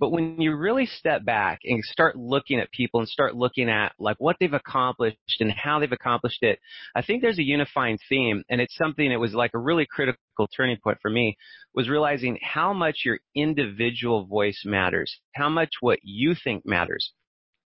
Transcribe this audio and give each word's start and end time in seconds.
But 0.00 0.10
when 0.10 0.40
you 0.40 0.54
really 0.54 0.86
step 0.86 1.24
back 1.24 1.60
and 1.64 1.82
start 1.84 2.16
looking 2.16 2.60
at 2.60 2.70
people 2.70 3.00
and 3.00 3.08
start 3.08 3.34
looking 3.34 3.68
at 3.68 3.92
like 3.98 4.16
what 4.18 4.36
they've 4.38 4.52
accomplished 4.52 5.40
and 5.40 5.50
how 5.52 5.80
they've 5.80 5.90
accomplished 5.90 6.42
it, 6.42 6.60
I 6.94 7.02
think 7.02 7.20
there's 7.20 7.38
a 7.38 7.44
unifying 7.44 7.98
theme 8.08 8.44
and 8.48 8.60
it's 8.60 8.76
something 8.76 9.08
that 9.10 9.18
was 9.20 9.34
like 9.34 9.52
a 9.54 9.58
really 9.58 9.86
critical 9.90 10.48
turning 10.56 10.78
point 10.82 10.98
for 11.02 11.10
me 11.10 11.36
was 11.74 11.88
realizing 11.88 12.38
how 12.42 12.72
much 12.72 13.02
your 13.04 13.18
individual 13.34 14.24
voice 14.24 14.62
matters, 14.64 15.18
how 15.34 15.48
much 15.48 15.70
what 15.80 15.98
you 16.02 16.34
think 16.44 16.64
matters 16.64 17.12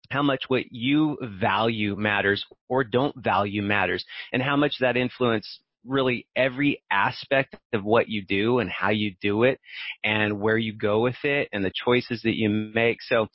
how 0.09 0.21
much 0.21 0.43
what 0.47 0.63
you 0.69 1.17
value 1.39 1.95
matters 1.95 2.45
or 2.69 2.83
don't 2.83 3.15
value 3.15 3.61
matters 3.63 4.05
and 4.31 4.43
how 4.43 4.55
much 4.55 4.75
that 4.79 4.97
influence 4.97 5.59
really 5.85 6.27
every 6.35 6.81
aspect 6.89 7.55
of 7.73 7.83
what 7.83 8.09
you 8.09 8.23
do 8.25 8.59
and 8.59 8.69
how 8.69 8.89
you 8.89 9.15
do 9.21 9.43
it 9.43 9.59
and 10.03 10.39
where 10.39 10.57
you 10.57 10.73
go 10.73 11.01
with 11.01 11.23
it 11.23 11.49
and 11.51 11.63
the 11.63 11.71
choices 11.85 12.21
that 12.23 12.35
you 12.35 12.49
make. 12.49 13.01
So 13.01 13.27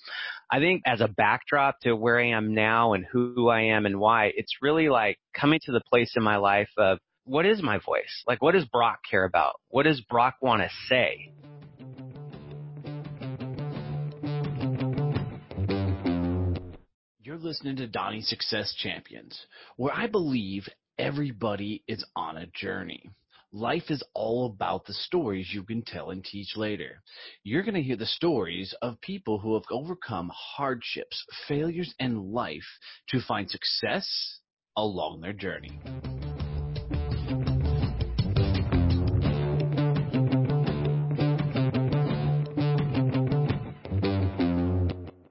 I 0.51 0.59
think 0.59 0.83
as 0.87 1.01
a 1.01 1.09
backdrop 1.09 1.80
to 1.80 1.95
where 1.95 2.19
I 2.19 2.29
am 2.30 2.55
now 2.55 2.95
and 2.95 3.05
who 3.05 3.48
I 3.48 3.62
am 3.62 3.87
and 3.87 4.01
why, 4.01 4.33
it's 4.34 4.62
really 4.62 4.89
like 4.89 5.19
coming 5.34 5.61
to 5.64 5.72
the 5.72 5.83
place 5.89 6.12
in 6.17 6.22
my 6.22 6.37
life 6.37 6.70
of 6.77 6.98
what 7.25 7.45
is 7.45 7.62
my 7.62 7.78
voice? 7.78 8.25
Like 8.27 8.42
what 8.42 8.55
does 8.55 8.65
Brock 8.65 9.00
care 9.09 9.25
about? 9.25 9.61
What 9.69 9.84
does 9.84 10.00
Brock 10.00 10.37
want 10.41 10.62
to 10.62 10.70
say? 10.89 11.33
You're 17.20 17.37
listening 17.37 17.77
to 17.77 17.87
Donnie 17.87 18.22
Success 18.22 18.75
Champions, 18.75 19.39
where 19.77 19.94
I 19.94 20.06
believe 20.06 20.67
everybody 20.98 21.84
is 21.86 22.04
on 22.16 22.36
a 22.36 22.46
journey. 22.46 23.08
Life 23.52 23.84
is 23.88 24.02
all 24.14 24.46
about 24.46 24.84
the 24.84 24.92
stories 24.92 25.50
you 25.52 25.62
can 25.62 25.82
tell 25.82 26.10
and 26.10 26.22
teach 26.24 26.56
later. 26.56 27.02
You're 27.44 27.62
going 27.62 27.74
to 27.74 27.82
hear 27.82 27.96
the 27.96 28.04
stories 28.04 28.74
of 28.82 29.00
people 29.00 29.38
who 29.38 29.54
have 29.54 29.62
overcome 29.70 30.30
hardships, 30.34 31.24
failures 31.46 31.94
and 31.98 32.32
life 32.32 32.66
to 33.10 33.20
find 33.20 33.48
success 33.48 34.41
along 34.76 35.20
their 35.20 35.32
journey. 35.32 35.80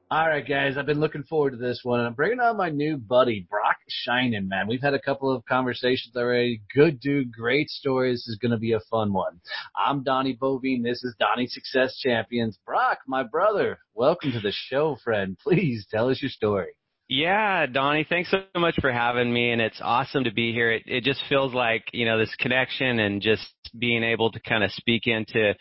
All 0.10 0.28
right, 0.28 0.48
guys, 0.48 0.78
I've 0.78 0.88
been 0.88 1.00
looking 1.00 1.24
forward 1.24 1.52
to 1.52 1.58
this 1.58 1.82
one. 1.84 2.00
I'm 2.00 2.14
bringing 2.14 2.40
on 2.40 2.58
my 2.58 2.70
new 2.70 2.98
buddy, 2.98 3.46
Brock 3.48 3.77
Shinen, 3.90 4.48
man. 4.48 4.68
We've 4.68 4.82
had 4.82 4.94
a 4.94 5.02
couple 5.02 5.34
of 5.34 5.46
conversations 5.46 6.16
already. 6.16 6.62
Good 6.74 7.00
dude, 7.00 7.32
great 7.32 7.70
stories. 7.70 8.24
This 8.26 8.34
is 8.34 8.40
going 8.40 8.52
to 8.52 8.58
be 8.58 8.74
a 8.74 8.80
fun 8.92 9.14
one. 9.14 9.40
I'm 9.76 10.04
Donnie 10.04 10.36
Boivin. 10.36 10.84
This 10.84 11.04
is 11.04 11.16
Donnie 11.20 11.48
Success 11.48 11.98
Champions. 11.98 12.60
Brock, 12.66 13.00
my 13.08 13.24
brother, 13.24 13.80
welcome 13.94 14.32
to 14.32 14.40
the 14.40 14.54
show, 14.54 14.98
friend. 15.04 15.38
Please 15.42 15.88
tell 15.90 16.10
us 16.10 16.22
your 16.22 16.30
story. 16.30 16.74
Yeah, 17.10 17.68
Donnie, 17.68 18.06
thanks 18.10 18.32
so 18.32 18.40
much 18.58 18.76
for 18.82 18.92
having 18.92 19.32
me, 19.32 19.52
and 19.52 19.62
it's 19.62 19.80
awesome 19.82 20.26
to 20.26 20.34
be 20.34 20.52
here. 20.52 20.72
It, 20.74 20.84
it 20.88 21.04
just 21.06 21.22
feels 21.30 21.54
like 21.54 21.86
you 21.94 22.06
know 22.06 22.18
this 22.18 22.36
connection 22.38 23.00
and 23.00 23.22
just 23.22 23.48
being 23.80 24.04
able 24.04 24.30
to 24.34 24.42
kind 24.42 24.62
of 24.62 24.72
speak 24.74 25.08
into 25.08 25.56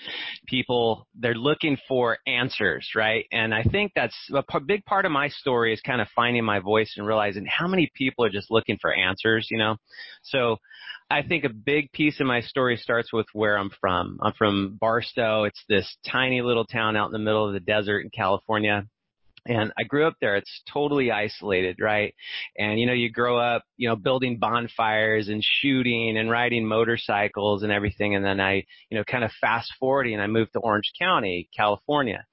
people. 0.49 1.07
They're 1.15 1.37
looking 1.37 1.79
for 1.87 2.19
answers, 2.27 2.91
right? 2.97 3.27
And 3.31 3.55
I 3.55 3.62
think 3.62 3.93
that's 3.95 4.17
a 4.33 4.61
big 4.61 4.84
part 4.87 5.05
of 5.05 5.12
my 5.12 5.29
story 5.29 5.73
is 5.73 5.81
kind 5.83 6.01
of 6.01 6.09
finding 6.17 6.45
my 6.45 6.59
voice 6.59 6.95
and 6.97 7.07
realizing 7.07 7.47
how 7.47 7.69
many 7.69 7.93
people 7.95 8.25
are 8.25 8.31
just 8.31 8.51
looking 8.51 8.78
for 8.81 8.93
answers, 8.93 9.47
you 9.49 9.59
know. 9.59 9.77
So 10.25 10.57
I 11.11 11.23
think 11.23 11.45
a 11.45 11.49
big 11.49 11.93
piece 11.93 12.19
of 12.19 12.27
my 12.27 12.41
story 12.41 12.77
starts 12.77 13.13
with 13.13 13.27
where 13.34 13.57
I'm 13.57 13.71
from. 13.81 14.19
I'm 14.21 14.33
from 14.33 14.78
Barstow. 14.81 15.45
It's 15.45 15.63
this 15.69 15.97
tiny 16.11 16.43
little 16.43 16.65
town 16.65 16.97
out 16.97 17.07
in 17.07 17.13
the 17.13 17.21
middle 17.21 17.47
of 17.47 17.53
the 17.53 17.61
desert 17.61 18.01
in 18.01 18.11
California 18.11 18.84
and 19.49 19.73
I 19.79 19.84
grew 19.84 20.07
up 20.07 20.15
there. 20.21 20.37
It's 20.37 20.62
totally 20.73 21.11
isolated, 21.11 21.77
right? 21.81 22.15
And 22.59 22.79
you 22.79 22.87
know, 22.87 22.93
you 22.93 23.11
grow 23.11 23.39
up, 23.39 23.62
you 23.77 23.89
know, 23.89 23.97
building 23.97 24.39
bonfires 24.39 25.29
and 25.29 25.43
shooting 25.43 26.19
and 26.19 26.31
riding 26.31 26.67
motorcycles 26.67 27.62
and 27.62 27.73
everything. 27.73 28.15
And 28.15 28.25
then 28.25 28.41
I, 28.41 28.65
you 28.91 28.99
know, 28.99 29.05
kind 29.05 29.25
of 29.25 29.33
fast 29.41 29.73
forwarding 29.79 30.15
and 30.15 30.23
I 30.23 30.27
moved 30.27 30.53
to 30.55 30.61
Orange 30.61 30.93
County, 30.99 31.49
California. 31.57 32.25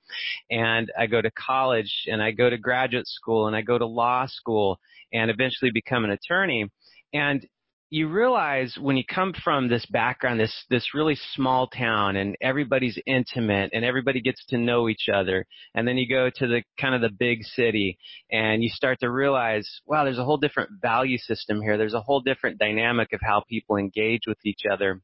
And 0.51 0.91
I 0.97 1.07
go 1.07 1.22
to 1.22 1.31
college 1.31 2.06
and 2.07 2.22
I 2.22 2.31
go 2.31 2.50
to 2.50 2.57
graduate 2.57 3.07
school 3.07 3.47
and 3.47 3.56
I 3.56 3.62
go 3.62 3.78
to 3.78 3.85
law 3.85 4.25
school 4.25 4.80
and 5.12 5.30
eventually 5.31 5.72
become 5.72 6.03
an 6.03 6.12
attorney. 6.12 6.69
And 7.13 7.45
you 7.94 8.08
realize 8.08 8.76
when 8.81 8.98
you 8.98 9.04
come 9.06 9.34
from 9.44 9.68
this 9.68 9.86
background, 9.86 10.40
this 10.40 10.66
this 10.68 10.96
really 10.96 11.16
small 11.36 11.68
town, 11.68 12.16
and 12.16 12.36
everybody's 12.42 12.98
intimate, 13.06 13.70
and 13.72 13.86
everybody 13.86 14.20
gets 14.20 14.44
to 14.48 14.58
know 14.58 14.90
each 14.90 15.09
other, 15.14 15.46
and 15.76 15.88
then 15.88 15.98
you 15.98 16.09
go 16.09 16.31
to 16.36 16.48
the 16.48 16.64
kind 16.81 16.96
of 16.96 17.02
the 17.02 17.16
big 17.16 17.44
city, 17.44 18.00
and 18.31 18.64
you 18.64 18.70
start 18.70 19.00
to 19.02 19.12
realize, 19.12 19.70
wow, 19.86 20.04
there's 20.04 20.18
a 20.18 20.26
whole 20.26 20.38
different 20.38 20.72
value 20.81 21.20
system 21.20 21.62
here. 21.62 21.78
There's 21.78 21.94
a 21.94 22.02
whole 22.02 22.22
different 22.22 22.58
dynamic 22.58 23.14
of 23.14 23.20
how 23.22 23.44
people 23.48 23.76
engage 23.76 24.22
with 24.25 24.40
each 24.44 24.62
other. 24.72 25.00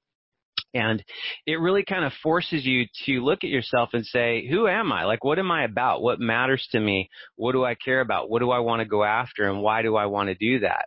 And 0.73 1.03
it 1.45 1.59
really 1.59 1.83
kind 1.83 2.05
of 2.05 2.13
forces 2.21 2.65
you 2.65 2.85
to 3.05 3.23
look 3.23 3.43
at 3.43 3.49
yourself 3.49 3.89
and 3.93 4.05
say, 4.05 4.47
who 4.47 4.67
am 4.67 4.91
I? 4.91 5.05
Like, 5.05 5.23
what 5.23 5.39
am 5.39 5.51
I 5.51 5.63
about? 5.63 6.01
What 6.01 6.19
matters 6.19 6.67
to 6.71 6.79
me? 6.79 7.09
What 7.35 7.53
do 7.53 7.65
I 7.65 7.75
care 7.75 8.01
about? 8.01 8.29
What 8.29 8.39
do 8.39 8.51
I 8.51 8.59
want 8.59 8.81
to 8.81 8.87
go 8.87 9.03
after? 9.03 9.49
And 9.49 9.61
why 9.61 9.81
do 9.81 9.95
I 9.95 10.05
want 10.05 10.29
to 10.29 10.35
do 10.35 10.59
that? 10.59 10.85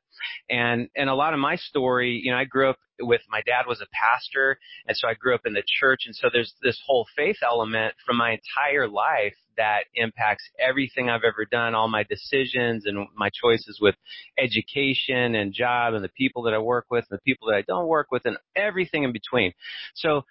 And, 0.49 0.89
and 0.97 1.11
a 1.11 1.15
lot 1.15 1.35
of 1.35 1.41
my 1.41 1.57
story, 1.57 2.21
you 2.23 2.31
know, 2.31 2.39
I 2.39 2.45
grew 2.45 2.71
up 2.71 2.77
with 3.03 3.23
my 3.29 3.43
dad 3.47 3.65
was 3.67 3.81
a 3.81 3.87
pastor 3.93 4.59
and 4.87 4.97
so 4.97 5.09
I 5.09 5.15
grew 5.15 5.35
up 5.35 5.43
in 5.45 5.53
the 5.53 5.63
church 5.81 6.03
and 6.07 6.15
so 6.15 6.29
there's 6.33 6.55
this 6.63 6.81
whole 6.87 7.07
faith 7.17 7.39
element 7.43 7.95
from 8.05 8.17
my 8.17 8.33
entire 8.33 8.89
life 8.89 9.35
that 9.57 9.85
impacts 9.95 10.45
everything 10.59 11.11
I've 11.11 11.25
ever 11.25 11.45
done, 11.45 11.75
all 11.75 11.89
my 11.89 12.05
decisions 12.05 12.87
and 12.87 13.07
my 13.15 13.31
choices 13.31 13.79
with 13.81 13.95
education 14.39 15.35
and 15.35 15.53
job 15.53 15.95
and 15.95 16.03
the 16.03 16.09
people 16.09 16.43
that 16.45 16.55
I 16.55 16.59
work 16.59 16.87
with 16.91 17.05
and 17.11 17.19
the 17.19 17.23
people 17.23 17.49
that 17.49 17.57
I 17.57 17.63
don't 17.63 17.87
work 17.87 18.09
with 18.11 18.25
and 18.25 18.37
everything 18.57 19.03
in 19.03 19.13
between. 19.13 19.53
So 19.95 20.25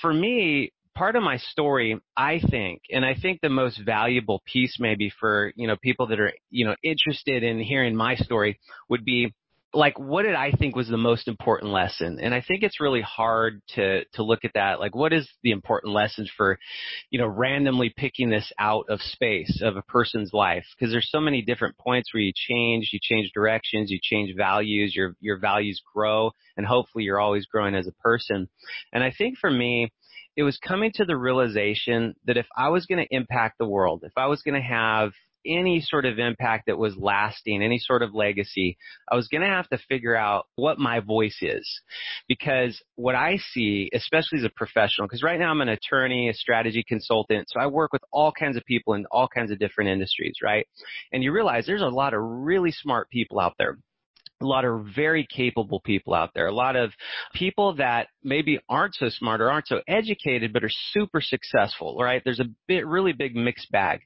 for 0.00 0.12
me, 0.12 0.72
part 0.94 1.14
of 1.14 1.22
my 1.22 1.36
story, 1.36 2.00
I 2.16 2.40
think, 2.50 2.82
and 2.90 3.04
I 3.04 3.14
think 3.14 3.40
the 3.40 3.48
most 3.48 3.80
valuable 3.84 4.42
piece 4.46 4.78
maybe 4.80 5.12
for, 5.20 5.52
you 5.54 5.66
know, 5.66 5.76
people 5.76 6.06
that 6.08 6.18
are, 6.18 6.32
you 6.50 6.64
know, 6.64 6.74
interested 6.82 7.42
in 7.42 7.60
hearing 7.60 7.94
my 7.94 8.16
story 8.16 8.58
would 8.88 9.04
be 9.04 9.34
like 9.74 9.98
what 9.98 10.22
did 10.22 10.34
I 10.34 10.52
think 10.52 10.74
was 10.74 10.88
the 10.88 10.96
most 10.96 11.28
important 11.28 11.72
lesson? 11.72 12.18
And 12.20 12.34
I 12.34 12.40
think 12.40 12.62
it's 12.62 12.80
really 12.80 13.02
hard 13.02 13.60
to 13.74 14.04
to 14.14 14.22
look 14.22 14.44
at 14.44 14.52
that. 14.54 14.80
Like 14.80 14.94
what 14.94 15.12
is 15.12 15.28
the 15.42 15.50
important 15.50 15.92
lessons 15.92 16.30
for, 16.36 16.58
you 17.10 17.18
know, 17.18 17.26
randomly 17.26 17.92
picking 17.96 18.30
this 18.30 18.50
out 18.58 18.86
of 18.88 19.00
space 19.00 19.60
of 19.62 19.76
a 19.76 19.82
person's 19.82 20.32
life? 20.32 20.64
Because 20.78 20.92
there's 20.92 21.10
so 21.10 21.20
many 21.20 21.42
different 21.42 21.76
points 21.78 22.12
where 22.12 22.22
you 22.22 22.32
change, 22.34 22.90
you 22.92 22.98
change 23.02 23.30
directions, 23.34 23.90
you 23.90 23.98
change 24.02 24.34
values, 24.36 24.94
your 24.94 25.14
your 25.20 25.38
values 25.38 25.80
grow, 25.94 26.30
and 26.56 26.66
hopefully 26.66 27.04
you're 27.04 27.20
always 27.20 27.46
growing 27.46 27.74
as 27.74 27.86
a 27.86 28.02
person. 28.02 28.48
And 28.92 29.04
I 29.04 29.12
think 29.16 29.38
for 29.38 29.50
me, 29.50 29.92
it 30.36 30.42
was 30.42 30.58
coming 30.58 30.92
to 30.94 31.04
the 31.04 31.16
realization 31.16 32.14
that 32.26 32.36
if 32.36 32.46
I 32.56 32.68
was 32.68 32.86
going 32.86 33.04
to 33.04 33.14
impact 33.14 33.56
the 33.58 33.68
world, 33.68 34.04
if 34.04 34.12
I 34.16 34.26
was 34.26 34.42
going 34.42 34.60
to 34.60 34.66
have 34.66 35.12
any 35.46 35.80
sort 35.80 36.04
of 36.04 36.18
impact 36.18 36.66
that 36.66 36.78
was 36.78 36.96
lasting, 36.96 37.62
any 37.62 37.78
sort 37.78 38.02
of 38.02 38.14
legacy, 38.14 38.76
I 39.10 39.16
was 39.16 39.28
going 39.28 39.42
to 39.42 39.46
have 39.46 39.68
to 39.68 39.78
figure 39.88 40.16
out 40.16 40.46
what 40.56 40.78
my 40.78 41.00
voice 41.00 41.38
is. 41.40 41.68
Because 42.28 42.80
what 42.96 43.14
I 43.14 43.38
see, 43.52 43.90
especially 43.94 44.38
as 44.38 44.44
a 44.44 44.50
professional, 44.50 45.06
because 45.06 45.22
right 45.22 45.38
now 45.38 45.50
I'm 45.50 45.60
an 45.60 45.68
attorney, 45.68 46.28
a 46.28 46.34
strategy 46.34 46.84
consultant, 46.86 47.48
so 47.50 47.60
I 47.60 47.66
work 47.66 47.92
with 47.92 48.02
all 48.12 48.32
kinds 48.32 48.56
of 48.56 48.64
people 48.64 48.94
in 48.94 49.06
all 49.10 49.28
kinds 49.28 49.50
of 49.50 49.58
different 49.58 49.90
industries, 49.90 50.36
right? 50.42 50.66
And 51.12 51.22
you 51.22 51.32
realize 51.32 51.66
there's 51.66 51.82
a 51.82 51.86
lot 51.86 52.14
of 52.14 52.20
really 52.22 52.72
smart 52.72 53.10
people 53.10 53.40
out 53.40 53.54
there 53.58 53.78
a 54.40 54.44
lot 54.44 54.64
of 54.64 54.86
very 54.94 55.26
capable 55.34 55.80
people 55.80 56.12
out 56.12 56.30
there, 56.34 56.46
a 56.46 56.54
lot 56.54 56.76
of 56.76 56.92
people 57.34 57.74
that 57.76 58.08
maybe 58.22 58.58
aren't 58.68 58.94
so 58.94 59.08
smart 59.08 59.40
or 59.40 59.50
aren't 59.50 59.66
so 59.66 59.80
educated, 59.88 60.52
but 60.52 60.62
are 60.62 60.70
super 60.92 61.20
successful, 61.20 61.96
right? 61.98 62.20
There's 62.24 62.40
a 62.40 62.50
bit, 62.68 62.86
really 62.86 63.12
big 63.12 63.34
mixed 63.34 63.70
bag. 63.70 64.00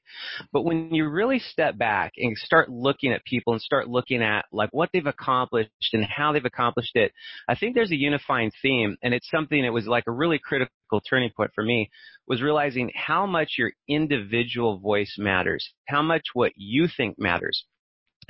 But 0.53 0.63
when 0.63 0.95
you 0.95 1.09
really 1.09 1.41
step 1.41 1.77
back 1.77 2.13
and 2.17 2.37
start 2.37 2.69
looking 2.69 3.13
at 3.13 3.25
people 3.25 3.55
and 3.55 3.63
start 3.63 3.89
looking 3.89 4.23
at 4.23 4.45
like 4.53 4.71
what 4.73 4.91
they've 4.93 5.07
accomplished 5.07 5.71
and 5.93 6.05
how 6.05 6.33
they've 6.33 6.45
accomplished 6.45 6.95
it, 6.95 7.13
I 7.49 7.57
think 7.57 7.75
there's 7.75 7.93
a 7.93 7.97
unifying 7.97 8.53
theme 8.63 8.97
and 9.03 9.13
it's 9.13 9.31
something 9.31 9.63
that 9.63 9.73
was 9.73 9.87
like 9.87 10.05
a 10.07 10.13
really 10.13 10.39
critical 10.39 10.71
turning 11.09 11.31
point 11.37 11.51
for 11.55 11.65
me 11.65 11.91
was 12.29 12.43
realizing 12.43 12.91
how 12.95 13.27
much 13.27 13.55
your 13.59 13.73
individual 13.89 14.79
voice 14.79 15.17
matters, 15.19 15.73
how 15.89 16.03
much 16.03 16.23
what 16.35 16.53
you 16.57 16.87
think 16.97 17.19
matters 17.19 17.65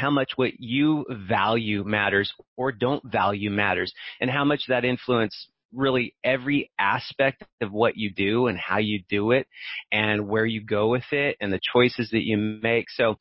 how 0.01 0.11
much 0.11 0.33
what 0.37 0.59
you 0.59 1.05
value 1.11 1.85
matters 1.85 2.33
or 2.57 2.73
don't 2.73 3.05
value 3.05 3.51
matters 3.51 3.93
and 4.21 4.31
how 4.31 4.45
much 4.45 4.63
that 4.69 4.85
influence 4.85 5.49
really 5.73 6.15
every 6.25 6.71
aspect 6.79 7.45
of 7.61 7.71
what 7.71 7.97
you 7.97 8.11
do 8.11 8.47
and 8.47 8.59
how 8.59 8.79
you 8.79 9.03
do 9.09 9.31
it 9.33 9.47
and 9.93 10.27
where 10.27 10.47
you 10.47 10.61
go 10.61 10.89
with 10.89 11.05
it 11.13 11.37
and 11.41 11.53
the 11.53 11.61
choices 11.73 12.11
that 12.11 12.25
you 12.25 12.37
make. 12.37 12.91
So 12.91 13.17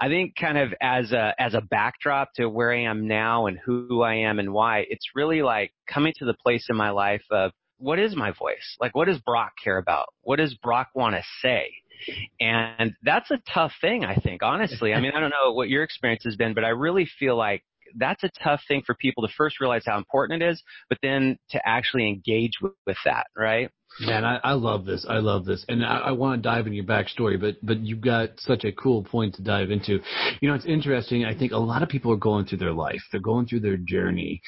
I 0.00 0.08
think 0.08 0.34
kind 0.36 0.58
of 0.58 0.74
as 0.80 1.12
a, 1.12 1.34
as 1.38 1.54
a 1.54 1.62
backdrop 1.62 2.32
to 2.34 2.48
where 2.48 2.72
I 2.72 2.82
am 2.82 3.08
now 3.08 3.46
and 3.46 3.58
who 3.58 4.02
I 4.02 4.14
am 4.14 4.38
and 4.38 4.52
why, 4.52 4.84
it's 4.88 5.10
really 5.14 5.42
like 5.42 5.72
coming 5.88 6.12
to 6.18 6.26
the 6.26 6.34
place 6.34 6.66
in 6.68 6.76
my 6.76 6.90
life 6.90 7.24
of 7.30 7.52
what 7.78 7.98
is 7.98 8.16
my 8.16 8.32
voice? 8.32 8.76
Like 8.80 8.94
what 8.94 9.06
does 9.06 9.18
Brock 9.18 9.52
care 9.62 9.78
about? 9.78 10.08
What 10.22 10.36
does 10.36 10.54
Brock 10.54 10.88
want 10.94 11.14
to 11.14 11.22
say? 11.40 11.72
And 12.40 12.94
that's 13.02 13.30
a 13.30 13.40
tough 13.52 13.72
thing, 13.80 14.04
I 14.04 14.16
think, 14.16 14.42
honestly. 14.42 14.92
I 14.92 15.00
mean, 15.00 15.12
I 15.14 15.20
don't 15.20 15.30
know 15.30 15.52
what 15.52 15.68
your 15.68 15.82
experience 15.82 16.24
has 16.24 16.36
been, 16.36 16.54
but 16.54 16.64
I 16.64 16.70
really 16.70 17.08
feel 17.18 17.36
like 17.36 17.62
that's 17.96 18.24
a 18.24 18.30
tough 18.42 18.60
thing 18.66 18.82
for 18.84 18.94
people 18.94 19.26
to 19.26 19.32
first 19.36 19.60
realize 19.60 19.82
how 19.86 19.96
important 19.96 20.42
it 20.42 20.50
is, 20.50 20.62
but 20.88 20.98
then 21.02 21.38
to 21.50 21.68
actually 21.68 22.08
engage 22.08 22.52
with, 22.60 22.72
with 22.86 22.96
that, 23.04 23.26
right? 23.36 23.70
Man, 24.00 24.24
I, 24.24 24.38
I 24.42 24.52
love 24.52 24.84
this. 24.84 25.06
I 25.08 25.18
love 25.18 25.44
this, 25.46 25.64
and 25.68 25.84
I, 25.84 25.98
I 25.98 26.10
want 26.12 26.42
to 26.42 26.46
dive 26.46 26.66
into 26.66 26.76
your 26.76 26.84
backstory, 26.84 27.40
but 27.40 27.54
but 27.62 27.78
you've 27.78 28.02
got 28.02 28.30
such 28.36 28.64
a 28.64 28.72
cool 28.72 29.02
point 29.02 29.36
to 29.36 29.42
dive 29.42 29.70
into. 29.70 30.00
You 30.40 30.48
know, 30.48 30.54
it's 30.54 30.66
interesting. 30.66 31.24
I 31.24 31.34
think 31.38 31.52
a 31.52 31.58
lot 31.58 31.82
of 31.82 31.88
people 31.88 32.12
are 32.12 32.16
going 32.16 32.44
through 32.44 32.58
their 32.58 32.74
life. 32.74 33.00
They're 33.10 33.20
going 33.20 33.46
through 33.46 33.60
their 33.60 33.78
journey, 33.78 34.42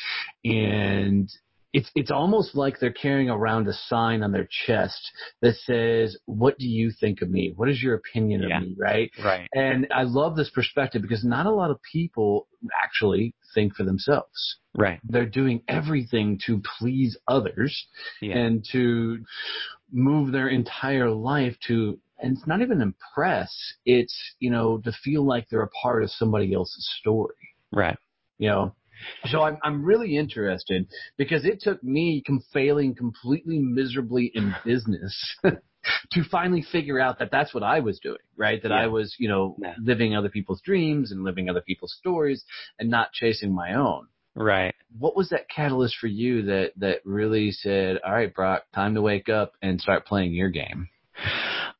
and 0.44 1.30
it's 1.72 1.90
it's 1.94 2.10
almost 2.10 2.54
like 2.54 2.78
they're 2.80 2.92
carrying 2.92 3.28
around 3.28 3.68
a 3.68 3.72
sign 3.72 4.22
on 4.22 4.32
their 4.32 4.48
chest 4.66 5.10
that 5.42 5.54
says, 5.56 6.16
"What 6.24 6.58
do 6.58 6.66
you 6.66 6.90
think 6.98 7.20
of 7.20 7.30
me? 7.30 7.52
What 7.54 7.68
is 7.68 7.82
your 7.82 7.94
opinion 7.94 8.42
yeah. 8.48 8.56
of 8.56 8.62
me?" 8.62 8.76
Right? 8.78 9.10
Right. 9.22 9.48
And 9.52 9.86
I 9.94 10.04
love 10.04 10.36
this 10.36 10.50
perspective 10.50 11.02
because 11.02 11.24
not 11.24 11.46
a 11.46 11.50
lot 11.50 11.70
of 11.70 11.78
people 11.82 12.48
actually 12.82 13.34
think 13.54 13.74
for 13.74 13.84
themselves. 13.84 14.58
Right. 14.74 15.00
They're 15.04 15.26
doing 15.26 15.62
everything 15.68 16.40
to 16.46 16.62
please 16.78 17.18
others 17.26 17.86
yeah. 18.22 18.38
and 18.38 18.64
to 18.72 19.18
move 19.92 20.32
their 20.32 20.48
entire 20.48 21.10
life 21.10 21.56
to 21.66 21.98
and 22.20 22.36
it's 22.36 22.46
not 22.46 22.60
even 22.62 22.80
impress, 22.80 23.54
it's, 23.84 24.16
you 24.40 24.50
know, 24.50 24.78
to 24.78 24.92
feel 25.04 25.24
like 25.24 25.48
they're 25.48 25.62
a 25.62 25.68
part 25.68 26.02
of 26.02 26.10
somebody 26.10 26.52
else's 26.52 26.88
story. 26.98 27.34
Right. 27.70 27.96
You 28.38 28.48
know, 28.48 28.74
so 29.26 29.42
I'm 29.42 29.58
I'm 29.62 29.84
really 29.84 30.16
interested 30.16 30.86
because 31.16 31.44
it 31.44 31.60
took 31.60 31.82
me 31.82 32.22
com- 32.26 32.42
failing 32.52 32.94
completely 32.94 33.58
miserably 33.58 34.30
in 34.34 34.54
business 34.64 35.36
to 35.44 36.24
finally 36.30 36.62
figure 36.72 36.98
out 37.00 37.18
that 37.20 37.30
that's 37.30 37.54
what 37.54 37.62
I 37.62 37.80
was 37.80 37.98
doing, 38.00 38.18
right? 38.36 38.62
That 38.62 38.70
Yeah. 38.70 38.82
I 38.82 38.86
was, 38.88 39.14
you 39.18 39.28
know, 39.28 39.56
Yeah. 39.60 39.74
living 39.82 40.14
other 40.16 40.28
people's 40.28 40.60
dreams 40.62 41.12
and 41.12 41.22
living 41.24 41.48
other 41.48 41.62
people's 41.62 41.94
stories 41.98 42.44
and 42.78 42.90
not 42.90 43.12
chasing 43.12 43.54
my 43.54 43.74
own. 43.74 44.08
Right. 44.34 44.74
What 44.98 45.16
was 45.16 45.30
that 45.30 45.48
catalyst 45.48 45.96
for 46.00 46.06
you 46.06 46.42
that 46.42 46.72
that 46.76 47.00
really 47.04 47.50
said, 47.50 47.98
"All 48.04 48.12
right, 48.12 48.32
Brock, 48.32 48.64
time 48.74 48.94
to 48.94 49.02
wake 49.02 49.28
up 49.28 49.52
and 49.62 49.80
start 49.80 50.06
playing 50.06 50.32
your 50.32 50.50
game"? 50.50 50.88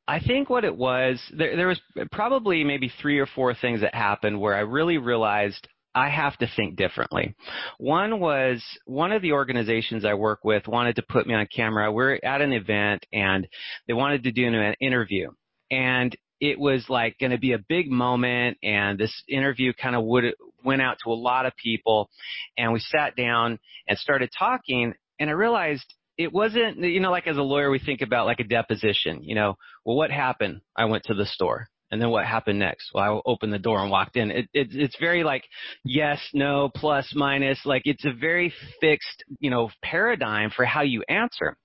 I 0.09 0.21
think 0.21 0.49
what 0.50 0.64
it 0.64 0.75
was, 0.75 1.21
there, 1.37 1.55
there 1.55 1.69
was 1.69 1.81
probably 2.11 2.64
maybe 2.64 2.91
three 3.00 3.19
or 3.19 3.26
four 3.26 3.55
things 3.55 3.82
that 3.82 3.94
happened 3.94 4.41
where 4.41 4.55
I 4.55 4.61
really 4.61 4.99
realized 4.99 5.69
I 5.94 6.11
have 6.11 6.37
to 6.38 6.49
think 6.55 6.76
differently. 6.76 7.35
One 7.79 8.20
was 8.20 8.62
one 8.85 9.12
of 9.12 9.23
the 9.23 9.32
organizations 9.32 10.05
I 10.05 10.14
work 10.14 10.44
with 10.44 10.69
wanted 10.69 10.96
to 10.96 11.02
put 11.02 11.26
me 11.26 11.35
on 11.35 11.46
camera. 11.55 11.90
We're 11.90 12.19
at 12.23 12.40
an 12.40 12.52
event 12.52 13.06
and 13.12 13.49
they 13.87 13.94
wanted 13.94 14.25
to 14.25 14.32
do 14.32 14.46
an 14.46 14.75
interview. 14.81 15.31
And 15.70 16.17
it 16.40 16.58
was 16.58 16.85
like 16.88 17.19
going 17.19 17.32
to 17.32 17.38
be 17.38 17.52
a 17.52 17.58
big 17.58 17.90
moment 17.90 18.58
and 18.62 18.99
this 18.99 19.23
interview 19.29 19.73
kind 19.73 19.96
of 19.96 20.05
would 20.05 20.35
went 20.64 20.82
out 20.82 20.99
to 21.02 21.11
a 21.11 21.14
lot 21.14 21.46
of 21.46 21.52
people 21.56 22.11
and 22.56 22.73
we 22.73 22.81
sat 22.81 23.17
down 23.17 23.58
and 23.88 23.99
started 23.99 24.31
talking 24.37 24.94
and 25.19 25.31
I 25.31 25.32
realized 25.32 25.94
it 26.17 26.32
wasn't 26.32 26.79
you 26.79 27.00
know 27.00 27.11
like 27.11 27.26
as 27.26 27.37
a 27.37 27.43
lawyer 27.43 27.70
we 27.70 27.79
think 27.79 28.02
about 28.02 28.26
like 28.26 28.40
a 28.40 28.44
deposition 28.44 29.23
you 29.23 29.35
know 29.35 29.56
well 29.85 29.96
what 29.96 30.11
happened 30.11 30.61
I 30.76 30.85
went 30.85 31.05
to 31.05 31.14
the 31.14 31.26
store 31.26 31.69
and 31.90 32.00
then 32.00 32.11
what 32.11 32.25
happened 32.25 32.58
next 32.58 32.90
well 32.94 33.05
I 33.05 33.31
opened 33.31 33.52
the 33.52 33.58
door 33.58 33.81
and 33.81 33.90
walked 33.90 34.17
in 34.17 34.31
it, 34.31 34.49
it 34.52 34.69
it's 34.73 34.96
very 34.99 35.25
like 35.25 35.44
yes 35.85 36.20
no 36.32 36.70
plus 36.75 37.12
minus 37.14 37.61
like 37.64 37.82
it's 37.85 38.05
a 38.05 38.12
very 38.12 38.52
fixed 38.81 39.25
you 39.40 39.50
know 39.50 39.70
paradigm 39.82 40.50
for 40.50 40.64
how 40.64 40.82
you 40.82 41.02
answer 41.08 41.56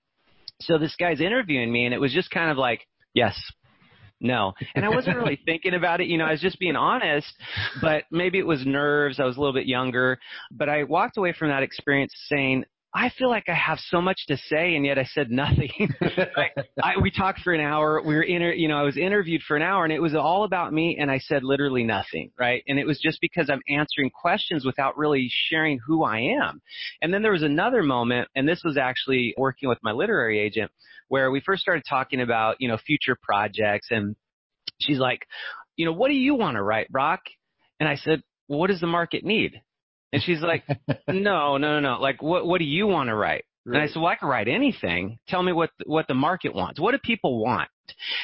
so 0.60 0.78
this 0.78 0.96
guy's 0.96 1.20
interviewing 1.20 1.72
me 1.72 1.84
and 1.84 1.94
it 1.94 2.00
was 2.00 2.12
just 2.12 2.30
kind 2.30 2.50
of 2.50 2.56
like 2.56 2.80
yes 3.14 3.38
no. 4.20 4.54
And 4.74 4.84
I 4.84 4.88
wasn't 4.88 5.16
really 5.16 5.38
thinking 5.46 5.74
about 5.74 6.00
it. 6.00 6.06
You 6.06 6.18
know, 6.18 6.24
I 6.24 6.32
was 6.32 6.40
just 6.40 6.58
being 6.58 6.76
honest, 6.76 7.32
but 7.82 8.04
maybe 8.10 8.38
it 8.38 8.46
was 8.46 8.64
nerves. 8.64 9.20
I 9.20 9.24
was 9.24 9.36
a 9.36 9.40
little 9.40 9.52
bit 9.52 9.66
younger, 9.66 10.18
but 10.50 10.68
I 10.68 10.84
walked 10.84 11.18
away 11.18 11.34
from 11.38 11.48
that 11.48 11.62
experience 11.62 12.12
saying, 12.28 12.64
I 12.96 13.10
feel 13.18 13.28
like 13.28 13.48
I 13.48 13.54
have 13.54 13.78
so 13.88 14.00
much 14.00 14.20
to 14.28 14.36
say 14.36 14.76
and 14.76 14.86
yet 14.86 15.00
I 15.00 15.04
said 15.04 15.28
nothing. 15.28 15.70
like, 16.36 16.54
I, 16.80 16.92
we 17.02 17.10
talked 17.10 17.40
for 17.40 17.52
an 17.52 17.60
hour. 17.60 18.00
We 18.00 18.14
were 18.14 18.22
inter, 18.22 18.52
you 18.52 18.68
know, 18.68 18.76
I 18.76 18.82
was 18.82 18.96
interviewed 18.96 19.42
for 19.42 19.56
an 19.56 19.62
hour 19.62 19.82
and 19.82 19.92
it 19.92 20.00
was 20.00 20.14
all 20.14 20.44
about 20.44 20.72
me 20.72 20.96
and 21.00 21.10
I 21.10 21.18
said 21.18 21.42
literally 21.42 21.82
nothing, 21.82 22.30
right? 22.38 22.62
And 22.68 22.78
it 22.78 22.86
was 22.86 23.00
just 23.00 23.20
because 23.20 23.50
I'm 23.50 23.62
answering 23.68 24.10
questions 24.10 24.64
without 24.64 24.96
really 24.96 25.28
sharing 25.48 25.80
who 25.84 26.04
I 26.04 26.20
am. 26.20 26.62
And 27.02 27.12
then 27.12 27.22
there 27.22 27.32
was 27.32 27.42
another 27.42 27.82
moment, 27.82 28.28
and 28.36 28.48
this 28.48 28.62
was 28.64 28.76
actually 28.76 29.34
working 29.36 29.68
with 29.68 29.78
my 29.82 29.90
literary 29.90 30.38
agent, 30.38 30.70
where 31.08 31.32
we 31.32 31.40
first 31.40 31.62
started 31.62 31.82
talking 31.88 32.20
about, 32.20 32.56
you 32.60 32.68
know, 32.68 32.78
future 32.78 33.16
projects 33.20 33.88
and 33.90 34.14
she's 34.78 34.98
like, 34.98 35.26
you 35.76 35.84
know, 35.84 35.92
what 35.92 36.08
do 36.08 36.14
you 36.14 36.36
want 36.36 36.56
to 36.56 36.62
write, 36.62 36.90
Brock? 36.92 37.22
And 37.80 37.88
I 37.88 37.96
said, 37.96 38.22
well, 38.46 38.60
what 38.60 38.70
does 38.70 38.80
the 38.80 38.86
market 38.86 39.24
need? 39.24 39.60
And 40.14 40.22
she's 40.22 40.40
like, 40.42 40.62
no, 41.08 41.56
no, 41.56 41.58
no, 41.58 41.80
no. 41.80 42.00
Like, 42.00 42.22
what, 42.22 42.46
what 42.46 42.58
do 42.60 42.64
you 42.64 42.86
want 42.86 43.08
to 43.08 43.16
write? 43.16 43.44
And 43.66 43.78
I 43.78 43.86
said, 43.86 43.96
well, 43.96 44.08
I 44.12 44.14
can 44.14 44.28
write 44.28 44.46
anything. 44.46 45.18
Tell 45.26 45.42
me 45.42 45.52
what, 45.52 45.70
what 45.86 46.06
the 46.06 46.14
market 46.14 46.54
wants. 46.54 46.78
What 46.78 46.92
do 46.92 46.98
people 46.98 47.42
want? 47.42 47.68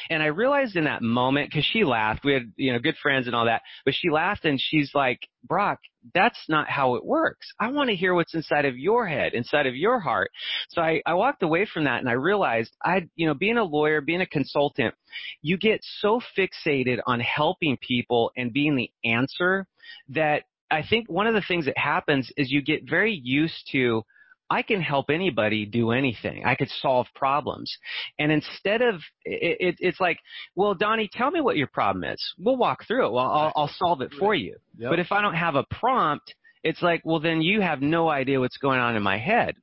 And 0.09 0.23
I 0.23 0.27
realized 0.27 0.77
in 0.77 0.85
that 0.85 1.03
moment, 1.03 1.53
cause 1.53 1.65
she 1.65 1.83
laughed, 1.83 2.25
we 2.25 2.35
had, 2.35 2.53
you 2.57 2.73
know, 2.73 2.79
good 2.79 2.97
friends 3.03 3.27
and 3.27 3.35
all 3.35 3.47
that, 3.47 3.63
but 3.85 3.95
she 3.95 4.09
laughed 4.11 4.45
and 4.45 4.61
she's 4.61 4.91
like, 4.95 5.19
Brock, 5.43 5.81
that's 6.15 6.39
not 6.49 6.69
how 6.69 6.95
it 6.95 7.05
works. 7.05 7.47
I 7.59 7.71
want 7.71 7.91
to 7.91 7.97
hear 7.97 8.15
what's 8.15 8.35
inside 8.35 8.67
of 8.67 8.79
your 8.79 9.07
head, 9.07 9.33
inside 9.35 9.67
of 9.67 9.75
your 9.75 9.99
heart. 9.99 10.31
So 10.69 10.83
I, 10.83 11.03
I 11.07 11.15
walked 11.15 11.43
away 11.43 11.67
from 11.67 11.85
that 11.85 12.01
and 12.01 12.09
I 12.09 12.13
realized 12.13 12.77
I, 12.85 13.09
you 13.17 13.27
know, 13.27 13.35
being 13.35 13.59
a 13.59 13.65
lawyer, 13.65 14.01
being 14.01 14.21
a 14.21 14.27
consultant, 14.27 14.95
you 15.43 15.57
get 15.57 15.81
so 15.83 16.21
fixated 16.39 17.01
on 17.07 17.21
helping 17.21 17.79
people 17.79 18.31
and 18.37 18.53
being 18.53 18.77
the 18.77 18.91
answer 19.05 19.67
that 20.11 20.45
I 20.71 20.83
think 20.89 21.09
one 21.09 21.27
of 21.27 21.35
the 21.35 21.43
things 21.47 21.67
that 21.67 21.77
happens 21.79 22.31
is 22.37 22.51
you 22.51 22.63
get 22.63 22.89
very 22.89 23.21
used 23.23 23.69
to 23.73 24.05
I 24.51 24.63
can 24.63 24.81
help 24.81 25.11
anybody 25.11 25.65
do 25.65 25.93
anything. 25.93 26.45
I 26.45 26.57
could 26.57 26.69
solve 26.69 27.07
problems. 27.15 27.73
And 28.19 28.33
instead 28.33 28.83
of, 28.83 28.97
it, 29.25 29.57
it, 29.61 29.77
it's 29.79 30.01
like, 30.01 30.19
well, 30.57 30.75
Donnie, 30.75 31.09
tell 31.11 31.31
me 31.31 31.41
what 31.41 31.57
your 31.57 31.69
problem 31.69 32.03
is. 32.03 32.21
We'll 32.37 32.57
walk 32.57 32.85
through 32.87 33.07
it. 33.07 33.13
Well, 33.13 33.27
I'll, 33.27 33.53
I'll 33.55 33.75
solve 33.79 34.01
it 34.01 34.13
for 34.19 34.35
you. 34.35 34.57
Yep. 34.77 34.91
But 34.91 34.99
if 34.99 35.13
I 35.13 35.23
don't 35.23 35.35
have 35.35 35.55
a 35.55 35.65
prompt, 35.71 36.35
it's 36.65 36.83
like, 36.83 37.03
well, 37.05 37.21
then 37.21 37.41
you 37.41 37.61
have 37.61 37.81
no 37.81 38.09
idea 38.09 38.41
what's 38.41 38.59
going 38.59 38.81
on 38.81 38.97
in 38.97 39.05
my 39.05 39.19
head. 39.19 39.55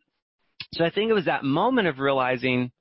So 0.74 0.86
I 0.86 0.90
think 0.90 1.10
it 1.10 1.14
was 1.14 1.26
that 1.26 1.44
moment 1.44 1.90
of 1.90 2.00
realizing, 2.00 2.72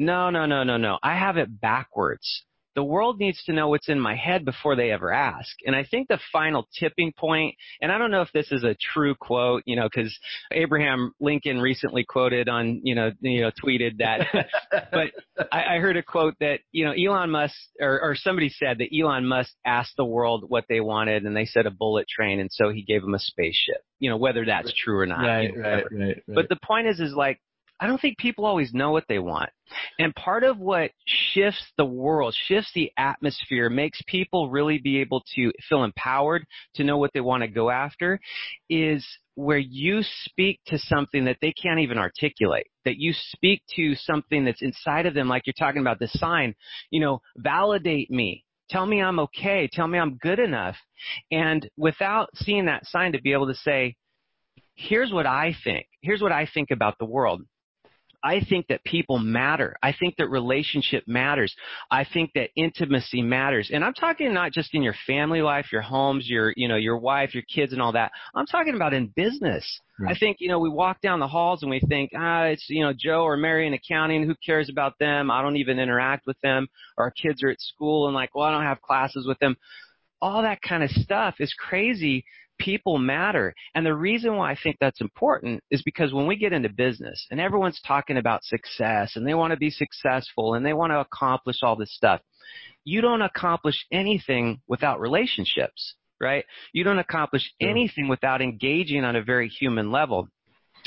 no, 0.00 0.30
no, 0.30 0.46
no, 0.46 0.64
no, 0.64 0.76
no. 0.76 0.98
I 1.00 1.16
have 1.16 1.36
it 1.36 1.60
backwards. 1.60 2.42
The 2.76 2.84
world 2.84 3.18
needs 3.18 3.42
to 3.44 3.52
know 3.52 3.68
what's 3.68 3.88
in 3.88 3.98
my 3.98 4.14
head 4.14 4.44
before 4.44 4.76
they 4.76 4.92
ever 4.92 5.12
ask. 5.12 5.56
And 5.66 5.74
I 5.74 5.84
think 5.84 6.08
the 6.08 6.20
final 6.30 6.68
tipping 6.78 7.12
point, 7.12 7.56
and 7.80 7.90
I 7.90 7.98
don't 7.98 8.10
know 8.10 8.22
if 8.22 8.30
this 8.32 8.52
is 8.52 8.62
a 8.62 8.76
true 8.92 9.14
quote, 9.14 9.62
you 9.66 9.74
know, 9.74 9.88
because 9.92 10.16
Abraham 10.52 11.12
Lincoln 11.18 11.60
recently 11.60 12.04
quoted 12.04 12.48
on, 12.48 12.82
you 12.84 12.94
know, 12.94 13.10
you 13.20 13.40
know, 13.40 13.50
tweeted 13.50 13.98
that, 13.98 14.28
but 14.92 15.10
I, 15.50 15.76
I 15.76 15.78
heard 15.78 15.96
a 15.96 16.02
quote 16.02 16.34
that, 16.40 16.60
you 16.70 16.84
know, 16.84 16.92
Elon 16.92 17.30
Musk 17.30 17.54
or, 17.80 18.00
or 18.00 18.14
somebody 18.14 18.50
said 18.50 18.78
that 18.78 18.96
Elon 18.96 19.26
Musk 19.26 19.52
asked 19.64 19.96
the 19.96 20.04
world 20.04 20.44
what 20.48 20.64
they 20.68 20.80
wanted, 20.80 21.24
and 21.24 21.36
they 21.36 21.46
said 21.46 21.66
a 21.66 21.70
bullet 21.70 22.06
train, 22.08 22.40
and 22.40 22.50
so 22.52 22.70
he 22.70 22.82
gave 22.82 23.02
them 23.02 23.14
a 23.14 23.18
spaceship. 23.18 23.82
You 23.98 24.10
know, 24.10 24.18
whether 24.18 24.44
that's 24.44 24.72
true 24.74 24.98
or 24.98 25.06
not. 25.06 25.24
Right, 25.24 25.50
you 25.50 25.56
know, 25.56 25.68
right, 25.68 25.84
right, 25.90 26.06
right. 26.08 26.22
But 26.28 26.48
the 26.50 26.58
point 26.62 26.86
is, 26.86 27.00
is 27.00 27.14
like 27.14 27.40
I 27.78 27.86
don't 27.86 28.00
think 28.00 28.18
people 28.18 28.46
always 28.46 28.72
know 28.72 28.90
what 28.90 29.04
they 29.08 29.18
want. 29.18 29.50
And 29.98 30.14
part 30.14 30.44
of 30.44 30.58
what 30.58 30.92
shifts 31.06 31.64
the 31.76 31.84
world, 31.84 32.34
shifts 32.46 32.70
the 32.74 32.90
atmosphere, 32.96 33.68
makes 33.68 34.00
people 34.06 34.50
really 34.50 34.78
be 34.78 35.00
able 35.00 35.22
to 35.34 35.52
feel 35.68 35.84
empowered 35.84 36.44
to 36.76 36.84
know 36.84 36.96
what 36.98 37.10
they 37.12 37.20
want 37.20 37.42
to 37.42 37.48
go 37.48 37.68
after 37.70 38.18
is 38.70 39.04
where 39.34 39.58
you 39.58 40.00
speak 40.24 40.60
to 40.68 40.78
something 40.78 41.26
that 41.26 41.36
they 41.42 41.52
can't 41.52 41.80
even 41.80 41.98
articulate, 41.98 42.66
that 42.86 42.96
you 42.96 43.12
speak 43.12 43.62
to 43.76 43.94
something 43.94 44.44
that's 44.44 44.62
inside 44.62 45.04
of 45.04 45.12
them, 45.12 45.28
like 45.28 45.42
you're 45.46 45.54
talking 45.58 45.82
about 45.82 45.98
the 45.98 46.08
sign, 46.08 46.54
you 46.90 47.00
know, 47.00 47.20
validate 47.36 48.10
me. 48.10 48.44
Tell 48.70 48.86
me 48.86 49.02
I'm 49.02 49.20
okay. 49.20 49.68
Tell 49.70 49.86
me 49.86 49.98
I'm 49.98 50.16
good 50.16 50.38
enough. 50.38 50.76
And 51.30 51.68
without 51.76 52.30
seeing 52.34 52.64
that 52.66 52.86
sign 52.86 53.12
to 53.12 53.20
be 53.20 53.32
able 53.32 53.46
to 53.48 53.54
say, 53.54 53.94
here's 54.74 55.12
what 55.12 55.26
I 55.26 55.54
think. 55.62 55.86
Here's 56.00 56.22
what 56.22 56.32
I 56.32 56.48
think 56.52 56.70
about 56.70 56.98
the 56.98 57.04
world. 57.04 57.42
I 58.26 58.40
think 58.40 58.66
that 58.68 58.82
people 58.82 59.20
matter. 59.20 59.76
I 59.84 59.92
think 59.92 60.16
that 60.16 60.28
relationship 60.28 61.04
matters. 61.06 61.54
I 61.92 62.04
think 62.04 62.32
that 62.34 62.50
intimacy 62.56 63.22
matters. 63.22 63.70
And 63.72 63.84
I'm 63.84 63.94
talking 63.94 64.34
not 64.34 64.50
just 64.50 64.74
in 64.74 64.82
your 64.82 64.96
family 65.06 65.42
life, 65.42 65.66
your 65.70 65.82
homes, 65.82 66.28
your, 66.28 66.52
you 66.56 66.66
know, 66.66 66.74
your 66.74 66.98
wife, 66.98 67.34
your 67.34 67.44
kids 67.44 67.72
and 67.72 67.80
all 67.80 67.92
that. 67.92 68.10
I'm 68.34 68.46
talking 68.46 68.74
about 68.74 68.94
in 68.94 69.12
business. 69.14 69.80
Right. 70.00 70.10
I 70.14 70.18
think, 70.18 70.38
you 70.40 70.48
know, 70.48 70.58
we 70.58 70.68
walk 70.68 71.00
down 71.00 71.20
the 71.20 71.28
halls 71.28 71.62
and 71.62 71.70
we 71.70 71.78
think, 71.78 72.10
ah, 72.16 72.46
it's, 72.46 72.66
you 72.68 72.82
know, 72.82 72.92
Joe 72.92 73.22
or 73.22 73.36
Mary 73.36 73.64
in 73.64 73.74
accounting. 73.74 74.26
Who 74.26 74.34
cares 74.44 74.68
about 74.68 74.98
them? 74.98 75.30
I 75.30 75.40
don't 75.40 75.56
even 75.56 75.78
interact 75.78 76.26
with 76.26 76.40
them. 76.42 76.66
Our 76.98 77.12
kids 77.12 77.44
are 77.44 77.50
at 77.50 77.60
school 77.60 78.08
and 78.08 78.14
like, 78.14 78.34
well, 78.34 78.46
I 78.46 78.50
don't 78.50 78.64
have 78.64 78.82
classes 78.82 79.24
with 79.24 79.38
them. 79.38 79.56
All 80.20 80.42
that 80.42 80.62
kind 80.62 80.82
of 80.82 80.90
stuff 80.90 81.36
is 81.38 81.54
crazy 81.56 82.24
people 82.58 82.98
matter. 82.98 83.54
And 83.74 83.84
the 83.84 83.94
reason 83.94 84.36
why 84.36 84.50
I 84.50 84.56
think 84.60 84.76
that's 84.80 85.00
important 85.00 85.62
is 85.70 85.82
because 85.82 86.12
when 86.12 86.26
we 86.26 86.36
get 86.36 86.52
into 86.52 86.68
business 86.68 87.26
and 87.30 87.40
everyone's 87.40 87.80
talking 87.86 88.16
about 88.16 88.44
success 88.44 89.16
and 89.16 89.26
they 89.26 89.34
want 89.34 89.52
to 89.52 89.58
be 89.58 89.70
successful 89.70 90.54
and 90.54 90.64
they 90.64 90.72
want 90.72 90.92
to 90.92 91.00
accomplish 91.00 91.58
all 91.62 91.76
this 91.76 91.94
stuff, 91.94 92.20
you 92.84 93.00
don't 93.00 93.22
accomplish 93.22 93.86
anything 93.92 94.60
without 94.68 95.00
relationships, 95.00 95.94
right? 96.20 96.44
You 96.72 96.84
don't 96.84 96.98
accomplish 96.98 97.52
anything 97.60 98.08
without 98.08 98.40
engaging 98.40 99.04
on 99.04 99.16
a 99.16 99.22
very 99.22 99.48
human 99.48 99.90
level. 99.90 100.28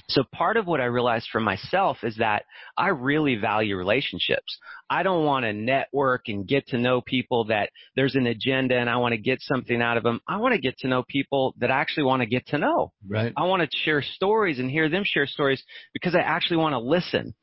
So 0.10 0.24
part 0.34 0.58
of 0.58 0.66
what 0.66 0.82
I 0.82 0.86
realized 0.86 1.28
for 1.32 1.40
myself 1.40 1.98
is 2.04 2.18
that 2.18 2.44
I 2.78 2.90
really 2.90 3.36
value 3.36 3.76
relationships. 3.76 4.58
I 4.90 5.04
don't 5.04 5.24
want 5.24 5.46
to 5.46 5.54
network 5.54 6.24
and 6.28 6.48
get 6.48 6.68
to 6.68 6.80
know 6.80 7.00
people 7.02 7.46
that 7.46 7.70
there's 7.96 8.16
an 8.16 8.26
agenda 8.26 8.76
and 8.76 8.90
I 8.90 8.98
want 8.98 9.14
to 9.14 9.20
get 9.20 9.40
something 9.42 9.82
out 9.82 9.98
of 9.98 10.04
them. 10.04 10.20
I 10.28 10.38
want 10.38 10.56
to 10.56 10.62
get 10.62 10.80
to 10.80 10.88
know 10.88 11.04
people 11.08 11.54
that 11.60 11.70
I 11.70 11.80
actually 11.80 12.04
want 12.04 12.22
to 12.24 12.26
get 12.26 12.48
to 12.48 12.58
know. 12.58 12.92
Right. 13.08 13.32
I 13.38 13.44
want 13.44 13.62
to 13.62 13.78
share 13.84 14.02
stories 14.02 14.58
and 14.58 14.70
hear 14.70 14.90
them 14.90 15.04
share 15.06 15.28
stories 15.28 15.64
because 15.94 16.16
I 16.16 16.22
actually 16.22 16.58
want 16.58 16.74
to 16.74 16.80
listen. 16.80 17.36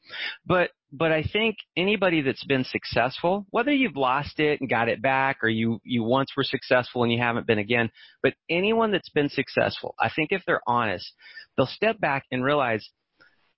But 0.45 0.71
but 0.93 1.13
I 1.13 1.23
think 1.23 1.57
anybody 1.77 2.23
that's 2.23 2.45
been 2.45 2.65
successful, 2.65 3.47
whether 3.51 3.73
you've 3.73 3.97
lost 3.97 4.39
it 4.39 4.61
and 4.61 4.71
got 4.71 4.89
it 4.89 5.03
back 5.03 5.39
or 5.43 5.49
you, 5.49 5.81
you 5.85 6.05
once 6.05 6.31
were 6.37 6.45
successful 6.45 7.03
and 7.03 7.13
you 7.13 7.19
haven't 7.19 7.47
been 7.47 7.59
again, 7.59 7.91
but 8.23 8.35
anyone 8.49 8.93
that's 8.93 9.11
been 9.11 9.29
successful, 9.29 9.95
I 10.01 10.11
think 10.15 10.31
if 10.31 10.43
they're 10.47 10.63
honest, 10.67 11.13
they'll 11.57 11.67
step 11.67 11.99
back 11.99 12.25
and 12.31 12.45
realize 12.45 12.89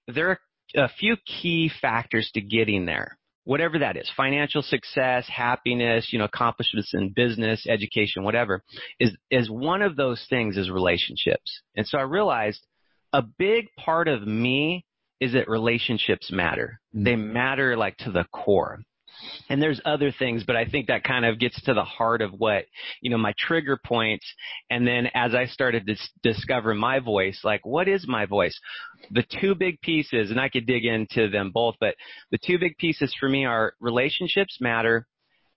there 0.06 0.30
are 0.30 0.38
a 0.75 0.88
few 0.88 1.16
key 1.26 1.70
factors 1.80 2.30
to 2.35 2.40
getting 2.40 2.87
there. 2.87 3.18
Whatever 3.44 3.78
that 3.78 3.97
is, 3.97 4.11
financial 4.14 4.61
success, 4.61 5.26
happiness, 5.26 6.08
you 6.12 6.18
know, 6.18 6.26
accomplishments 6.26 6.92
in 6.92 7.14
business, 7.14 7.66
education, 7.66 8.23
whatever, 8.23 8.62
is, 9.00 9.16
is 9.30 9.49
one 9.50 9.80
of 9.80 9.97
those 9.97 10.23
things 10.28 10.58
is 10.58 10.68
relationships. 10.68 11.62
And 11.75 11.87
so 11.87 11.97
I 11.97 12.02
realized 12.02 12.61
a 13.14 13.23
big 13.23 13.68
part 13.78 14.06
of 14.06 14.26
me 14.26 14.85
is 15.20 15.32
that 15.32 15.48
relationships 15.48 16.30
matter. 16.30 16.80
Mm-hmm. 16.94 17.04
They 17.04 17.16
matter 17.16 17.76
like 17.76 17.96
to 17.98 18.10
the 18.10 18.25
core. 18.32 18.80
And 19.48 19.60
there's 19.60 19.80
other 19.84 20.12
things, 20.12 20.44
but 20.46 20.56
I 20.56 20.64
think 20.64 20.87
that 20.87 21.02
kind 21.02 21.25
of 21.25 21.38
gets 21.38 21.60
to 21.62 21.75
the 21.75 21.84
heart 21.84 22.22
of 22.22 22.32
what, 22.32 22.66
you 23.00 23.10
know, 23.10 23.18
my 23.18 23.34
trigger 23.38 23.78
points. 23.84 24.25
And 24.70 24.87
then 24.87 25.08
as 25.14 25.34
I 25.34 25.46
started 25.46 25.87
to 25.87 25.96
discover 26.22 26.75
my 26.75 27.00
voice, 27.00 27.40
like 27.42 27.64
what 27.66 27.88
is 27.88 28.06
my 28.06 28.26
voice? 28.26 28.58
The 29.10 29.25
two 29.40 29.54
big 29.54 29.80
pieces, 29.80 30.30
and 30.30 30.40
I 30.40 30.48
could 30.48 30.66
dig 30.66 30.84
into 30.84 31.28
them 31.28 31.50
both, 31.52 31.75
but 31.80 31.94
the 32.30 32.38
two 32.38 32.58
big 32.58 32.76
pieces 32.78 33.14
for 33.18 33.28
me 33.28 33.44
are 33.44 33.75
relationships 33.80 34.58
matter 34.60 35.06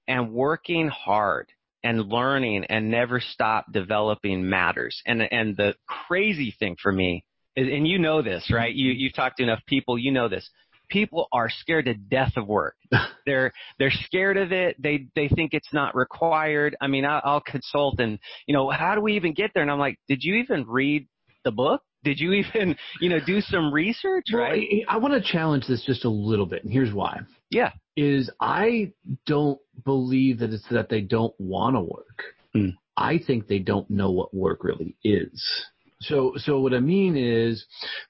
and 0.07 0.31
working 0.31 0.87
hard 0.87 1.49
and 1.83 2.09
learning 2.09 2.65
and 2.65 2.89
never 2.89 3.19
stop 3.19 3.65
developing 3.71 4.47
matters. 4.47 5.01
And, 5.05 5.21
and 5.31 5.55
the 5.55 5.75
crazy 5.87 6.55
thing 6.57 6.77
for 6.81 6.91
me 6.91 7.25
and 7.55 7.87
you 7.87 7.99
know 7.99 8.21
this, 8.21 8.51
right? 8.51 8.73
You 8.73 8.91
you've 8.91 9.13
talked 9.13 9.37
to 9.37 9.43
enough 9.43 9.61
people, 9.67 9.97
you 9.97 10.11
know 10.11 10.29
this. 10.29 10.49
People 10.89 11.27
are 11.31 11.49
scared 11.49 11.85
to 11.85 11.93
death 11.93 12.33
of 12.35 12.47
work. 12.47 12.75
they're 13.25 13.51
they're 13.79 13.91
scared 13.91 14.37
of 14.37 14.51
it. 14.51 14.81
They 14.81 15.07
they 15.15 15.27
think 15.27 15.53
it's 15.53 15.73
not 15.73 15.95
required. 15.95 16.75
I 16.81 16.87
mean, 16.87 17.05
I'll, 17.05 17.21
I'll 17.23 17.41
consult 17.41 17.99
and 17.99 18.19
you 18.47 18.53
know, 18.53 18.69
how 18.69 18.95
do 18.95 19.01
we 19.01 19.15
even 19.15 19.33
get 19.33 19.51
there? 19.53 19.63
And 19.63 19.71
I'm 19.71 19.79
like, 19.79 19.99
did 20.07 20.23
you 20.23 20.35
even 20.35 20.65
read 20.67 21.07
the 21.43 21.51
book? 21.51 21.81
Did 22.03 22.19
you 22.19 22.33
even 22.33 22.75
you 22.99 23.09
know 23.09 23.19
do 23.25 23.41
some 23.41 23.73
research? 23.73 24.25
Right. 24.33 24.85
I, 24.89 24.95
I 24.95 24.97
want 24.97 25.13
to 25.13 25.31
challenge 25.31 25.67
this 25.67 25.83
just 25.85 26.05
a 26.05 26.09
little 26.09 26.45
bit, 26.45 26.63
and 26.63 26.71
here's 26.71 26.93
why. 26.93 27.21
Yeah. 27.49 27.71
Is 27.97 28.29
I 28.39 28.93
don't 29.25 29.59
believe 29.83 30.39
that 30.39 30.51
it's 30.51 30.67
that 30.71 30.89
they 30.89 31.01
don't 31.01 31.33
want 31.39 31.75
to 31.75 31.81
work. 31.81 32.23
Mm. 32.55 32.77
I 32.97 33.19
think 33.25 33.47
they 33.47 33.59
don't 33.59 33.89
know 33.89 34.11
what 34.11 34.33
work 34.33 34.63
really 34.63 34.95
is. 35.03 35.65
So, 36.01 36.33
so 36.37 36.59
what 36.59 36.73
I 36.73 36.79
mean 36.79 37.15
is, 37.15 37.65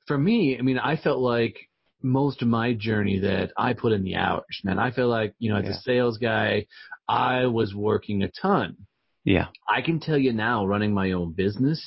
for 0.07 0.17
me, 0.17 0.57
I 0.57 0.61
mean, 0.61 0.79
I 0.79 0.97
felt 0.97 1.19
like 1.19 1.57
most 2.03 2.41
of 2.41 2.47
my 2.47 2.73
journey 2.73 3.19
that 3.19 3.51
I 3.57 3.73
put 3.73 3.91
in 3.91 4.03
the 4.03 4.15
hours, 4.15 4.61
man. 4.63 4.79
I 4.79 4.91
feel 4.91 5.07
like, 5.07 5.35
you 5.39 5.51
know, 5.51 5.59
as 5.59 5.65
yeah. 5.65 5.71
a 5.71 5.81
sales 5.81 6.17
guy, 6.17 6.65
I 7.07 7.45
was 7.45 7.75
working 7.75 8.23
a 8.23 8.31
ton. 8.41 8.75
Yeah. 9.23 9.47
I 9.69 9.81
can 9.81 9.99
tell 9.99 10.17
you 10.17 10.33
now, 10.33 10.65
running 10.65 10.93
my 10.93 11.11
own 11.11 11.33
business 11.33 11.81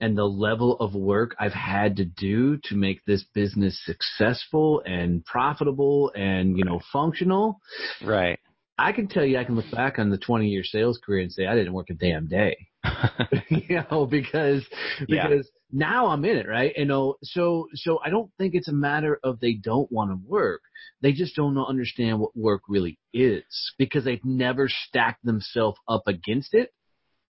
and 0.00 0.16
the 0.16 0.24
level 0.24 0.78
of 0.78 0.94
work 0.94 1.36
I've 1.38 1.52
had 1.52 1.96
to 1.96 2.06
do 2.06 2.58
to 2.64 2.74
make 2.74 3.04
this 3.04 3.24
business 3.34 3.78
successful 3.84 4.82
and 4.86 5.24
profitable 5.26 6.10
and, 6.14 6.56
you 6.56 6.64
know, 6.64 6.80
functional. 6.90 7.60
Right. 8.02 8.38
I 8.78 8.92
can 8.92 9.08
tell 9.08 9.24
you, 9.24 9.38
I 9.38 9.44
can 9.44 9.56
look 9.56 9.70
back 9.70 9.98
on 9.98 10.10
the 10.10 10.18
20 10.18 10.48
year 10.48 10.64
sales 10.64 10.98
career 11.04 11.22
and 11.22 11.32
say 11.32 11.46
I 11.46 11.54
didn't 11.54 11.74
work 11.74 11.90
a 11.90 11.94
damn 11.94 12.28
day. 12.28 12.56
you 13.48 13.82
know, 13.90 14.06
because 14.06 14.64
because 15.00 15.08
yeah. 15.08 15.40
now 15.72 16.06
I'm 16.08 16.24
in 16.24 16.36
it, 16.36 16.48
right? 16.48 16.72
You 16.76 16.84
know, 16.84 17.16
so 17.22 17.68
so 17.74 17.98
I 18.04 18.10
don't 18.10 18.30
think 18.38 18.54
it's 18.54 18.68
a 18.68 18.72
matter 18.72 19.18
of 19.22 19.40
they 19.40 19.54
don't 19.54 19.90
want 19.90 20.10
to 20.10 20.18
work. 20.26 20.62
They 21.02 21.12
just 21.12 21.36
don't 21.36 21.58
understand 21.58 22.20
what 22.20 22.36
work 22.36 22.62
really 22.68 22.98
is 23.12 23.44
because 23.78 24.04
they've 24.04 24.24
never 24.24 24.68
stacked 24.68 25.24
themselves 25.24 25.78
up 25.88 26.02
against 26.06 26.54
it 26.54 26.72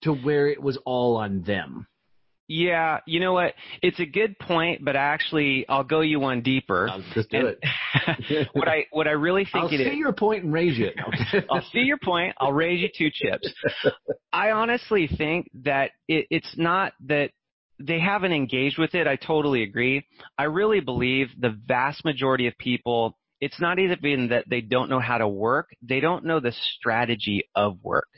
to 0.02 0.12
where 0.12 0.48
it 0.48 0.62
was 0.62 0.78
all 0.84 1.16
on 1.16 1.42
them. 1.42 1.86
Yeah, 2.48 3.00
you 3.06 3.20
know 3.20 3.34
what? 3.34 3.52
It's 3.82 4.00
a 4.00 4.06
good 4.06 4.38
point, 4.38 4.82
but 4.82 4.96
actually, 4.96 5.66
I'll 5.68 5.84
go 5.84 6.00
you 6.00 6.18
one 6.18 6.40
deeper. 6.40 6.88
I'll 6.90 7.04
just 7.14 7.30
do 7.30 7.46
it. 7.46 8.48
what 8.54 8.66
I 8.66 8.86
what 8.90 9.06
I 9.06 9.12
really 9.12 9.44
think 9.44 9.64
I'll 9.64 9.68
it 9.68 9.92
see 9.92 9.96
your 9.96 10.14
point 10.14 10.44
and 10.44 10.52
raise 10.52 10.78
it. 10.78 10.94
I'll 11.50 11.66
see 11.72 11.80
your 11.80 11.98
point. 12.02 12.34
I'll 12.40 12.54
raise 12.54 12.80
you 12.80 12.88
two 12.96 13.10
chips. 13.12 13.52
I 14.32 14.52
honestly 14.52 15.08
think 15.08 15.50
that 15.62 15.90
it, 16.08 16.26
it's 16.30 16.54
not 16.56 16.94
that 17.06 17.32
they 17.78 18.00
haven't 18.00 18.32
engaged 18.32 18.78
with 18.78 18.94
it. 18.94 19.06
I 19.06 19.16
totally 19.16 19.62
agree. 19.62 20.06
I 20.38 20.44
really 20.44 20.80
believe 20.80 21.28
the 21.38 21.56
vast 21.66 22.04
majority 22.04 22.46
of 22.46 22.56
people, 22.56 23.18
it's 23.42 23.60
not 23.60 23.78
even 23.78 24.28
that 24.28 24.44
they 24.48 24.62
don't 24.62 24.88
know 24.88 25.00
how 25.00 25.18
to 25.18 25.28
work. 25.28 25.68
They 25.82 26.00
don't 26.00 26.24
know 26.24 26.40
the 26.40 26.52
strategy 26.76 27.44
of 27.54 27.78
work. 27.82 28.08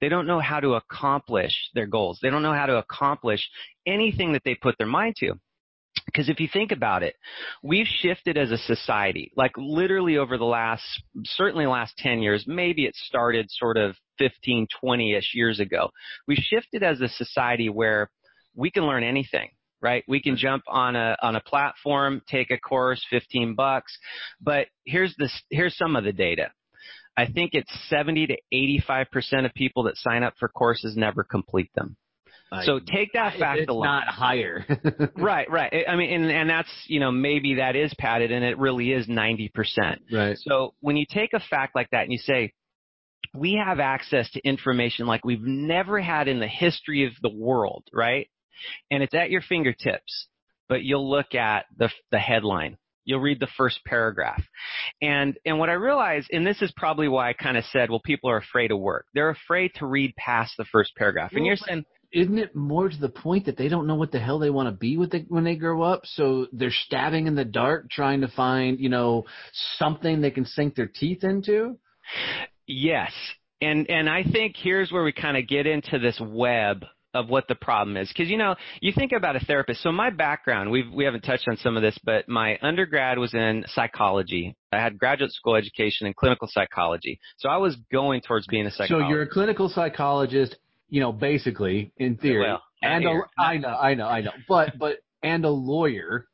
They 0.00 0.08
don't 0.08 0.26
know 0.26 0.40
how 0.40 0.60
to 0.60 0.74
accomplish 0.74 1.52
their 1.74 1.86
goals. 1.86 2.18
They 2.22 2.30
don't 2.30 2.42
know 2.42 2.52
how 2.52 2.66
to 2.66 2.76
accomplish 2.76 3.48
anything 3.86 4.32
that 4.32 4.42
they 4.44 4.54
put 4.54 4.76
their 4.78 4.86
mind 4.86 5.16
to. 5.20 5.34
Because 6.04 6.28
if 6.28 6.38
you 6.38 6.48
think 6.52 6.72
about 6.72 7.02
it, 7.02 7.14
we've 7.62 7.86
shifted 7.86 8.36
as 8.36 8.50
a 8.50 8.58
society, 8.58 9.32
like 9.36 9.52
literally 9.56 10.18
over 10.18 10.38
the 10.38 10.44
last, 10.44 10.84
certainly 11.24 11.66
last 11.66 11.96
10 11.98 12.20
years, 12.20 12.44
maybe 12.46 12.84
it 12.84 12.94
started 12.94 13.46
sort 13.50 13.76
of 13.76 13.96
15, 14.18 14.68
20-ish 14.82 15.32
years 15.34 15.58
ago. 15.58 15.90
We've 16.28 16.38
shifted 16.38 16.82
as 16.82 17.00
a 17.00 17.08
society 17.08 17.68
where 17.68 18.10
we 18.54 18.70
can 18.70 18.84
learn 18.84 19.02
anything 19.02 19.50
right? 19.82 20.04
We 20.08 20.22
can 20.22 20.36
jump 20.36 20.64
on 20.66 20.96
a 20.96 21.16
on 21.22 21.36
a 21.36 21.40
platform, 21.40 22.22
take 22.28 22.50
a 22.50 22.58
course, 22.58 23.04
15 23.10 23.54
bucks. 23.54 23.96
But 24.40 24.68
here's 24.84 25.14
this 25.16 25.42
here's 25.50 25.76
some 25.76 25.96
of 25.96 26.04
the 26.04 26.12
data. 26.12 26.50
I 27.16 27.26
think 27.26 27.50
it's 27.54 27.70
70 27.88 28.26
to 28.28 28.36
85% 28.88 29.46
of 29.46 29.54
people 29.54 29.84
that 29.84 29.96
sign 29.96 30.22
up 30.22 30.34
for 30.38 30.48
courses 30.48 30.96
never 30.96 31.24
complete 31.24 31.70
them. 31.74 31.96
So 32.64 32.78
take 32.78 33.12
that 33.14 33.38
fact 33.38 33.60
it's 33.60 33.68
alone. 33.68 33.84
not 33.84 34.06
higher. 34.06 34.64
right, 35.16 35.50
right. 35.50 35.84
I 35.88 35.96
mean, 35.96 36.12
and, 36.12 36.30
and 36.30 36.48
that's, 36.48 36.70
you 36.86 37.00
know, 37.00 37.10
maybe 37.10 37.54
that 37.54 37.74
is 37.74 37.92
padded 37.98 38.30
and 38.30 38.44
it 38.44 38.56
really 38.58 38.92
is 38.92 39.06
90%. 39.08 39.50
Right. 40.12 40.38
So 40.38 40.74
when 40.80 40.96
you 40.96 41.06
take 41.10 41.32
a 41.32 41.40
fact 41.40 41.74
like 41.74 41.90
that 41.90 42.04
and 42.04 42.12
you 42.12 42.18
say, 42.18 42.52
we 43.34 43.60
have 43.62 43.80
access 43.80 44.30
to 44.30 44.40
information 44.46 45.06
like 45.06 45.24
we've 45.24 45.42
never 45.42 46.00
had 46.00 46.28
in 46.28 46.38
the 46.38 46.46
history 46.46 47.04
of 47.06 47.12
the 47.20 47.28
world, 47.28 47.84
right? 47.92 48.30
And 48.90 49.02
it's 49.02 49.14
at 49.14 49.30
your 49.30 49.42
fingertips, 49.42 50.28
but 50.68 50.82
you'll 50.82 51.10
look 51.10 51.34
at 51.34 51.66
the, 51.76 51.90
the 52.12 52.18
headline 52.18 52.78
You'll 53.06 53.20
read 53.20 53.40
the 53.40 53.48
first 53.56 53.80
paragraph. 53.86 54.42
And, 55.00 55.38
and 55.46 55.58
what 55.58 55.70
I 55.70 55.74
realized, 55.74 56.28
and 56.32 56.46
this 56.46 56.60
is 56.60 56.70
probably 56.76 57.08
why 57.08 57.30
I 57.30 57.32
kind 57.32 57.56
of 57.56 57.64
said, 57.72 57.88
well, 57.88 58.02
people 58.04 58.28
are 58.28 58.36
afraid 58.36 58.70
of 58.70 58.78
work. 58.78 59.06
They're 59.14 59.30
afraid 59.30 59.72
to 59.76 59.86
read 59.86 60.14
past 60.16 60.52
the 60.58 60.66
first 60.66 60.94
paragraph. 60.96 61.30
And 61.32 61.46
you're 61.46 61.56
saying, 61.56 61.84
isn't 62.12 62.38
it 62.38 62.54
more 62.54 62.88
to 62.88 62.96
the 62.96 63.08
point 63.08 63.46
that 63.46 63.56
they 63.56 63.68
don't 63.68 63.86
know 63.86 63.94
what 63.94 64.12
the 64.12 64.18
hell 64.18 64.38
they 64.38 64.50
want 64.50 64.68
to 64.68 64.72
be 64.72 64.96
with 64.96 65.14
when 65.28 65.44
they 65.44 65.56
grow 65.56 65.82
up? 65.82 66.02
So 66.04 66.46
they're 66.52 66.70
stabbing 66.70 67.26
in 67.26 67.34
the 67.34 67.44
dark 67.44 67.90
trying 67.90 68.20
to 68.22 68.28
find, 68.28 68.78
you 68.80 68.88
know, 68.88 69.24
something 69.78 70.20
they 70.20 70.30
can 70.30 70.44
sink 70.44 70.74
their 70.74 70.86
teeth 70.86 71.24
into? 71.24 71.78
Yes. 72.66 73.12
And 73.60 73.88
and 73.88 74.08
I 74.08 74.22
think 74.22 74.56
here's 74.56 74.92
where 74.92 75.04
we 75.04 75.12
kind 75.12 75.36
of 75.36 75.48
get 75.48 75.66
into 75.66 75.98
this 75.98 76.20
web 76.20 76.84
of 77.16 77.28
what 77.28 77.48
the 77.48 77.54
problem 77.54 77.96
is. 77.96 78.08
Because 78.08 78.28
you 78.28 78.36
know 78.36 78.54
you 78.80 78.92
think 78.92 79.12
about 79.12 79.36
a 79.36 79.40
therapist. 79.40 79.82
So 79.82 79.90
my 79.90 80.10
background 80.10 80.70
we've 80.70 80.90
we 80.92 81.04
haven't 81.04 81.22
touched 81.22 81.48
on 81.48 81.56
some 81.56 81.76
of 81.76 81.82
this 81.82 81.98
but 82.04 82.28
my 82.28 82.58
undergrad 82.62 83.18
was 83.18 83.34
in 83.34 83.64
psychology. 83.68 84.56
I 84.72 84.78
had 84.78 84.98
graduate 84.98 85.32
school 85.32 85.56
education 85.56 86.06
in 86.06 86.14
clinical 86.14 86.48
psychology. 86.50 87.18
So 87.38 87.48
i 87.48 87.56
was 87.56 87.76
going 87.90 88.20
towards 88.20 88.46
being 88.46 88.66
a 88.66 88.70
psychologist 88.70 89.06
so 89.06 89.08
you're 89.08 89.22
a 89.22 89.28
clinical 89.28 89.68
psychologist 89.68 90.56
you 90.88 91.00
know, 91.00 91.12
basically 91.12 91.92
in 91.96 92.16
theory, 92.16 92.46
well, 92.46 92.62
and 92.82 93.04
a, 93.04 93.20
I 93.38 93.58
know, 93.58 93.68
I 93.68 93.94
know, 93.94 94.06
I 94.06 94.20
know, 94.20 94.30
but 94.48 94.78
but 94.78 94.98
and 95.22 95.44
a 95.44 95.50
lawyer 95.50 96.26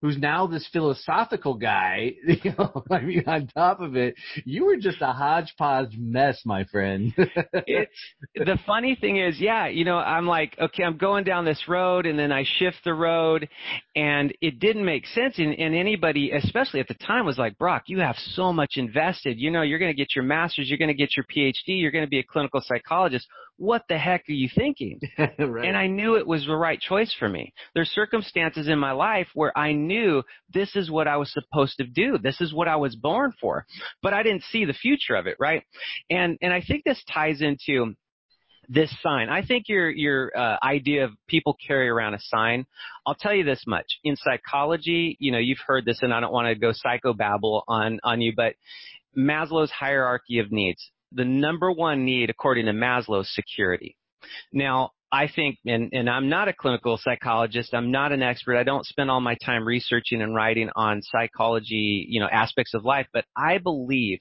who's 0.00 0.16
now 0.16 0.46
this 0.46 0.66
philosophical 0.72 1.54
guy. 1.54 2.14
You 2.44 2.54
know, 2.56 2.84
I 2.90 3.00
mean, 3.00 3.24
on 3.26 3.48
top 3.48 3.80
of 3.80 3.96
it, 3.96 4.14
you 4.44 4.64
were 4.64 4.76
just 4.76 4.98
a 5.00 5.12
hodgepodge 5.12 5.96
mess, 5.98 6.40
my 6.44 6.64
friend. 6.64 7.12
it's 7.18 7.90
the 8.36 8.58
funny 8.64 8.96
thing 9.00 9.16
is, 9.16 9.40
yeah, 9.40 9.66
you 9.66 9.84
know, 9.84 9.96
I'm 9.96 10.26
like, 10.26 10.56
okay, 10.60 10.84
I'm 10.84 10.98
going 10.98 11.24
down 11.24 11.44
this 11.44 11.64
road, 11.66 12.06
and 12.06 12.18
then 12.18 12.30
I 12.30 12.44
shift 12.58 12.76
the 12.84 12.94
road, 12.94 13.48
and 13.96 14.32
it 14.40 14.60
didn't 14.60 14.84
make 14.84 15.06
sense. 15.06 15.38
And, 15.38 15.58
and 15.58 15.74
anybody, 15.74 16.30
especially 16.30 16.80
at 16.80 16.88
the 16.88 16.94
time, 16.94 17.26
was 17.26 17.38
like, 17.38 17.58
Brock, 17.58 17.84
you 17.86 17.98
have 17.98 18.16
so 18.34 18.52
much 18.52 18.74
invested. 18.76 19.38
You 19.38 19.50
know, 19.50 19.62
you're 19.62 19.80
going 19.80 19.92
to 19.92 19.96
get 19.96 20.14
your 20.14 20.24
master's, 20.24 20.68
you're 20.68 20.78
going 20.78 20.88
to 20.88 20.94
get 20.94 21.16
your 21.16 21.24
PhD, 21.24 21.80
you're 21.80 21.90
going 21.90 22.04
to 22.04 22.10
be 22.10 22.20
a 22.20 22.24
clinical 22.24 22.60
psychologist 22.64 23.26
what 23.58 23.82
the 23.88 23.98
heck 23.98 24.22
are 24.28 24.32
you 24.32 24.48
thinking? 24.54 25.00
right. 25.18 25.66
And 25.66 25.76
I 25.76 25.88
knew 25.88 26.16
it 26.16 26.26
was 26.26 26.46
the 26.46 26.56
right 26.56 26.80
choice 26.80 27.14
for 27.18 27.28
me. 27.28 27.52
There's 27.74 27.88
circumstances 27.90 28.68
in 28.68 28.78
my 28.78 28.92
life 28.92 29.28
where 29.34 29.56
I 29.56 29.72
knew 29.72 30.22
this 30.52 30.74
is 30.76 30.90
what 30.90 31.08
I 31.08 31.16
was 31.16 31.32
supposed 31.32 31.76
to 31.78 31.84
do. 31.84 32.18
This 32.18 32.40
is 32.40 32.54
what 32.54 32.68
I 32.68 32.76
was 32.76 32.94
born 32.96 33.32
for. 33.40 33.66
But 34.02 34.14
I 34.14 34.22
didn't 34.22 34.44
see 34.44 34.64
the 34.64 34.72
future 34.72 35.16
of 35.16 35.26
it, 35.26 35.36
right? 35.40 35.64
And 36.08 36.38
and 36.40 36.52
I 36.52 36.62
think 36.62 36.84
this 36.84 37.02
ties 37.12 37.42
into 37.42 37.94
this 38.68 38.94
sign. 39.02 39.28
I 39.28 39.44
think 39.44 39.64
your 39.68 39.90
your 39.90 40.30
uh, 40.36 40.58
idea 40.62 41.04
of 41.04 41.12
people 41.26 41.56
carry 41.66 41.88
around 41.88 42.14
a 42.14 42.20
sign. 42.20 42.64
I'll 43.06 43.16
tell 43.16 43.34
you 43.34 43.44
this 43.44 43.64
much: 43.66 43.86
in 44.04 44.14
psychology, 44.16 45.16
you 45.18 45.32
know, 45.32 45.38
you've 45.38 45.58
heard 45.66 45.84
this, 45.84 45.98
and 46.02 46.14
I 46.14 46.20
don't 46.20 46.32
want 46.32 46.48
to 46.48 46.54
go 46.54 46.72
psychobabble 46.72 47.62
on 47.66 47.98
on 48.04 48.20
you, 48.20 48.32
but 48.36 48.54
Maslow's 49.16 49.70
hierarchy 49.70 50.38
of 50.38 50.52
needs 50.52 50.90
the 51.12 51.24
number 51.24 51.70
one 51.70 52.04
need, 52.04 52.30
according 52.30 52.66
to 52.66 52.72
Maslow, 52.72 53.24
security. 53.24 53.96
Now, 54.52 54.90
I 55.10 55.28
think, 55.28 55.58
and, 55.64 55.90
and 55.92 56.08
I'm 56.10 56.28
not 56.28 56.48
a 56.48 56.52
clinical 56.52 56.98
psychologist, 56.98 57.72
I'm 57.72 57.90
not 57.90 58.12
an 58.12 58.22
expert, 58.22 58.58
I 58.58 58.62
don't 58.62 58.84
spend 58.84 59.10
all 59.10 59.20
my 59.20 59.36
time 59.42 59.66
researching 59.66 60.20
and 60.20 60.34
writing 60.34 60.68
on 60.76 61.00
psychology, 61.02 62.06
you 62.08 62.20
know, 62.20 62.28
aspects 62.30 62.74
of 62.74 62.84
life, 62.84 63.06
but 63.12 63.24
I 63.36 63.58
believe 63.58 64.18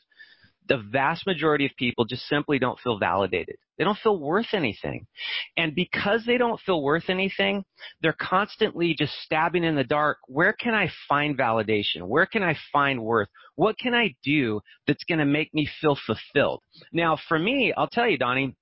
the 0.68 0.78
vast 0.92 1.26
majority 1.26 1.66
of 1.66 1.72
people 1.78 2.06
just 2.06 2.28
simply 2.28 2.60
don't 2.60 2.80
feel 2.80 2.98
validated. 2.98 3.56
They 3.78 3.84
don't 3.84 3.98
feel 3.98 4.20
worth 4.20 4.54
anything. 4.54 5.06
And 5.56 5.76
because 5.76 6.24
they 6.26 6.38
don't 6.38 6.60
feel 6.62 6.82
worth 6.82 7.10
anything, 7.10 7.64
they're 8.02 8.16
constantly 8.20 8.96
just 8.98 9.14
stabbing 9.24 9.64
in 9.64 9.76
the 9.76 9.84
dark. 9.84 10.18
Where 10.28 10.54
can 10.54 10.74
I 10.74 10.90
find 11.08 11.38
validation? 11.38 12.08
Where 12.08 12.26
can 12.26 12.44
I 12.44 12.56
find 12.74 13.04
worth? 13.04 13.30
What 13.56 13.78
can 13.78 13.94
I 13.94 14.16
do 14.24 14.62
that's 14.88 15.04
going 15.04 15.20
to 15.20 15.26
make 15.26 15.54
me 15.54 15.70
feel 15.80 15.98
fulfilled? 16.06 16.62
Now, 16.92 17.18
for 17.28 17.38
me, 17.38 17.74
I'll 17.76 17.90
tell 17.90 18.10
you, 18.10 18.18
Donnie, 18.18 18.56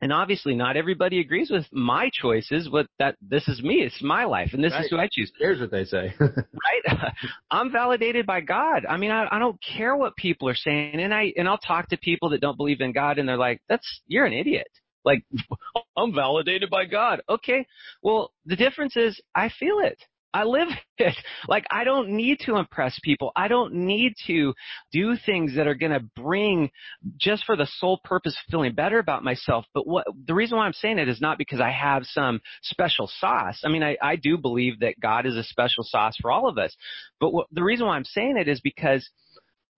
and 0.00 0.12
obviously 0.12 0.54
not 0.54 0.76
everybody 0.76 1.20
agrees 1.20 1.50
with 1.50 1.66
my 1.72 2.10
choices, 2.12 2.68
but 2.70 2.86
that 2.98 3.16
this 3.20 3.46
is 3.48 3.62
me. 3.62 3.82
It's 3.82 4.02
my 4.02 4.24
life 4.24 4.50
and 4.52 4.64
this 4.64 4.72
right. 4.72 4.84
is 4.84 4.90
who 4.90 4.98
I 4.98 5.08
choose. 5.10 5.30
Here's 5.38 5.60
what 5.60 5.70
they 5.70 5.84
say. 5.84 6.14
right? 6.20 7.12
I'm 7.50 7.70
validated 7.70 8.26
by 8.26 8.40
God. 8.40 8.86
I 8.88 8.96
mean, 8.96 9.10
I, 9.10 9.28
I 9.30 9.38
don't 9.38 9.58
care 9.62 9.94
what 9.96 10.16
people 10.16 10.48
are 10.48 10.54
saying. 10.54 11.00
And 11.00 11.12
I, 11.12 11.32
and 11.36 11.46
I'll 11.46 11.58
talk 11.58 11.88
to 11.88 11.98
people 11.98 12.30
that 12.30 12.40
don't 12.40 12.56
believe 12.56 12.80
in 12.80 12.92
God 12.92 13.18
and 13.18 13.28
they're 13.28 13.36
like, 13.36 13.60
that's, 13.68 14.00
you're 14.06 14.24
an 14.24 14.32
idiot. 14.32 14.68
Like, 15.04 15.22
I'm 15.96 16.14
validated 16.14 16.70
by 16.70 16.86
God. 16.86 17.20
Okay. 17.28 17.66
Well, 18.02 18.32
the 18.46 18.56
difference 18.56 18.96
is 18.96 19.20
I 19.34 19.50
feel 19.58 19.80
it. 19.80 19.98
I 20.32 20.44
live 20.44 20.68
it. 20.68 21.16
Like 21.48 21.64
I 21.70 21.84
don't 21.84 22.10
need 22.10 22.40
to 22.40 22.56
impress 22.56 22.98
people. 23.02 23.32
I 23.34 23.48
don't 23.48 23.72
need 23.72 24.12
to 24.26 24.52
do 24.92 25.16
things 25.16 25.56
that 25.56 25.66
are 25.66 25.74
going 25.74 25.92
to 25.92 26.04
bring 26.14 26.70
just 27.16 27.44
for 27.46 27.56
the 27.56 27.66
sole 27.78 27.98
purpose 28.04 28.34
of 28.34 28.50
feeling 28.50 28.74
better 28.74 28.98
about 28.98 29.24
myself. 29.24 29.64
But 29.72 29.86
what 29.86 30.06
the 30.26 30.34
reason 30.34 30.58
why 30.58 30.66
I'm 30.66 30.74
saying 30.74 30.98
it 30.98 31.08
is 31.08 31.20
not 31.20 31.38
because 31.38 31.60
I 31.60 31.70
have 31.70 32.04
some 32.04 32.40
special 32.62 33.10
sauce. 33.18 33.62
I 33.64 33.68
mean, 33.68 33.82
I, 33.82 33.96
I 34.02 34.16
do 34.16 34.36
believe 34.36 34.80
that 34.80 35.00
God 35.00 35.24
is 35.24 35.34
a 35.36 35.42
special 35.42 35.82
sauce 35.82 36.16
for 36.20 36.30
all 36.30 36.46
of 36.46 36.58
us. 36.58 36.76
But 37.18 37.32
what, 37.32 37.46
the 37.50 37.64
reason 37.64 37.86
why 37.86 37.96
I'm 37.96 38.04
saying 38.04 38.36
it 38.36 38.48
is 38.48 38.60
because 38.60 39.08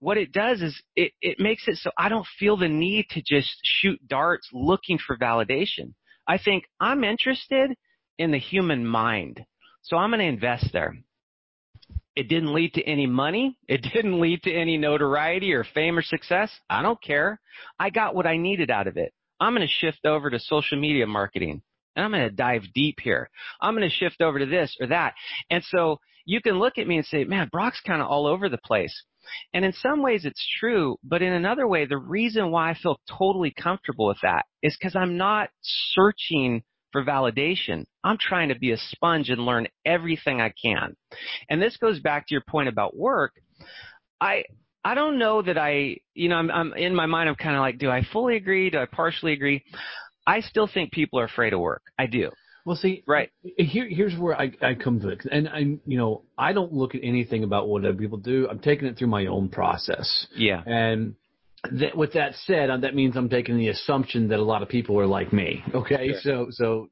what 0.00 0.18
it 0.18 0.33
does 0.33 0.61
is 0.61 0.83
it, 0.96 1.12
it 1.22 1.38
makes 1.38 1.68
it 1.68 1.76
so 1.76 1.92
I 1.96 2.09
don't 2.09 2.26
feel 2.38 2.57
the 2.57 2.68
need 2.68 3.07
to 3.11 3.22
just 3.22 3.50
shoot 3.62 4.00
darts 4.07 4.48
looking 4.53 4.98
for 4.98 5.16
validation. 5.16 5.94
I 6.26 6.38
think 6.38 6.64
I'm 6.81 7.05
interested 7.05 7.70
in 8.18 8.33
the 8.33 8.38
human 8.38 8.85
mind. 8.85 9.44
So 9.83 9.97
I'm 9.97 10.11
going 10.11 10.21
to 10.21 10.27
invest 10.27 10.71
there. 10.73 10.97
It 12.14 12.29
didn't 12.29 12.55
lead 12.55 12.75
to 12.75 12.83
any 12.83 13.07
money. 13.07 13.57
It 13.68 13.83
didn't 13.95 14.21
lead 14.21 14.42
to 14.42 14.53
any 14.53 14.79
notoriety 14.79 15.53
or 15.53 15.64
fame 15.64 15.99
or 15.99 16.03
success. 16.03 16.51
I 16.68 16.83
don't 16.83 17.03
care. 17.03 17.40
I 17.79 17.90
got 17.90 18.14
what 18.14 18.27
I 18.27 18.37
needed 18.37 18.71
out 18.71 18.87
of 18.87 18.97
it. 18.97 19.12
I'm 19.40 19.55
going 19.55 19.66
to 19.66 19.73
shift 19.73 20.07
over 20.07 20.31
to 20.31 20.38
social 20.38 20.79
media 20.79 21.07
marketing 21.07 21.62
and 21.97 22.05
I'm 22.05 22.12
going 22.12 22.29
to 22.29 22.35
dive 22.35 22.62
deep 22.75 23.01
here. 23.01 23.29
I'm 23.61 23.75
going 23.75 23.88
to 23.88 23.95
shift 23.95 24.21
over 24.21 24.38
to 24.38 24.47
this 24.47 24.77
or 24.81 24.87
that. 24.88 25.14
And 25.51 25.62
so 25.64 25.99
you 26.25 26.40
can 26.40 26.59
look 26.59 26.79
at 26.79 26.87
me 26.87 26.97
and 26.97 27.07
say, 27.07 27.25
man, 27.25 27.49
Brock's 27.51 27.81
kind 27.81 28.01
of 28.01 28.09
all 28.09 28.27
over 28.27 28.49
the 28.49 28.59
place. 28.59 28.95
And 29.53 29.64
in 29.64 29.73
some 29.73 30.03
ways 30.03 30.25
it's 30.25 30.47
true, 30.59 30.97
but 31.05 31.23
in 31.23 31.33
another 31.33 31.66
way, 31.66 31.87
the 31.87 31.97
reason 31.99 32.51
why 32.51 32.71
I 32.71 32.75
feel 32.75 33.01
totally 33.18 33.53
comfortable 33.53 34.07
with 34.07 34.18
that 34.23 34.47
is 34.62 34.77
because 34.79 34.97
I'm 34.97 35.16
not 35.16 35.51
searching 35.62 36.62
for 36.92 37.05
validation. 37.05 37.85
I'm 38.05 38.18
trying 38.18 38.50
to 38.50 38.59
be 38.59 38.72
a 38.72 38.76
sponge 38.76 39.31
and 39.31 39.44
learn 39.44 39.66
everything 39.85 40.40
I 40.40 40.52
can. 40.62 40.94
And 41.48 41.61
this 41.61 41.76
goes 41.76 42.00
back 42.00 42.26
to 42.28 42.35
your 42.35 42.44
point 42.48 42.68
about 42.68 42.96
work. 42.96 43.33
I 44.20 44.44
I 44.85 44.94
don't 44.94 45.18
know 45.18 45.42
that 45.42 45.59
I, 45.59 45.98
you 46.14 46.28
know, 46.28 46.37
I'm, 46.37 46.50
I'm 46.50 46.72
in 46.74 46.94
my 46.94 47.07
mind. 47.07 47.28
I'm 47.28 47.37
kind 47.37 47.55
of 47.55 47.61
like, 47.61 47.78
do 47.78 47.88
I 47.90 48.02
fully 48.12 48.37
agree? 48.37 48.68
Do 48.68 48.78
I 48.78 48.87
partially 48.87 49.33
agree? 49.33 49.64
I 50.26 50.40
still 50.40 50.68
think 50.72 50.92
people 50.92 51.20
are 51.20 51.24
afraid 51.24 51.52
of 51.52 51.61
work. 51.61 51.83
I 51.98 52.07
do. 52.07 52.31
Well, 52.64 52.76
see, 52.76 53.02
right 53.09 53.28
here, 53.42 53.88
here's 53.88 54.16
where 54.16 54.40
I, 54.40 54.52
I 54.62 54.74
come 54.74 55.00
to 55.00 55.09
it, 55.09 55.26
and 55.31 55.48
I'm, 55.48 55.81
you 55.85 55.98
know, 55.98 56.22
I 56.38 56.52
don't 56.52 56.72
look 56.72 56.94
at 56.94 57.00
anything 57.02 57.42
about 57.42 57.68
what 57.68 57.85
other 57.85 57.94
people 57.94 58.18
do. 58.18 58.46
I'm 58.48 58.61
taking 58.61 58.87
it 58.87 58.96
through 58.96 59.09
my 59.09 59.26
own 59.26 59.48
process. 59.48 60.28
Yeah. 60.37 60.62
And 60.64 61.16
that, 61.70 61.96
with 61.96 62.12
that 62.14 62.35
said, 62.46 62.70
uh, 62.70 62.77
that 62.79 62.94
means 62.94 63.16
I'm 63.16 63.29
taking 63.29 63.57
the 63.57 63.68
assumption 63.68 64.29
that 64.29 64.38
a 64.38 64.42
lot 64.42 64.62
of 64.62 64.68
people 64.68 64.98
are 64.98 65.07
like 65.07 65.33
me. 65.33 65.62
Okay, 65.75 66.14
sure. 66.20 66.20
so 66.22 66.46
so 66.51 66.90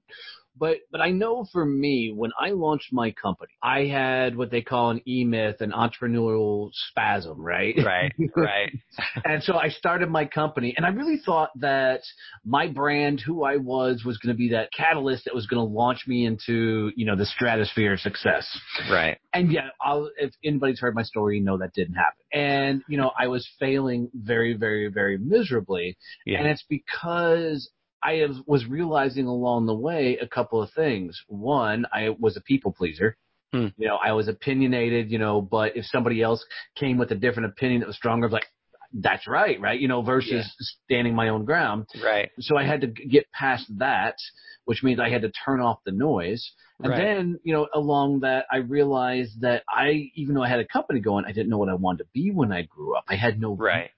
but 0.57 0.79
but 0.91 1.01
I 1.01 1.11
know 1.11 1.47
for 1.53 1.65
me, 1.65 2.13
when 2.15 2.33
I 2.39 2.51
launched 2.51 2.93
my 2.93 3.13
company, 3.13 3.53
I 3.63 3.87
had 3.87 4.37
what 4.37 4.51
they 4.51 4.63
call 4.63 4.91
an 4.91 5.01
E 5.07 5.25
myth, 5.25 5.57
an 5.61 5.73
entrepreneurial 5.73 6.71
spasm, 6.73 7.41
right? 7.41 7.75
Right, 7.85 8.13
right. 8.37 8.71
and 9.25 9.43
so 9.43 9.55
I 9.55 9.69
started 9.69 10.11
my 10.11 10.25
company, 10.27 10.75
and 10.77 10.85
I 10.85 10.91
really 10.91 11.21
thought 11.25 11.51
that 11.61 12.01
my 12.45 12.67
brand, 12.67 13.21
who 13.21 13.45
I 13.45 13.57
was, 13.57 14.03
was 14.05 14.19
going 14.19 14.35
to 14.35 14.39
be 14.39 14.51
that 14.51 14.71
catalyst 14.77 15.25
that 15.25 15.35
was 15.35 15.47
going 15.47 15.67
to 15.67 15.73
launch 15.73 16.05
me 16.07 16.27
into 16.27 16.91
you 16.97 17.07
know 17.07 17.17
the 17.17 17.27
stratosphere 17.27 17.95
of 17.95 18.01
success. 18.01 18.47
Right. 18.91 19.19
And 19.33 19.53
yeah, 19.53 19.69
I'll, 19.81 20.11
if 20.19 20.33
anybody's 20.45 20.81
heard 20.81 20.95
my 20.95 21.05
story, 21.05 21.39
you 21.39 21.45
know 21.45 21.59
that 21.59 21.73
didn't 21.75 21.95
happen. 21.95 22.25
And 22.33 22.83
you 22.89 22.99
know 22.99 23.13
I 23.19 23.29
was 23.29 23.49
failing 23.59 24.11
very, 24.15 24.55
very, 24.55 24.89
very 24.89 25.19
miserably, 25.19 25.97
yeah. 26.27 26.39
and 26.39 26.49
it's 26.49 26.65
because 26.69 27.71
I 28.03 28.27
was 28.47 28.67
realizing 28.67 29.27
along 29.27 29.67
the 29.67 29.75
way 29.75 30.19
a 30.21 30.27
couple 30.27 30.63
of 30.63 30.71
things. 30.73 31.21
One, 31.29 31.87
I 31.93 32.11
was 32.19 32.37
a 32.37 32.41
people 32.41 32.73
pleaser. 32.73 33.17
Hmm. 33.53 33.69
You 33.77 33.89
know, 33.89 33.97
I 33.97 34.13
was 34.13 34.29
opinionated, 34.29 35.11
you 35.11 35.19
know, 35.19 35.41
but 35.41 35.77
if 35.77 35.85
somebody 35.87 36.23
else 36.23 36.45
came 36.77 36.99
with 36.99 37.11
a 37.11 37.17
different 37.17 37.51
opinion 37.51 37.81
that 37.81 37.89
was 37.89 37.97
stronger, 37.97 38.27
I 38.27 38.29
was 38.29 38.33
like, 38.33 38.47
that's 38.93 39.27
right, 39.29 39.61
right? 39.61 39.79
You 39.79 39.89
know, 39.89 40.03
versus 40.03 40.31
Yeah. 40.33 40.67
standing 40.85 41.15
my 41.15 41.29
own 41.29 41.45
ground. 41.45 41.87
Right. 42.03 42.31
So 42.41 42.57
I 42.57 42.65
had 42.65 42.81
to 42.83 42.87
get 42.87 43.31
past 43.33 43.67
that, 43.79 44.17
which 44.65 44.83
means 44.83 44.99
I 45.01 45.09
had 45.09 45.23
to 45.23 45.31
turn 45.45 45.61
off 45.61 45.79
the 45.85 45.93
noise. 45.93 46.53
And 46.83 46.91
Right. 46.91 46.97
then, 46.97 47.39
you 47.45 47.53
know, 47.53 47.69
along 47.75 48.21
that, 48.21 48.47
I 48.51 48.59
realized 48.59 49.43
that 49.43 49.63
I, 49.69 50.11
even 50.15 50.35
though 50.35 50.43
I 50.43 50.49
had 50.49 50.61
a 50.61 50.67
company 50.67 51.01
going, 51.01 51.25
I 51.25 51.33
didn't 51.33 51.51
know 51.51 51.59
what 51.59 51.69
I 51.69 51.75
wanted 51.75 52.05
to 52.05 52.09
be 52.13 52.31
when 52.31 52.53
I 52.53 52.63
grew 52.63 52.97
up. 52.97 53.05
I 53.09 53.17
had 53.17 53.41
no 53.41 53.55
Right. 53.55 53.91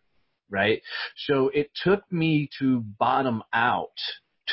Right? 0.52 0.80
So 1.26 1.48
it 1.48 1.70
took 1.82 2.02
me 2.12 2.48
to 2.60 2.80
bottom 2.98 3.42
out 3.52 3.96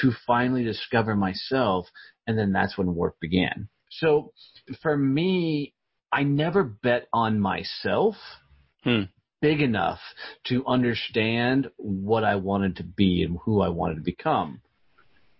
to 0.01 0.11
finally 0.25 0.63
discover 0.63 1.15
myself, 1.15 1.87
and 2.25 2.37
then 2.37 2.51
that's 2.53 2.77
when 2.77 2.95
work 2.95 3.19
began. 3.19 3.67
So 3.91 4.31
for 4.81 4.97
me, 4.97 5.73
I 6.11 6.23
never 6.23 6.63
bet 6.63 7.07
on 7.13 7.39
myself 7.39 8.15
Hmm. 8.83 9.03
big 9.41 9.61
enough 9.61 9.99
to 10.45 10.65
understand 10.65 11.69
what 11.77 12.23
I 12.23 12.35
wanted 12.35 12.77
to 12.77 12.83
be 12.83 13.23
and 13.23 13.37
who 13.43 13.61
I 13.61 13.69
wanted 13.69 13.95
to 13.95 14.01
become. 14.01 14.61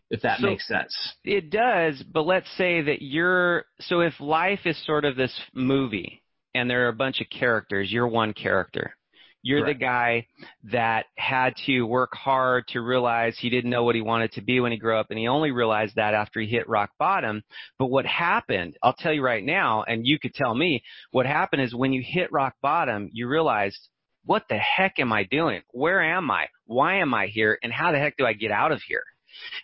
If 0.10 0.22
that 0.24 0.40
So- 0.40 0.48
makes 0.48 0.68
sense. 0.68 1.16
It 1.24 1.50
does, 1.52 2.02
but 2.04 2.24
let's 2.24 2.50
say 2.58 2.82
that 2.82 3.02
you're 3.02 3.66
so 3.82 4.02
if 4.02 4.20
life 4.20 4.66
is 4.66 4.78
sort 4.86 5.06
of 5.06 5.16
this 5.16 5.40
movie 5.54 6.24
and 6.56 6.68
there 6.70 6.86
are 6.86 6.90
a 6.90 6.94
bunch 6.94 7.22
of 7.22 7.30
characters, 7.30 7.92
you're 7.92 8.08
one 8.08 8.34
character. 8.34 8.96
You're 9.42 9.62
Correct. 9.62 9.80
the 9.80 9.86
guy 9.86 10.28
that 10.72 11.06
had 11.16 11.56
to 11.66 11.84
work 11.84 12.14
hard 12.14 12.68
to 12.70 12.82
realize 12.82 13.38
he 13.38 13.50
didn't 13.50 13.70
know 13.70 13.84
what 13.84 13.96
he 13.96 14.02
wanted 14.02 14.34
to 14.34 14.42
be 14.42 14.60
when 14.60 14.72
he 14.72 14.78
grew 14.78 14.98
up 14.98 15.08
and 15.10 15.20
he 15.20 15.28
only 15.28 15.52
realized 15.52 15.96
that 15.96 16.14
after 16.14 16.42
he 16.42 16.48
hit 16.48 16.68
rock 16.68 16.92
bottom. 17.00 17.44
But 17.78 17.88
what 17.88 18.06
happened, 18.06 18.78
I'll 18.84 18.96
tell 18.98 19.14
you 19.14 19.24
right 19.24 19.44
now 19.44 19.84
and 19.84 20.06
you 20.06 20.20
could 20.20 20.34
tell 20.34 20.54
me, 20.54 20.84
what 21.12 21.26
happened 21.26 21.62
is 21.62 21.74
when 21.74 21.94
you 21.94 22.04
hit 22.06 22.32
rock 22.32 22.56
bottom, 22.62 23.10
you 23.14 23.28
realized 23.28 23.90
what 24.26 24.44
the 24.50 24.58
heck 24.58 25.00
am 25.00 25.14
I 25.14 25.24
doing? 25.24 25.62
Where 25.72 26.02
am 26.02 26.30
I? 26.30 26.48
Why 26.66 26.98
am 26.98 27.14
I 27.14 27.28
here? 27.28 27.58
And 27.64 27.72
how 27.72 27.92
the 27.92 27.98
heck 27.98 28.18
do 28.18 28.26
I 28.26 28.34
get 28.34 28.52
out 28.52 28.72
of 28.72 28.82
here? 28.88 29.04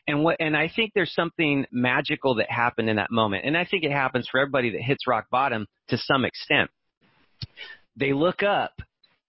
And 0.08 0.24
what 0.24 0.38
and 0.40 0.56
I 0.56 0.72
think 0.74 0.92
there's 0.94 1.14
something 1.14 1.66
magical 1.72 2.36
that 2.36 2.50
happened 2.50 2.90
in 2.90 2.96
that 2.96 3.12
moment. 3.12 3.46
And 3.46 3.58
I 3.58 3.66
think 3.66 3.84
it 3.84 3.92
happens 3.92 4.28
for 4.32 4.40
everybody 4.40 4.72
that 4.72 4.82
hits 4.82 5.08
rock 5.08 5.26
bottom 5.30 5.68
to 5.90 5.98
some 5.98 6.24
extent. 6.24 6.70
They 7.98 8.14
look 8.14 8.42
up 8.42 8.74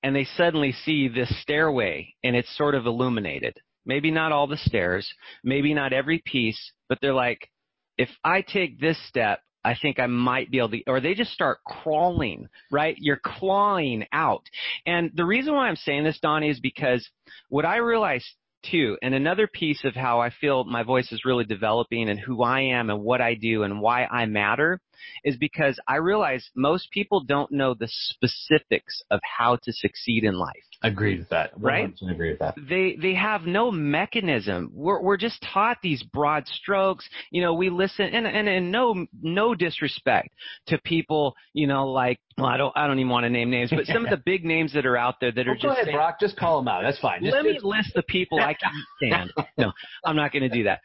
and 0.07 0.15
they 0.15 0.25
suddenly 0.37 0.71
see 0.71 1.09
this 1.09 1.29
stairway 1.43 2.15
and 2.23 2.37
it's 2.37 2.57
sort 2.57 2.77
of 2.77 2.87
illuminated. 2.87 3.59
Maybe 3.85 4.13
not 4.13 4.31
all 4.31 4.47
the 4.47 4.57
stairs, 4.57 5.13
maybe 5.43 5.75
not 5.75 5.93
every 5.93 6.23
piece, 6.25 6.73
but 6.89 6.99
they're 7.03 7.13
like, 7.13 7.51
if 7.99 8.09
I 8.23 8.43
take 8.43 8.79
this 8.79 8.97
step, 9.09 9.41
I 9.65 9.75
think 9.75 9.99
I 9.99 10.07
might 10.07 10.49
be 10.49 10.59
able 10.59 10.69
to, 10.69 10.83
or 10.87 11.01
they 11.01 11.15
just 11.15 11.33
start 11.33 11.59
crawling, 11.67 12.47
right? 12.71 12.95
You're 13.01 13.21
clawing 13.21 14.07
out. 14.13 14.45
And 14.87 15.11
the 15.13 15.25
reason 15.25 15.55
why 15.55 15.67
I'm 15.67 15.75
saying 15.75 16.05
this, 16.05 16.21
Donnie, 16.21 16.51
is 16.51 16.61
because 16.61 17.05
what 17.49 17.65
I 17.65 17.79
realized 17.79 18.29
too, 18.71 18.97
and 19.03 19.15
another 19.15 19.47
piece 19.47 19.85
of 19.85 19.95
how 19.95 20.21
I 20.21 20.31
feel 20.31 20.65
my 20.65 20.83
voice 20.83 21.13
is 21.13 21.25
really 21.25 21.45
developing 21.45 22.09
and 22.09 22.19
who 22.19 22.43
I 22.43 22.61
am 22.61 22.91
and 22.91 23.03
what 23.03 23.21
I 23.21 23.35
do 23.35 23.63
and 23.63 23.81
why 23.81 24.05
I 24.05 24.27
matter 24.27 24.81
is 25.25 25.37
because 25.37 25.79
I 25.87 25.97
realize 25.97 26.49
most 26.55 26.91
people 26.91 27.25
don't 27.25 27.53
know 27.53 27.75
the 27.75 27.89
specifics 27.89 29.03
of 29.11 29.21
how 29.39 29.57
to 29.57 29.73
succeed 29.73 30.25
in 30.25 30.35
life 30.35 30.66
Agree 30.87 31.19
with 31.19 31.29
that. 31.31 31.51
Right? 31.57 31.93
100% 32.03 32.11
Agree 32.11 32.31
with 32.31 32.39
that. 32.41 32.55
they 32.69 32.97
they 33.01 33.15
have 33.15 33.43
no 33.43 33.71
mechanism. 33.71 34.71
We're 34.75 35.01
we're 35.01 35.17
just 35.17 35.45
taught 35.53 35.79
these 35.83 36.03
broad 36.03 36.47
strokes. 36.47 37.09
You 37.31 37.43
know, 37.43 37.55
we 37.55 37.71
listen 37.71 38.07
and 38.07 38.27
and, 38.27 38.49
and 38.49 38.71
no 38.71 39.07
no 39.23 39.55
disrespect 39.55 40.29
to 40.69 40.79
people. 40.79 41.35
You 41.55 41.67
know, 41.67 41.89
like 41.89 42.19
well, 42.39 42.47
I 42.47 42.57
don't 42.57 42.73
I 42.77 42.87
don't 42.87 42.99
even 42.99 43.11
want 43.11 43.25
to 43.25 43.31
name 43.31 43.51
names, 43.51 43.71
but 43.71 43.87
some 43.87 44.05
of 44.05 44.11
the 44.11 44.17
big 44.25 44.45
names 44.45 44.73
that 44.75 44.85
are 44.87 44.97
out 44.97 45.17
there 45.21 45.33
that 45.33 45.47
are 45.47 45.53
Well, 45.53 45.55
just 45.55 45.65
go 45.65 45.71
ahead, 45.73 45.85
saying, 45.87 45.97
Brock. 45.97 46.21
Just 46.21 46.37
call 46.37 46.59
them 46.59 46.69
out. 46.69 46.83
That's 46.83 46.99
fine. 46.99 47.23
Just, 47.23 47.35
let 47.35 47.45
me 47.45 47.55
just- 47.55 47.65
list 47.65 47.93
the 47.95 48.03
people 48.03 48.39
I 48.41 48.55
can 48.55 48.71
stand. 48.99 49.33
No, 49.59 49.73
I'm 50.05 50.17
not 50.17 50.33
going 50.33 50.43
to 50.43 50.49
do 50.49 50.65
that. 50.65 50.81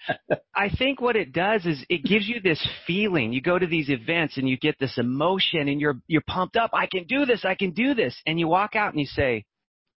I 0.55 0.69
think 0.69 1.01
what 1.01 1.15
it 1.15 1.33
does 1.33 1.65
is 1.65 1.83
it 1.89 2.03
gives 2.03 2.27
you 2.27 2.39
this 2.41 2.65
feeling. 2.87 3.33
You 3.33 3.41
go 3.41 3.59
to 3.59 3.67
these 3.67 3.89
events 3.89 4.37
and 4.37 4.47
you 4.47 4.57
get 4.57 4.79
this 4.79 4.97
emotion 4.97 5.67
and 5.67 5.79
you're 5.81 5.99
you're 6.07 6.23
pumped 6.27 6.55
up. 6.55 6.71
I 6.73 6.85
can 6.87 7.03
do 7.05 7.25
this. 7.25 7.43
I 7.45 7.55
can 7.55 7.71
do 7.71 7.93
this. 7.93 8.15
And 8.25 8.39
you 8.39 8.47
walk 8.47 8.75
out 8.75 8.91
and 8.91 8.99
you 8.99 9.05
say, 9.05 9.45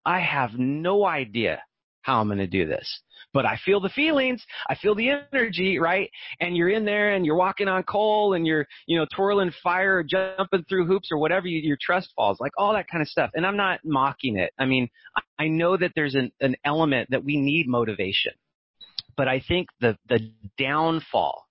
I 0.06 0.20
have 0.20 0.52
no 0.58 1.06
idea 1.06 1.62
how 2.02 2.20
I'm 2.20 2.28
going 2.28 2.38
to 2.40 2.48
do 2.48 2.66
this. 2.66 3.02
But 3.34 3.46
I 3.46 3.58
feel 3.66 3.80
the 3.80 3.90
feelings. 3.90 4.46
I 4.70 4.76
feel 4.76 4.94
the 4.94 5.10
energy, 5.10 5.80
right? 5.80 6.12
And 6.40 6.56
you're 6.56 6.70
in 6.70 6.86
there 6.86 7.14
and 7.14 7.26
you're 7.26 7.38
walking 7.38 7.68
on 7.68 7.84
coal 7.84 8.34
and 8.34 8.46
you're, 8.46 8.68
you 8.86 9.00
know, 9.00 9.08
twirling 9.16 9.52
fire, 9.64 9.98
or 9.98 10.04
jumping 10.04 10.66
through 10.70 10.86
hoops 10.86 11.10
or 11.12 11.18
whatever 11.18 11.48
you, 11.48 11.60
your 11.60 11.78
trust 11.82 12.12
falls, 12.16 12.40
like 12.40 12.52
all 12.58 12.74
that 12.74 12.88
kind 12.90 13.02
of 13.02 13.08
stuff. 13.08 13.32
And 13.34 13.46
I'm 13.46 13.58
not 13.58 13.80
mocking 13.84 14.38
it. 14.38 14.52
I 14.60 14.66
mean, 14.66 14.90
I- 15.16 15.48
know 15.48 15.76
that 15.76 15.92
there's 15.94 16.16
an, 16.16 16.32
an 16.40 16.56
element 16.64 17.10
that 17.12 17.24
we 17.24 17.38
need 17.38 17.68
motivation. 17.68 18.32
But 19.18 19.28
I 19.28 19.42
think 19.46 19.68
the, 19.82 19.98
the 20.08 20.32
downfall 20.58 21.46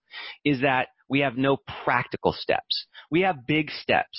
is 0.44 0.62
that 0.62 0.88
we 1.10 1.20
have 1.20 1.36
no 1.36 1.58
practical 1.84 2.32
steps. 2.32 2.86
We 3.10 3.20
have 3.20 3.46
big 3.46 3.70
steps. 3.70 4.18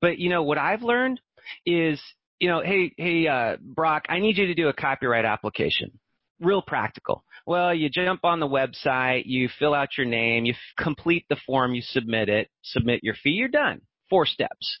But 0.00 0.18
you 0.18 0.30
know, 0.30 0.44
what 0.44 0.56
I've 0.56 0.82
learned 0.82 1.20
is, 1.66 2.00
you 2.40 2.48
know, 2.48 2.62
hey, 2.64 2.92
hey, 2.96 3.26
uh, 3.26 3.56
Brock, 3.60 4.04
I 4.08 4.18
need 4.18 4.38
you 4.38 4.46
to 4.46 4.54
do 4.54 4.68
a 4.68 4.72
copyright 4.72 5.24
application. 5.24 5.98
Real 6.40 6.62
practical. 6.62 7.24
Well, 7.46 7.74
you 7.74 7.88
jump 7.88 8.24
on 8.24 8.38
the 8.38 8.46
website, 8.46 9.24
you 9.26 9.48
fill 9.58 9.74
out 9.74 9.96
your 9.96 10.06
name, 10.06 10.44
you 10.44 10.52
f- 10.52 10.84
complete 10.84 11.24
the 11.28 11.36
form, 11.46 11.74
you 11.74 11.82
submit 11.82 12.28
it, 12.28 12.48
submit 12.62 13.00
your 13.02 13.14
fee, 13.14 13.30
you're 13.30 13.48
done. 13.48 13.80
Four 14.08 14.24
steps. 14.24 14.78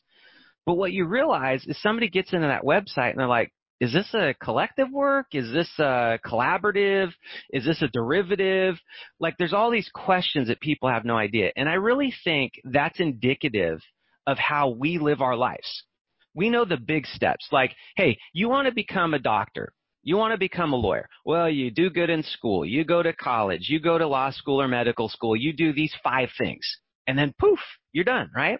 But 0.66 0.74
what 0.74 0.92
you 0.92 1.06
realize 1.06 1.64
is 1.66 1.80
somebody 1.82 2.08
gets 2.08 2.32
into 2.32 2.46
that 2.46 2.62
website 2.62 3.10
and 3.10 3.18
they're 3.18 3.26
like, 3.26 3.52
is 3.80 3.92
this 3.92 4.12
a 4.12 4.34
collective 4.34 4.90
work? 4.92 5.26
Is 5.32 5.52
this 5.52 5.70
a 5.78 6.18
collaborative? 6.24 7.12
Is 7.50 7.64
this 7.64 7.80
a 7.80 7.88
derivative? 7.88 8.76
Like 9.20 9.36
there's 9.38 9.52
all 9.52 9.70
these 9.70 9.90
questions 9.92 10.48
that 10.48 10.60
people 10.60 10.88
have 10.88 11.04
no 11.04 11.16
idea. 11.16 11.52
And 11.56 11.68
I 11.68 11.74
really 11.74 12.12
think 12.24 12.52
that's 12.64 13.00
indicative 13.00 13.80
of 14.26 14.36
how 14.36 14.70
we 14.70 14.98
live 14.98 15.22
our 15.22 15.36
lives. 15.36 15.84
We 16.34 16.50
know 16.50 16.64
the 16.64 16.76
big 16.76 17.06
steps. 17.06 17.48
Like, 17.52 17.74
hey, 17.96 18.18
you 18.32 18.48
want 18.48 18.66
to 18.66 18.74
become 18.74 19.14
a 19.14 19.18
doctor. 19.18 19.72
You 20.02 20.16
want 20.16 20.32
to 20.32 20.38
become 20.38 20.72
a 20.72 20.76
lawyer. 20.76 21.08
Well, 21.24 21.50
you 21.50 21.70
do 21.70 21.90
good 21.90 22.10
in 22.10 22.22
school. 22.22 22.64
You 22.64 22.84
go 22.84 23.02
to 23.02 23.12
college. 23.12 23.68
You 23.68 23.80
go 23.80 23.98
to 23.98 24.06
law 24.06 24.30
school 24.30 24.60
or 24.60 24.68
medical 24.68 25.08
school. 25.08 25.36
You 25.36 25.52
do 25.52 25.72
these 25.72 25.94
five 26.02 26.30
things. 26.38 26.66
And 27.06 27.18
then 27.18 27.34
poof, 27.38 27.58
you're 27.92 28.04
done, 28.04 28.30
right? 28.34 28.58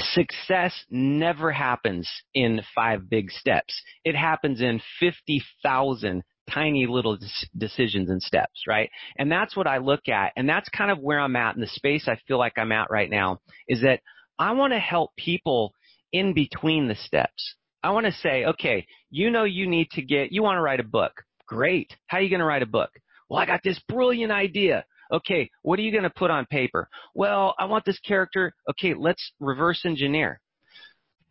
Success 0.00 0.74
never 0.90 1.52
happens 1.52 2.10
in 2.34 2.60
five 2.74 3.08
big 3.08 3.30
steps. 3.30 3.80
It 4.04 4.14
happens 4.14 4.60
in 4.60 4.80
50,000 5.00 6.22
tiny 6.50 6.86
little 6.86 7.18
decisions 7.56 8.10
and 8.10 8.22
steps, 8.22 8.62
right? 8.68 8.90
And 9.18 9.30
that's 9.30 9.56
what 9.56 9.66
I 9.66 9.78
look 9.78 10.08
at. 10.08 10.32
And 10.36 10.48
that's 10.48 10.68
kind 10.68 10.90
of 10.90 10.98
where 10.98 11.20
I'm 11.20 11.36
at 11.36 11.54
in 11.54 11.60
the 11.60 11.66
space 11.66 12.08
I 12.08 12.18
feel 12.28 12.38
like 12.38 12.58
I'm 12.58 12.72
at 12.72 12.90
right 12.90 13.10
now 13.10 13.40
is 13.68 13.82
that 13.82 14.00
I 14.38 14.52
want 14.52 14.72
to 14.72 14.78
help 14.78 15.16
people 15.16 15.72
in 16.12 16.32
between 16.32 16.88
the 16.88 16.94
steps. 16.94 17.54
I 17.82 17.90
want 17.90 18.06
to 18.06 18.12
say, 18.12 18.44
okay, 18.44 18.86
you 19.10 19.30
know 19.30 19.44
you 19.44 19.66
need 19.66 19.90
to 19.92 20.02
get, 20.02 20.32
you 20.32 20.42
want 20.42 20.56
to 20.56 20.62
write 20.62 20.80
a 20.80 20.84
book. 20.84 21.12
Great. 21.46 21.94
How 22.06 22.18
are 22.18 22.20
you 22.20 22.30
going 22.30 22.40
to 22.40 22.46
write 22.46 22.62
a 22.62 22.66
book? 22.66 22.90
Well, 23.28 23.40
I 23.40 23.46
got 23.46 23.60
this 23.62 23.80
brilliant 23.88 24.32
idea. 24.32 24.84
Okay, 25.12 25.50
what 25.62 25.78
are 25.78 25.82
you 25.82 25.92
going 25.92 26.02
to 26.02 26.10
put 26.10 26.32
on 26.32 26.46
paper? 26.46 26.88
Well, 27.14 27.54
I 27.58 27.66
want 27.66 27.84
this 27.84 28.00
character. 28.00 28.52
Okay, 28.70 28.94
let's 28.94 29.32
reverse 29.38 29.82
engineer. 29.84 30.40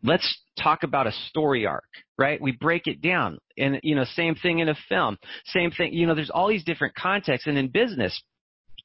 Let's 0.02 0.38
talk 0.58 0.84
about 0.84 1.08
a 1.08 1.12
story 1.30 1.66
arc, 1.66 1.90
right? 2.18 2.40
We 2.40 2.54
break 2.54 2.88
it 2.88 3.02
down. 3.02 3.40
And, 3.58 3.80
you 3.84 3.96
know, 3.96 4.06
same 4.06 4.36
thing 4.36 4.60
in 4.60 4.70
a 4.70 4.76
film. 4.88 5.18
Same 5.48 5.72
thing, 5.72 5.94
you 5.94 6.06
know, 6.06 6.16
there's 6.16 6.30
all 6.30 6.48
these 6.48 6.64
different 6.64 6.96
contexts. 6.96 7.48
And 7.48 7.58
in 7.58 7.70
business, 7.70 8.22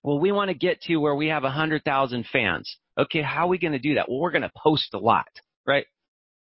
well, 0.03 0.19
we 0.19 0.33
want 0.33 0.49
to 0.49 0.55
get 0.55 0.81
to 0.83 0.97
where 0.97 1.15
we 1.15 1.29
have 1.29 1.43
100,000 1.43 2.27
fans. 2.33 2.77
Okay, 2.99 3.23
how 3.23 3.45
are 3.45 3.49
we 3.49 3.59
going 3.59 3.73
to 3.73 3.79
do 3.79 3.95
that? 3.95 4.09
Well, 4.09 4.19
we're 4.19 4.31
going 4.31 4.43
to 4.43 4.53
post 4.57 4.95
a 4.95 4.99
lot, 4.99 5.29
right? 5.67 5.87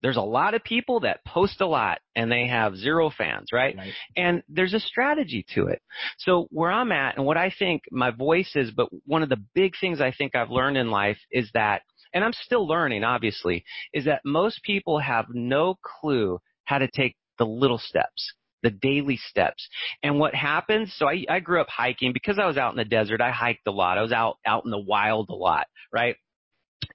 There's 0.02 0.18
a 0.18 0.22
lot 0.22 0.54
of 0.54 0.64
people 0.66 1.00
that 1.02 1.24
post 1.26 1.62
a 1.62 1.66
lot 1.66 2.00
and 2.14 2.30
they 2.30 2.48
have 2.48 2.76
zero 2.76 3.10
fans, 3.10 3.48
right? 3.54 3.76
Right. 3.78 3.94
And 4.18 4.44
there's 4.50 4.74
a 4.74 4.80
strategy 4.80 5.46
to 5.56 5.68
it. 5.68 5.82
So 6.18 6.48
where 6.52 6.72
I'm 6.72 6.92
at 6.92 7.16
and 7.16 7.26
what 7.26 7.38
I 7.38 7.54
think 7.58 7.84
my 7.90 8.12
voice 8.12 8.52
is, 8.56 8.72
but 8.72 8.90
one 9.06 9.24
of 9.24 9.30
the 9.30 9.42
big 9.56 9.74
things 9.80 10.02
I 10.02 10.12
think 10.12 10.36
I've 10.36 10.52
learned 10.52 10.76
in 10.76 10.92
life 10.92 11.20
is 11.32 11.50
that, 11.54 11.84
and 12.14 12.22
I'm 12.24 12.34
still 12.34 12.68
learning 12.68 13.06
obviously, 13.06 13.64
is 13.94 14.04
that 14.06 14.22
most 14.26 14.62
people 14.64 15.00
have 15.00 15.28
no 15.32 15.76
clue 15.82 16.40
how 16.66 16.80
to 16.80 16.90
take 16.94 17.16
the 17.40 17.46
little 17.46 17.80
steps. 17.80 18.34
The 18.62 18.72
daily 18.72 19.18
steps. 19.18 19.68
And 20.04 20.20
what 20.20 20.34
happens, 20.34 20.94
so 20.98 21.10
I, 21.10 21.26
I 21.30 21.40
grew 21.42 21.60
up 21.60 21.68
hiking 21.70 22.14
because 22.14 22.40
I 22.40 22.46
was 22.46 22.58
out 22.58 22.72
in 22.72 22.78
the 22.78 22.86
desert. 22.86 23.20
I 23.20 23.32
hiked 23.32 23.68
a 23.68 23.72
lot. 23.72 23.98
I 23.98 24.02
was 24.02 24.14
out, 24.14 24.38
out 24.46 24.64
in 24.64 24.72
the 24.72 24.80
wild 24.80 25.30
a 25.30 25.34
lot, 25.34 25.68
right? 25.92 26.16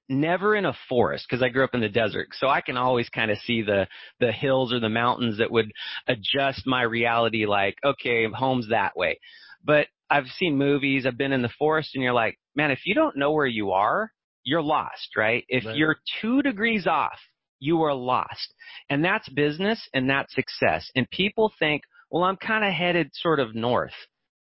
Never 0.08 0.54
in 0.56 0.66
a 0.66 0.76
forest 0.88 1.26
because 1.28 1.42
I 1.42 1.48
grew 1.48 1.64
up 1.64 1.74
in 1.74 1.80
the 1.80 1.88
desert. 1.88 2.28
So 2.32 2.48
I 2.48 2.60
can 2.60 2.76
always 2.76 3.08
kind 3.08 3.30
of 3.30 3.38
see 3.38 3.62
the 3.62 3.86
the 4.20 4.32
hills 4.32 4.72
or 4.72 4.80
the 4.80 4.88
mountains 4.88 5.38
that 5.38 5.50
would 5.50 5.72
adjust 6.06 6.66
my 6.66 6.82
reality 6.82 7.46
like, 7.46 7.76
okay, 7.84 8.26
home's 8.32 8.68
that 8.68 8.96
way. 8.96 9.18
But 9.64 9.88
I've 10.10 10.26
seen 10.38 10.56
movies, 10.56 11.06
I've 11.06 11.18
been 11.18 11.32
in 11.32 11.42
the 11.42 11.50
forest 11.58 11.90
and 11.94 12.02
you're 12.02 12.12
like, 12.14 12.38
man, 12.54 12.70
if 12.70 12.80
you 12.86 12.94
don't 12.94 13.16
know 13.16 13.32
where 13.32 13.46
you 13.46 13.72
are, 13.72 14.12
you're 14.44 14.62
lost, 14.62 15.16
right? 15.16 15.44
If 15.48 15.64
Right. 15.64 15.76
you're 15.76 15.96
2 16.20 16.42
degrees 16.42 16.86
off, 16.86 17.18
you 17.60 17.82
are 17.82 17.94
lost. 17.94 18.54
And 18.88 19.04
that's 19.04 19.28
business 19.28 19.88
and 19.92 20.08
that's 20.08 20.34
success. 20.34 20.90
And 20.94 21.10
people 21.10 21.52
think, 21.58 21.82
well, 22.10 22.24
I'm 22.24 22.36
kind 22.36 22.64
of 22.64 22.72
headed 22.72 23.10
sort 23.14 23.40
of 23.40 23.54
north. 23.54 23.94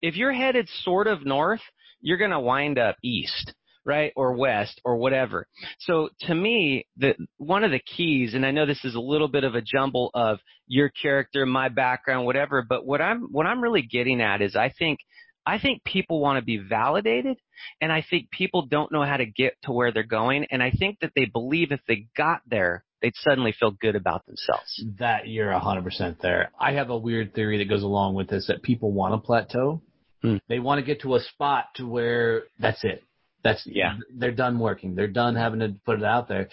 If 0.02 0.16
you're 0.16 0.32
headed 0.32 0.68
sort 0.68 1.06
of 1.06 1.24
north, 1.24 1.62
you're 2.00 2.18
going 2.18 2.30
to 2.32 2.40
wind 2.40 2.78
up 2.78 2.96
east 3.02 3.54
right 3.86 4.12
or 4.16 4.32
west 4.32 4.80
or 4.84 4.96
whatever 4.96 5.46
so 5.80 6.08
to 6.20 6.34
me 6.34 6.86
the 6.96 7.14
one 7.38 7.64
of 7.64 7.70
the 7.70 7.80
keys 7.80 8.34
and 8.34 8.44
i 8.44 8.50
know 8.50 8.66
this 8.66 8.84
is 8.84 8.94
a 8.94 9.00
little 9.00 9.28
bit 9.28 9.44
of 9.44 9.54
a 9.54 9.62
jumble 9.62 10.10
of 10.14 10.38
your 10.66 10.90
character 10.90 11.46
my 11.46 11.68
background 11.68 12.26
whatever 12.26 12.62
but 12.68 12.84
what 12.84 13.00
i'm 13.00 13.28
what 13.30 13.46
i'm 13.46 13.62
really 13.62 13.82
getting 13.82 14.20
at 14.20 14.42
is 14.42 14.56
i 14.56 14.68
think 14.78 14.98
I 15.46 15.60
think 15.60 15.84
people 15.84 16.20
want 16.20 16.38
to 16.38 16.44
be 16.44 16.56
validated 16.56 17.38
and 17.80 17.92
I 17.92 18.04
think 18.08 18.30
people 18.30 18.66
don't 18.66 18.90
know 18.90 19.04
how 19.04 19.16
to 19.16 19.26
get 19.26 19.54
to 19.62 19.72
where 19.72 19.92
they're 19.92 20.02
going. 20.02 20.46
And 20.50 20.60
I 20.60 20.72
think 20.72 20.98
that 21.00 21.12
they 21.14 21.26
believe 21.26 21.70
if 21.70 21.80
they 21.86 22.08
got 22.16 22.40
there, 22.48 22.84
they'd 23.00 23.14
suddenly 23.14 23.52
feel 23.52 23.70
good 23.70 23.94
about 23.94 24.26
themselves. 24.26 24.84
That 24.98 25.28
you're 25.28 25.52
100% 25.52 26.20
there. 26.20 26.50
I 26.58 26.72
have 26.72 26.90
a 26.90 26.98
weird 26.98 27.32
theory 27.34 27.58
that 27.58 27.68
goes 27.68 27.84
along 27.84 28.14
with 28.14 28.28
this 28.28 28.48
that 28.48 28.62
people 28.62 28.92
want 28.92 29.14
to 29.14 29.24
plateau. 29.24 29.82
Hmm. 30.22 30.38
They 30.48 30.58
want 30.58 30.80
to 30.80 30.84
get 30.84 31.02
to 31.02 31.14
a 31.14 31.20
spot 31.20 31.66
to 31.76 31.86
where 31.86 32.44
that's 32.58 32.82
it. 32.82 33.04
That's 33.46 33.62
Yeah. 33.64 33.96
They're 34.12 34.32
done 34.32 34.58
working. 34.58 34.94
They're 34.96 35.06
done 35.22 35.36
having 35.36 35.60
to 35.60 35.74
put 35.84 35.98
it 36.00 36.04
out 36.04 36.26
there. 36.28 36.48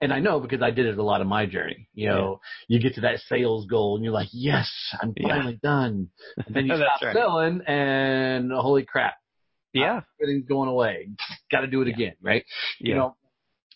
And 0.00 0.12
I 0.12 0.18
know 0.18 0.40
because 0.40 0.62
I 0.62 0.72
did 0.72 0.86
it 0.86 0.98
a 0.98 1.02
lot 1.02 1.20
of 1.20 1.28
my 1.28 1.46
journey. 1.46 1.88
You 1.94 2.08
know, 2.08 2.40
you 2.66 2.80
get 2.80 2.94
to 2.96 3.02
that 3.02 3.20
sales 3.28 3.66
goal 3.66 3.94
and 3.94 4.02
you're 4.04 4.12
like, 4.12 4.30
yes, 4.32 4.68
I'm 5.00 5.14
Yeah. 5.16 5.28
finally 5.36 5.60
done. 5.62 6.08
And 6.44 6.56
then 6.56 6.66
you 6.66 6.74
stop 6.82 7.00
right. 7.00 7.14
selling 7.14 7.60
and 7.68 8.50
holy 8.50 8.84
crap, 8.84 9.14
Yeah. 9.72 10.00
everything's 10.20 10.48
going 10.48 10.68
away. 10.68 11.10
Got 11.52 11.60
to 11.60 11.68
do 11.68 11.82
it 11.82 11.88
again, 11.88 12.14
right? 12.20 12.44
You 12.80 12.96
know, 12.96 13.16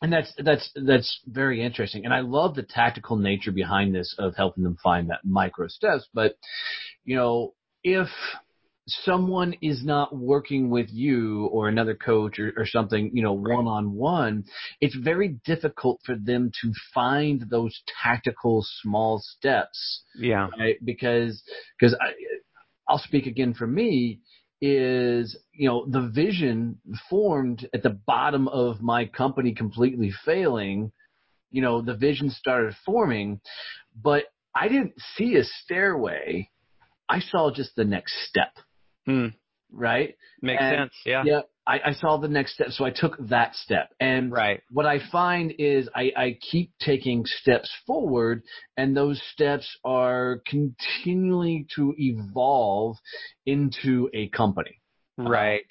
and 0.02 0.12
that's 0.12 0.32
that's 0.38 0.68
that's 0.74 1.20
very 1.26 1.62
interesting. 1.62 2.04
And 2.04 2.12
I 2.12 2.20
love 2.20 2.56
the 2.56 2.64
tactical 2.64 3.16
nature 3.16 3.52
behind 3.52 3.94
this 3.94 4.12
of 4.18 4.34
helping 4.34 4.64
them 4.64 4.76
find 4.82 5.08
that 5.10 5.20
micro 5.24 5.68
steps. 5.68 6.08
But 6.12 6.34
you 7.04 7.14
know, 7.14 7.54
if 7.84 8.08
someone 8.88 9.54
is 9.62 9.84
not 9.84 10.14
working 10.16 10.70
with 10.70 10.88
you 10.90 11.46
or 11.46 11.68
another 11.68 11.94
coach 11.94 12.38
or, 12.38 12.52
or 12.56 12.66
something, 12.66 13.10
you 13.12 13.22
know, 13.22 13.32
one 13.32 13.66
on 13.66 13.92
one, 13.94 14.44
it's 14.80 14.94
very 14.96 15.38
difficult 15.44 16.00
for 16.04 16.14
them 16.16 16.50
to 16.62 16.72
find 16.94 17.46
those 17.50 17.82
tactical 18.02 18.64
small 18.82 19.20
steps 19.22 20.02
Yeah. 20.16 20.48
right? 20.58 20.76
Because 20.84 21.42
because 21.78 21.94
I 22.00 22.12
I'll 22.88 22.98
speak 22.98 23.26
again 23.26 23.54
for 23.54 23.66
me 23.66 24.20
is 24.60 25.36
you 25.52 25.68
know 25.68 25.84
the 25.86 26.08
vision 26.08 26.80
formed 27.10 27.68
at 27.74 27.82
the 27.82 27.90
bottom 27.90 28.48
of 28.48 28.80
my 28.80 29.04
company 29.04 29.52
completely 29.52 30.10
failing 30.24 30.90
you 31.50 31.60
know 31.60 31.82
the 31.82 31.94
vision 31.94 32.30
started 32.30 32.74
forming 32.84 33.38
but 34.02 34.24
i 34.54 34.66
didn't 34.66 34.94
see 35.14 35.36
a 35.36 35.44
stairway 35.44 36.48
i 37.08 37.20
saw 37.20 37.50
just 37.52 37.76
the 37.76 37.84
next 37.84 38.14
step 38.26 38.56
Hmm. 39.06 39.26
right 39.72 40.14
Makes 40.42 40.62
And- 40.62 40.76
sense. 40.76 40.92
Yeah. 41.04 41.22
yeah 41.24 41.40
I, 41.68 41.80
I 41.86 41.92
saw 41.94 42.16
the 42.18 42.28
next 42.28 42.54
step 42.54 42.68
so 42.70 42.84
i 42.84 42.90
took 42.90 43.16
that 43.28 43.54
step 43.56 43.88
and 44.00 44.30
Right. 44.30 44.60
what 44.70 44.86
I 44.86 45.00
find 45.10 45.52
is 45.58 45.88
I, 45.96 46.12
I 46.16 46.38
keep 46.40 46.70
taking 46.80 47.24
steps 47.26 47.70
forward, 47.86 48.42
and 48.76 48.96
those 48.96 49.20
steps 49.32 49.66
are 49.84 50.42
continually 50.46 51.66
to 51.74 51.92
evolve 51.98 52.96
into 53.46 54.08
a 54.14 54.28
company. 54.28 54.80
Right. 55.18 55.62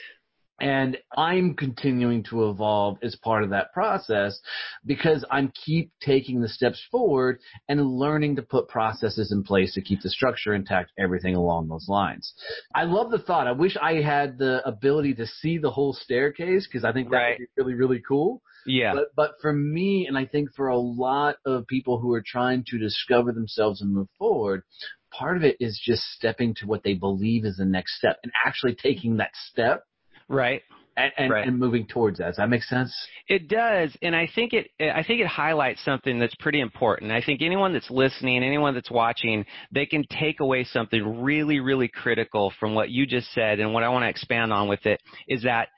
And 0.59 0.97
I'm 1.17 1.53
continuing 1.53 2.23
to 2.29 2.49
evolve 2.49 2.97
as 3.03 3.15
part 3.17 3.43
of 3.43 3.49
that 3.49 3.73
process 3.73 4.39
because 4.85 5.25
I'm 5.29 5.51
keep 5.65 5.91
taking 6.01 6.39
the 6.39 6.47
steps 6.47 6.81
forward 6.89 7.39
and 7.67 7.85
learning 7.85 8.37
to 8.37 8.41
put 8.41 8.69
processes 8.69 9.31
in 9.33 9.43
place 9.43 9.73
to 9.73 9.81
keep 9.81 10.01
the 10.01 10.09
structure 10.09 10.53
intact, 10.53 10.91
everything 10.97 11.35
along 11.35 11.67
those 11.67 11.87
lines. 11.89 12.33
I 12.73 12.83
love 12.85 13.11
the 13.11 13.19
thought. 13.19 13.47
I 13.47 13.51
wish 13.51 13.75
I 13.81 13.95
had 13.95 14.37
the 14.37 14.65
ability 14.65 15.15
to 15.15 15.27
see 15.27 15.57
the 15.57 15.71
whole 15.71 15.93
staircase 15.93 16.67
because 16.67 16.85
I 16.85 16.93
think 16.93 17.09
that 17.09 17.17
Right. 17.17 17.39
would 17.39 17.47
be 17.55 17.61
really, 17.61 17.73
really 17.73 18.01
cool. 18.07 18.41
Yeah. 18.65 18.93
But 18.93 19.09
but 19.15 19.31
for 19.41 19.51
me, 19.53 20.07
and 20.07 20.17
I 20.17 20.25
think 20.25 20.53
for 20.55 20.69
a 20.69 20.77
lot 20.77 21.35
of 21.45 21.67
people 21.67 21.99
who 21.99 22.13
are 22.13 22.23
trying 22.25 22.63
to 22.69 22.77
discover 22.77 23.31
themselves 23.31 23.81
and 23.81 23.93
move 23.93 24.07
forward, 24.17 24.63
part 25.11 25.37
of 25.37 25.43
it 25.43 25.57
is 25.59 25.79
just 25.83 26.01
stepping 26.13 26.55
to 26.55 26.65
what 26.65 26.83
they 26.83 26.93
believe 26.93 27.45
is 27.45 27.57
the 27.57 27.65
next 27.65 27.97
step 27.97 28.17
and 28.23 28.31
actually 28.45 28.75
taking 28.75 29.17
that 29.17 29.31
step 29.35 29.83
right. 30.27 30.61
and 30.97 31.11
and, 31.17 31.31
Right. 31.31 31.47
and 31.47 31.59
moving 31.59 31.85
towards 31.85 32.19
that. 32.19 32.27
Does 32.27 32.37
that 32.37 32.49
make 32.49 32.63
sense? 32.63 32.93
It 33.27 33.47
does, 33.49 33.95
and 34.01 34.15
I 34.15 34.27
think 34.33 34.53
it. 34.53 34.69
I 34.79 35.03
think 35.03 35.19
it 35.21 35.27
highlights 35.27 35.83
something 35.83 36.19
that's 36.19 36.35
pretty 36.35 36.61
important. 36.61 37.11
I 37.11 37.21
think 37.21 37.41
anyone 37.41 37.73
that's 37.73 37.89
listening, 37.91 38.43
anyone 38.43 38.73
that's 38.73 38.91
watching, 38.91 39.45
they 39.71 39.85
can 39.85 40.05
take 40.09 40.39
away 40.39 40.63
something 40.63 41.21
really, 41.21 41.59
really 41.59 41.87
critical 41.89 42.53
from 42.59 42.75
what 42.75 42.89
you 42.89 43.05
just 43.05 43.31
said, 43.33 43.59
and 43.59 43.73
what 43.73 43.83
I 43.83 43.89
want 43.89 44.03
to 44.03 44.09
expand 44.09 44.53
on 44.53 44.67
with 44.67 44.85
it 44.85 45.01
is 45.27 45.43
that 45.43 45.69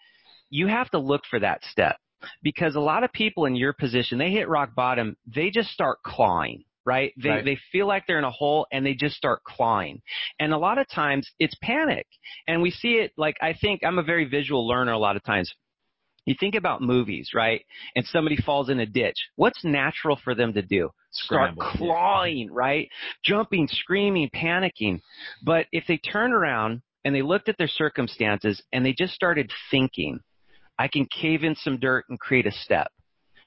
you 0.50 0.68
have 0.68 0.90
to 0.92 1.00
look 1.00 1.22
for 1.30 1.40
that 1.40 1.64
step 1.66 1.98
because 2.44 2.76
a 2.76 2.80
lot 2.80 3.04
of 3.04 3.12
people 3.12 3.46
in 3.46 3.56
your 3.56 3.74
position, 3.74 4.18
they 4.18 4.32
hit 4.32 4.48
rock 4.48 4.74
bottom, 4.76 5.16
they 5.34 5.50
just 5.50 5.70
start 5.70 6.00
clawing. 6.04 6.64
Right? 6.88 7.14
They 7.18 7.30
Right. 7.30 7.46
they 7.46 7.60
feel 7.72 7.86
like 7.86 8.08
they're 8.08 8.18
in 8.18 8.24
a 8.24 8.32
hole 8.32 8.66
and 8.72 8.86
they 8.86 8.94
just 8.94 9.18
start 9.18 9.44
clawing. 9.44 10.02
And 10.40 10.54
a 10.54 10.58
lot 10.58 10.78
of 10.78 10.88
times 10.88 11.30
it's 11.38 11.56
panic. 11.62 12.08
And 12.48 12.62
we 12.62 12.72
see 12.72 12.94
it 12.94 13.12
like 13.18 13.36
I 13.42 13.54
think 13.54 13.84
I'm 13.84 14.00
a 14.00 14.04
very 14.04 14.24
visual 14.24 14.66
learner 14.66 14.94
a 14.94 14.98
lot 14.98 15.18
of 15.18 15.24
times. 15.24 15.54
You 16.26 16.36
think 16.40 16.56
about 16.56 16.82
movies, 16.82 17.32
right? 17.34 17.62
And 17.96 18.06
somebody 18.06 18.38
falls 18.38 18.70
in 18.70 18.80
a 18.80 18.86
ditch. 18.86 19.18
What's 19.36 19.64
natural 19.66 20.18
for 20.24 20.34
them 20.34 20.54
to 20.54 20.62
do? 20.62 20.90
Start 21.12 21.52
Scramble, 21.54 21.78
clawing, 21.78 22.52
right? 22.52 22.90
Jumping, 23.24 23.68
screaming, 23.70 24.30
panicking. 24.34 25.02
But 25.44 25.68
if 25.72 25.86
they 25.88 25.98
turn 25.98 26.32
around 26.34 26.82
and 27.06 27.14
they 27.16 27.22
looked 27.22 27.50
at 27.50 27.58
their 27.58 27.70
circumstances 27.70 28.62
and 28.74 28.86
they 28.86 28.94
just 28.94 29.14
started 29.14 29.52
thinking, 29.72 30.20
I 30.80 30.88
can 30.88 31.06
cave 31.06 31.44
in 31.44 31.56
some 31.56 31.80
dirt 31.80 32.06
and 32.10 32.20
create 32.20 32.46
a 32.46 32.52
step. 32.52 32.92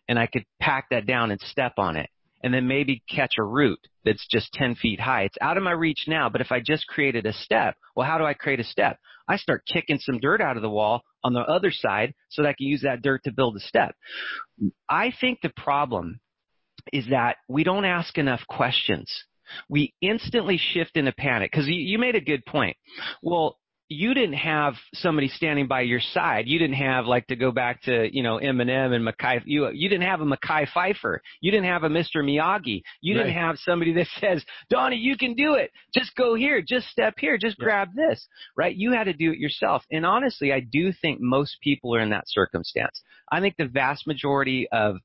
And 0.09 0.19
I 0.19 0.27
could 0.27 0.45
pack 0.59 0.87
that 0.91 1.07
down 1.07 1.31
and 1.31 1.41
step 1.41 1.75
on 1.79 1.97
it. 1.97 2.09
And 2.43 2.55
then 2.55 2.67
maybe 2.67 3.03
catch 3.09 3.35
a 3.39 3.45
root 3.45 3.79
that's 4.05 4.27
just 4.31 4.53
10 4.55 4.77
feet 4.77 5.01
high. 5.01 5.25
It's 5.25 5.37
out 5.41 5.57
of 5.57 5.63
my 5.63 5.73
reach 5.73 6.05
now, 6.09 6.29
but 6.31 6.41
if 6.41 6.51
I 6.51 6.61
just 6.61 6.87
created 6.87 7.27
a 7.27 7.33
step, 7.33 7.77
well, 7.95 8.07
how 8.07 8.17
do 8.19 8.25
I 8.25 8.35
create 8.35 8.61
a 8.61 8.65
step? 8.65 8.99
I 9.29 9.37
start 9.37 9.65
kicking 9.71 9.99
some 10.01 10.19
dirt 10.19 10.41
out 10.41 10.57
of 10.57 10.63
the 10.63 10.71
wall 10.71 11.03
on 11.23 11.35
the 11.35 11.41
other 11.41 11.71
side 11.71 12.15
so 12.31 12.43
that 12.43 12.49
I 12.49 12.53
can 12.55 12.67
use 12.67 12.83
that 12.83 13.03
dirt 13.03 13.25
to 13.25 13.33
build 13.33 13.57
a 13.57 13.61
step. 13.61 13.95
I 14.89 15.13
think 15.21 15.41
the 15.43 15.53
problem 15.57 16.21
is 16.93 17.07
that 17.11 17.37
we 17.49 17.63
don't 17.63 17.85
ask 17.85 18.17
enough 18.19 18.41
questions. 18.49 19.11
We 19.69 19.95
instantly 20.01 20.59
shift 20.59 20.97
into 20.97 21.13
panic 21.13 21.51
because 21.51 21.67
you, 21.67 21.75
you 21.75 21.99
made 21.99 22.15
a 22.15 22.21
good 22.21 22.45
point. 22.47 22.77
Well, 23.23 23.59
you 23.93 24.15
didn't 24.15 24.35
have 24.35 24.75
somebody 24.95 25.27
standing 25.27 25.67
by 25.67 25.81
your 25.81 25.99
side. 25.99 26.47
You 26.47 26.61
didn't 26.61 26.77
have 26.77 27.07
like 27.07 27.27
to 27.27 27.35
go 27.37 27.51
back 27.51 27.83
to 27.83 28.09
you 28.17 28.23
know 28.23 28.39
Eminem 28.39 28.95
and 28.95 29.07
Mekhi. 29.07 29.43
You 29.45 29.69
you 29.73 29.89
didn't 29.89 30.07
have 30.07 30.21
a 30.21 30.25
Mekhi 30.25 30.69
Phifer. 30.69 31.19
You 31.41 31.51
didn't 31.51 31.67
have 31.67 31.83
a 31.83 31.89
Mr. 31.89 32.19
Miyagi. 32.19 32.83
You 33.01 33.15
didn't 33.15 33.33
have 33.35 33.57
somebody 33.59 33.93
that 33.95 34.07
says, 34.21 34.45
Donnie, 34.71 34.97
you 34.97 35.17
can 35.17 35.35
do 35.35 35.55
it. 35.55 35.73
Just 35.93 36.15
go 36.15 36.37
here. 36.37 36.63
Just 36.63 36.87
step 36.87 37.15
here. 37.19 37.37
Just 37.37 37.57
Yeah. 37.59 37.65
grab 37.65 37.89
this. 37.95 38.25
Right? 38.57 38.75
You 38.77 38.93
had 38.93 39.05
to 39.05 39.13
do 39.13 39.33
it 39.33 39.39
yourself. 39.39 39.85
And 39.91 40.07
honestly, 40.07 40.53
I 40.53 40.61
do 40.61 40.93
think 40.93 41.21
most 41.21 41.57
people 41.61 41.95
are 41.95 42.01
in 42.01 42.11
that 42.11 42.29
circumstance. 42.29 43.03
I 43.33 43.41
think 43.41 43.57
the 43.57 43.67
vast 43.67 44.07
majority 44.07 44.69
of 44.71 44.99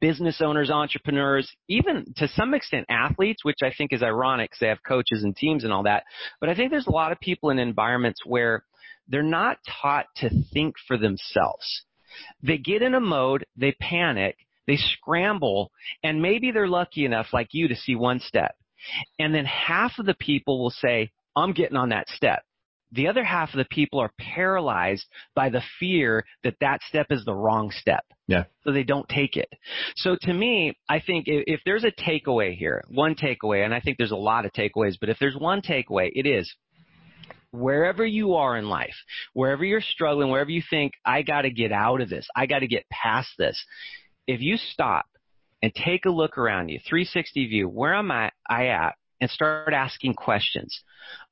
business 0.00 0.40
owners, 0.40 0.70
entrepreneurs, 0.70 1.50
even 1.68 2.12
to 2.16 2.28
some 2.28 2.54
extent 2.54 2.86
athletes, 2.88 3.44
which 3.44 3.58
I 3.62 3.72
think 3.76 3.92
is 3.92 4.02
ironic 4.02 4.50
because 4.50 4.60
they 4.60 4.68
have 4.68 4.82
coaches 4.86 5.22
and 5.22 5.36
teams 5.36 5.64
and 5.64 5.72
all 5.72 5.82
that. 5.84 6.04
But 6.40 6.48
I 6.48 6.54
think 6.54 6.70
there's 6.70 6.86
a 6.86 6.92
lot 6.92 7.12
of 7.12 7.20
people 7.20 7.50
in 7.50 7.58
environments 7.58 8.20
where 8.24 8.64
they're 9.08 9.22
not 9.22 9.58
taught 9.82 10.06
to 10.16 10.30
think 10.52 10.76
for 10.86 10.96
themselves. 10.96 11.84
They 12.42 12.58
get 12.58 12.82
in 12.82 12.94
a 12.94 13.00
mode, 13.00 13.44
they 13.56 13.72
panic, 13.72 14.36
they 14.66 14.76
scramble, 14.76 15.70
and 16.02 16.22
maybe 16.22 16.50
they're 16.50 16.68
lucky 16.68 17.04
enough, 17.04 17.28
like 17.32 17.48
you, 17.52 17.68
to 17.68 17.76
see 17.76 17.94
one 17.94 18.20
step. 18.20 18.54
And 19.18 19.34
then 19.34 19.44
half 19.44 19.98
of 19.98 20.06
the 20.06 20.14
people 20.14 20.62
will 20.62 20.70
say, 20.70 21.10
I'm 21.36 21.52
getting 21.52 21.76
on 21.76 21.90
that 21.90 22.08
step. 22.08 22.42
The 22.92 23.08
other 23.08 23.24
half 23.24 23.50
of 23.52 23.58
the 23.58 23.66
people 23.66 23.98
are 24.00 24.12
paralyzed 24.18 25.04
by 25.34 25.50
the 25.50 25.62
fear 25.78 26.24
that 26.42 26.56
that 26.60 26.80
step 26.88 27.08
is 27.10 27.24
the 27.24 27.34
wrong 27.34 27.70
step. 27.70 28.04
Yeah. 28.26 28.44
So 28.64 28.72
they 28.72 28.82
don't 28.82 29.08
take 29.08 29.36
it. 29.36 29.48
So 29.96 30.16
to 30.22 30.32
me, 30.32 30.76
I 30.88 31.00
think 31.00 31.24
if, 31.26 31.60
there's 31.64 31.84
a 31.84 31.90
takeaway 31.90 32.56
here, 32.56 32.82
one 32.88 33.14
takeaway, 33.14 33.64
and 33.64 33.74
I 33.74 33.80
think 33.80 33.98
there's 33.98 34.10
a 34.10 34.16
lot 34.16 34.44
of 34.44 34.52
takeaways, 34.52 34.96
but 35.00 35.08
if 35.08 35.18
there's 35.18 35.36
one 35.36 35.60
takeaway, 35.60 36.10
it 36.14 36.26
is 36.26 36.54
wherever 37.50 38.04
you 38.04 38.34
are 38.34 38.56
in 38.56 38.68
life, 38.68 38.94
wherever 39.32 39.64
you're 39.64 39.80
struggling, 39.80 40.30
wherever 40.30 40.50
you 40.50 40.62
think, 40.68 40.92
I 41.04 41.22
got 41.22 41.42
to 41.42 41.50
get 41.50 41.72
out 41.72 42.00
of 42.00 42.08
this, 42.08 42.26
I 42.36 42.46
got 42.46 42.60
to 42.60 42.66
get 42.66 42.88
past 42.90 43.30
this. 43.38 43.62
If 44.26 44.40
you 44.40 44.56
stop 44.56 45.06
and 45.62 45.74
take 45.74 46.04
a 46.04 46.10
look 46.10 46.36
around 46.38 46.68
you, 46.68 46.78
360 46.86 47.46
view, 47.48 47.68
where 47.68 47.94
am 47.94 48.10
I, 48.10 48.30
I 48.48 48.66
at, 48.68 48.94
and 49.20 49.30
start 49.30 49.72
asking 49.72 50.14
questions. 50.14 50.82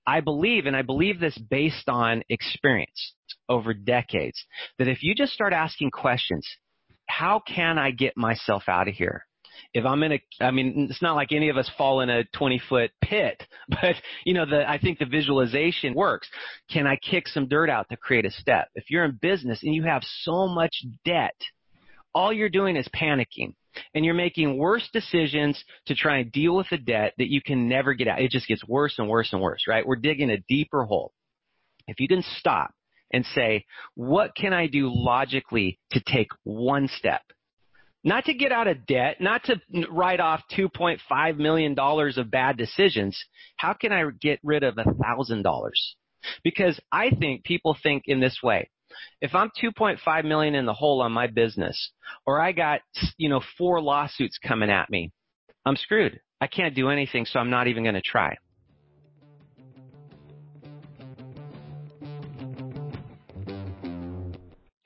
I 0.07 0.21
believe, 0.21 0.67
and 0.67 0.77
I 0.77 0.83
believe 0.83 1.19
this 1.19 1.37
based 1.39 1.89
on 1.89 2.23
experience 2.29 3.15
over 3.49 3.75
decades, 3.75 4.39
that 4.79 4.89
if 4.89 5.03
you 5.03 5.15
just 5.15 5.33
start 5.33 5.53
asking 5.53 5.91
questions, 5.91 6.47
how 7.09 7.41
can 7.41 7.79
I 7.79 7.91
get 7.91 8.17
myself 8.17 8.65
out 8.69 8.89
of 8.89 8.95
here? 8.95 9.27
If 9.73 9.85
I'm 9.85 10.03
in 10.03 10.13
a, 10.13 10.21
I 10.41 10.51
mean, 10.51 10.89
it's 10.91 11.03
not 11.03 11.17
like 11.17 11.33
any 11.33 11.49
of 11.49 11.57
us 11.57 11.71
fall 11.79 12.01
in 12.01 12.11
a 12.11 12.25
20 12.37 12.61
foot 12.69 12.91
pit, 13.03 13.43
but 13.69 13.97
you 14.25 14.35
know, 14.35 14.47
the, 14.47 14.69
I 14.69 14.79
think 14.79 14.99
the 14.99 15.07
visualization 15.07 15.95
works. 15.95 16.29
Can 16.71 16.87
I 16.87 16.97
kick 16.97 17.27
some 17.27 17.49
dirt 17.49 17.71
out 17.71 17.89
to 17.91 17.97
create 17.97 18.27
a 18.27 18.31
step? 18.31 18.69
If 18.75 18.91
you're 18.91 19.05
in 19.05 19.19
business 19.21 19.63
and 19.63 19.75
you 19.75 19.85
have 19.85 20.03
so 20.23 20.47
much 20.47 20.85
debt, 21.05 21.41
all 22.15 22.33
you're 22.33 22.49
doing 22.49 22.77
is 22.77 22.89
panicking 22.95 23.55
and 23.95 24.05
you're 24.05 24.15
making 24.15 24.59
worse 24.59 24.89
decisions 24.93 25.63
to 25.87 25.95
try 25.95 26.19
and 26.19 26.33
deal 26.33 26.57
with 26.57 26.69
the 26.71 26.79
debt 26.79 27.15
that 27.19 27.31
you 27.31 27.41
can 27.43 27.69
never 27.69 27.95
get 27.95 28.09
out. 28.09 28.21
It 28.21 28.31
just 28.31 28.49
gets 28.49 28.67
worse 28.67 28.99
and 28.99 29.09
worse 29.09 29.33
and 29.33 29.41
worse, 29.41 29.65
right? 29.69 29.87
We're 29.87 29.97
digging 29.97 30.31
a 30.31 30.39
deeper 30.49 30.85
hole. 30.85 31.13
If 31.87 32.01
you 32.01 32.09
can 32.09 32.25
stop 32.39 32.73
and 33.13 33.25
say, 33.35 33.65
what 33.95 34.35
can 34.37 34.53
I 34.53 34.67
do 34.67 34.91
logically 34.93 35.79
to 35.93 36.01
take 36.01 36.29
one 36.45 36.89
step? 36.89 37.23
Not 38.03 38.25
to 38.27 38.35
get 38.35 38.53
out 38.53 38.69
of 38.69 38.87
debt, 38.87 39.17
not 39.21 39.45
to 39.45 39.61
write 39.91 40.21
off 40.21 40.43
$2.5 40.57 41.39
million 41.39 41.77
of 41.79 42.31
bad 42.31 42.57
decisions. 42.57 43.19
How 43.57 43.73
can 43.73 43.93
I 43.93 44.05
get 44.21 44.39
rid 44.45 44.63
of 44.63 44.77
$1,000? 44.77 45.71
Because 46.45 46.79
I 46.93 47.11
think 47.11 47.45
people 47.45 47.77
think 47.83 48.05
in 48.07 48.21
this 48.21 48.39
way. 48.43 48.71
If 49.21 49.35
I'm 49.35 49.51
2.5 49.63 50.25
million 50.25 50.55
in 50.55 50.67
the 50.67 50.75
hole 50.75 51.01
on 51.03 51.13
my 51.13 51.27
business, 51.27 51.93
or 52.27 52.41
I 52.41 52.53
got, 52.53 52.81
you 53.17 53.29
know, 53.29 53.41
four 53.57 53.81
lawsuits 53.81 54.39
coming 54.39 54.71
at 54.71 54.91
me, 54.91 55.13
I'm 55.65 55.77
screwed. 55.77 56.21
I 56.41 56.47
can't 56.47 56.75
do 56.75 56.91
anything, 56.91 57.25
so 57.27 57.39
I'm 57.39 57.51
not 57.51 57.67
even 57.67 57.83
going 57.83 57.95
to 57.95 58.03
try. 58.03 58.37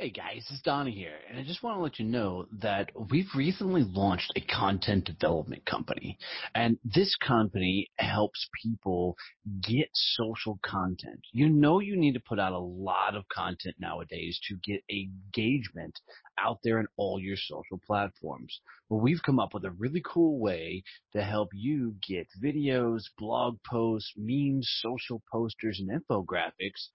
Hey 0.01 0.09
guys, 0.09 0.47
it's 0.49 0.63
Donnie 0.63 0.93
here, 0.93 1.19
and 1.29 1.39
I 1.39 1.43
just 1.43 1.63
want 1.63 1.77
to 1.77 1.83
let 1.83 1.99
you 1.99 2.07
know 2.07 2.47
that 2.63 2.89
we've 3.11 3.29
recently 3.37 3.83
launched 3.85 4.33
a 4.35 4.41
content 4.41 5.05
development 5.05 5.67
company. 5.67 6.17
And 6.55 6.79
this 6.83 7.15
company 7.17 7.91
helps 7.99 8.49
people 8.63 9.15
get 9.63 9.91
social 9.93 10.59
content. 10.65 11.21
You 11.35 11.51
know 11.51 11.81
you 11.81 11.99
need 11.99 12.15
to 12.15 12.21
put 12.27 12.41
out 12.41 12.55
a 12.55 12.59
lot 12.59 13.15
of 13.15 13.29
content 13.29 13.75
nowadays 13.79 14.41
to 14.49 14.57
get 14.65 14.83
engagement 14.89 16.01
out 16.39 16.61
there 16.65 16.81
in 16.81 16.87
all 16.97 17.21
your 17.21 17.37
social 17.37 17.79
platforms. 17.87 18.59
Well, 18.89 19.01
we've 19.01 19.23
come 19.23 19.39
up 19.39 19.53
with 19.53 19.67
a 19.67 19.71
really 19.71 20.03
cool 20.03 20.41
way 20.41 20.83
to 21.13 21.23
help 21.23 21.51
you 21.53 21.97
get 22.09 22.27
videos, 22.43 23.03
blog 23.19 23.59
posts, 23.71 24.15
memes, 24.17 24.67
social 24.81 25.21
posters, 25.31 25.79
and 25.79 25.91
infographics 25.91 26.89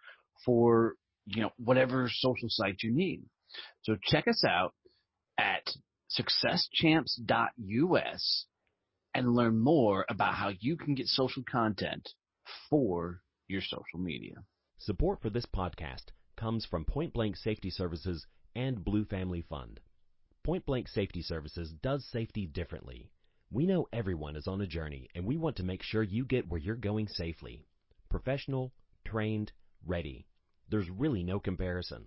for 0.44 0.96
you 1.26 1.42
know, 1.42 1.52
whatever 1.58 2.10
social 2.10 2.50
site 2.50 2.84
you 2.84 2.92
need. 2.92 3.24
So 3.84 3.96
check 4.04 4.28
us 4.28 4.44
out 4.44 4.74
at 5.38 5.76
successchamps.us 6.12 8.46
and 9.14 9.34
learn 9.34 9.60
more 9.60 10.06
about 10.10 10.36
how 10.36 10.52
you 10.60 10.76
can 10.78 10.96
get 10.96 11.08
social 11.08 11.44
content 11.50 12.10
for 12.70 13.22
your 13.48 13.62
social 13.62 14.00
media. 14.00 14.36
Support 14.78 15.22
for 15.22 15.30
this 15.30 15.46
podcast 15.46 16.06
comes 16.36 16.66
from 16.66 16.84
Point 16.86 17.14
Blank 17.14 17.38
Safety 17.38 17.70
Services 17.70 18.26
and 18.56 18.84
Blue 18.84 19.06
Family 19.06 19.42
Fund. 19.42 19.80
Point 20.44 20.66
Blank 20.66 20.90
Safety 20.90 21.22
Services 21.22 21.74
does 21.82 22.06
safety 22.12 22.46
differently. 22.46 23.10
We 23.52 23.66
know 23.66 23.88
everyone 23.94 24.36
is 24.36 24.48
on 24.48 24.60
a 24.62 24.68
journey 24.68 25.10
and 25.16 25.26
we 25.26 25.38
want 25.38 25.56
to 25.58 25.64
make 25.64 25.82
sure 25.82 26.04
you 26.04 26.26
get 26.26 26.50
where 26.50 26.60
you're 26.60 26.76
going 26.76 27.08
safely. 27.08 27.68
Professional, 28.10 28.74
trained, 29.06 29.54
ready. 29.86 30.28
There's 30.70 30.90
really 30.90 31.24
no 31.24 31.40
comparison. 31.40 32.06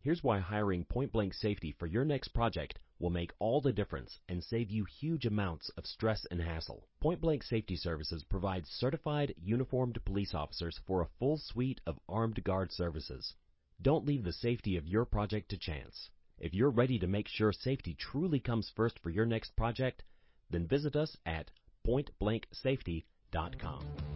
Here's 0.00 0.22
why 0.22 0.38
hiring 0.38 0.84
Point 0.84 1.10
Blank 1.10 1.34
Safety 1.34 1.72
for 1.72 1.86
your 1.86 2.04
next 2.04 2.28
project 2.28 2.78
will 3.00 3.10
make 3.10 3.32
all 3.40 3.60
the 3.60 3.72
difference 3.72 4.20
and 4.28 4.42
save 4.42 4.70
you 4.70 4.84
huge 4.84 5.26
amounts 5.26 5.68
of 5.70 5.86
stress 5.86 6.24
and 6.30 6.40
hassle. 6.40 6.86
Point 7.00 7.20
Blank 7.20 7.42
Safety 7.42 7.76
Services 7.76 8.22
provides 8.22 8.70
certified 8.70 9.34
uniformed 9.42 10.02
police 10.04 10.34
officers 10.34 10.78
for 10.86 11.02
a 11.02 11.08
full 11.18 11.38
suite 11.38 11.80
of 11.86 11.98
armed 12.08 12.42
guard 12.44 12.70
services. 12.70 13.34
Don't 13.82 14.06
leave 14.06 14.22
the 14.22 14.32
safety 14.32 14.76
of 14.76 14.86
your 14.86 15.04
project 15.04 15.48
to 15.50 15.58
chance. 15.58 16.08
If 16.38 16.54
you're 16.54 16.70
ready 16.70 16.98
to 17.00 17.06
make 17.06 17.28
sure 17.28 17.52
safety 17.52 17.94
truly 17.94 18.40
comes 18.40 18.70
first 18.70 18.98
for 19.00 19.10
your 19.10 19.26
next 19.26 19.56
project, 19.56 20.04
then 20.48 20.68
visit 20.68 20.94
us 20.94 21.16
at 21.26 21.50
pointblanksafety.com. 21.86 24.15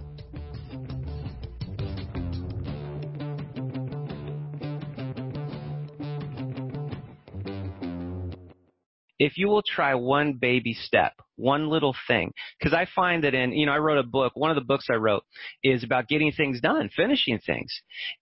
if 9.20 9.36
you 9.36 9.48
will 9.48 9.62
try 9.62 9.94
one 9.94 10.32
baby 10.32 10.72
step, 10.72 11.12
one 11.36 11.68
little 11.68 11.94
thing, 12.08 12.32
because 12.58 12.72
I 12.72 12.86
find 12.96 13.22
that 13.24 13.34
in, 13.34 13.52
you 13.52 13.66
know, 13.66 13.72
I 13.72 13.78
wrote 13.78 13.98
a 13.98 14.02
book, 14.02 14.32
one 14.34 14.50
of 14.50 14.54
the 14.54 14.62
books 14.62 14.86
I 14.90 14.96
wrote 14.96 15.24
is 15.62 15.84
about 15.84 16.08
getting 16.08 16.32
things 16.32 16.60
done, 16.60 16.88
finishing 16.96 17.38
things. 17.38 17.70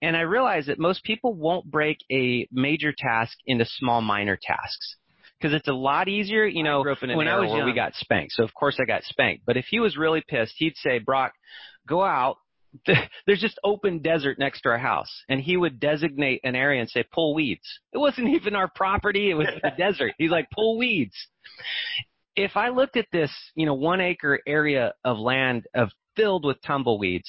And 0.02 0.16
I 0.16 0.22
realized 0.22 0.68
that 0.68 0.80
most 0.80 1.04
people 1.04 1.34
won't 1.34 1.70
break 1.70 1.98
a 2.11 2.48
major 2.50 2.92
task 2.96 3.38
into 3.46 3.64
small 3.64 4.02
minor 4.02 4.37
tasks. 4.40 4.96
Because 5.40 5.54
it's 5.54 5.68
a 5.68 5.72
lot 5.72 6.08
easier, 6.08 6.44
you 6.44 6.64
know, 6.64 6.80
I 6.80 7.16
when 7.16 7.28
I 7.28 7.38
was 7.38 7.50
young, 7.50 7.64
we 7.64 7.72
got 7.72 7.94
spanked. 7.94 8.32
So 8.32 8.42
of 8.42 8.52
course 8.52 8.78
I 8.82 8.84
got 8.84 9.04
spanked. 9.04 9.44
But 9.46 9.56
if 9.56 9.66
he 9.70 9.78
was 9.78 9.96
really 9.96 10.20
pissed, 10.26 10.54
he'd 10.56 10.76
say, 10.76 10.98
Brock, 10.98 11.32
go 11.87 12.02
out, 12.02 12.38
there's 13.26 13.40
just 13.40 13.59
open 13.64 14.00
desert 14.00 14.38
next 14.38 14.62
to 14.62 14.70
our 14.70 14.78
house. 14.78 15.11
And 15.28 15.40
he 15.40 15.57
would 15.57 15.81
designate 15.81 16.40
an 16.44 16.54
area 16.54 16.81
and 16.81 16.88
say, 16.88 17.04
pull 17.12 17.35
weeds. 17.35 17.66
It 17.92 17.98
wasn't 17.98 18.28
even 18.35 18.54
our 18.54 18.70
property. 18.74 19.31
It 19.31 19.35
was 19.35 19.48
the 19.62 19.70
desert. 19.78 20.12
He's 20.18 20.31
like, 20.31 20.48
pull 20.54 20.78
weeds. 20.78 21.14
If 22.37 22.57
I 22.57 22.68
looked 22.68 22.96
at 22.96 23.07
this, 23.11 23.33
you 23.54 23.66
know, 23.66 23.74
one 23.74 24.00
acre 24.00 24.40
area 24.46 24.94
of 25.04 25.18
land 25.18 25.66
of 25.74 25.90
filled 26.16 26.44
with 26.44 26.62
tumbleweeds, 26.62 27.28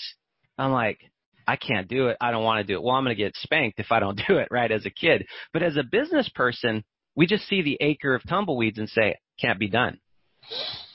I'm 0.57 0.71
like, 0.71 0.99
I 1.47 1.55
can't 1.55 1.87
do 1.87 2.09
it. 2.09 2.17
I 2.21 2.29
don't 2.29 2.43
want 2.43 2.59
to 2.59 2.71
do 2.71 2.77
it. 2.77 2.83
Well, 2.83 2.95
I'm 2.95 3.03
going 3.03 3.15
to 3.15 3.23
get 3.23 3.35
spanked 3.35 3.79
if 3.79 3.91
I 3.91 3.99
don't 3.99 4.21
do 4.27 4.37
it, 4.37 4.49
right, 4.51 4.71
as 4.71 4.85
a 4.85 4.91
kid. 4.91 5.25
But 5.51 5.63
as 5.63 5.77
a 5.77 5.83
business 5.83 6.29
person, 6.29 6.83
we 7.15 7.25
just 7.25 7.47
see 7.47 7.63
the 7.63 7.77
acre 7.81 8.13
of 8.13 8.21
tumbleweeds 8.27 8.77
and 8.77 8.87
say, 8.87 9.15
can't 9.41 9.59
be 9.59 9.67
done. 9.67 9.99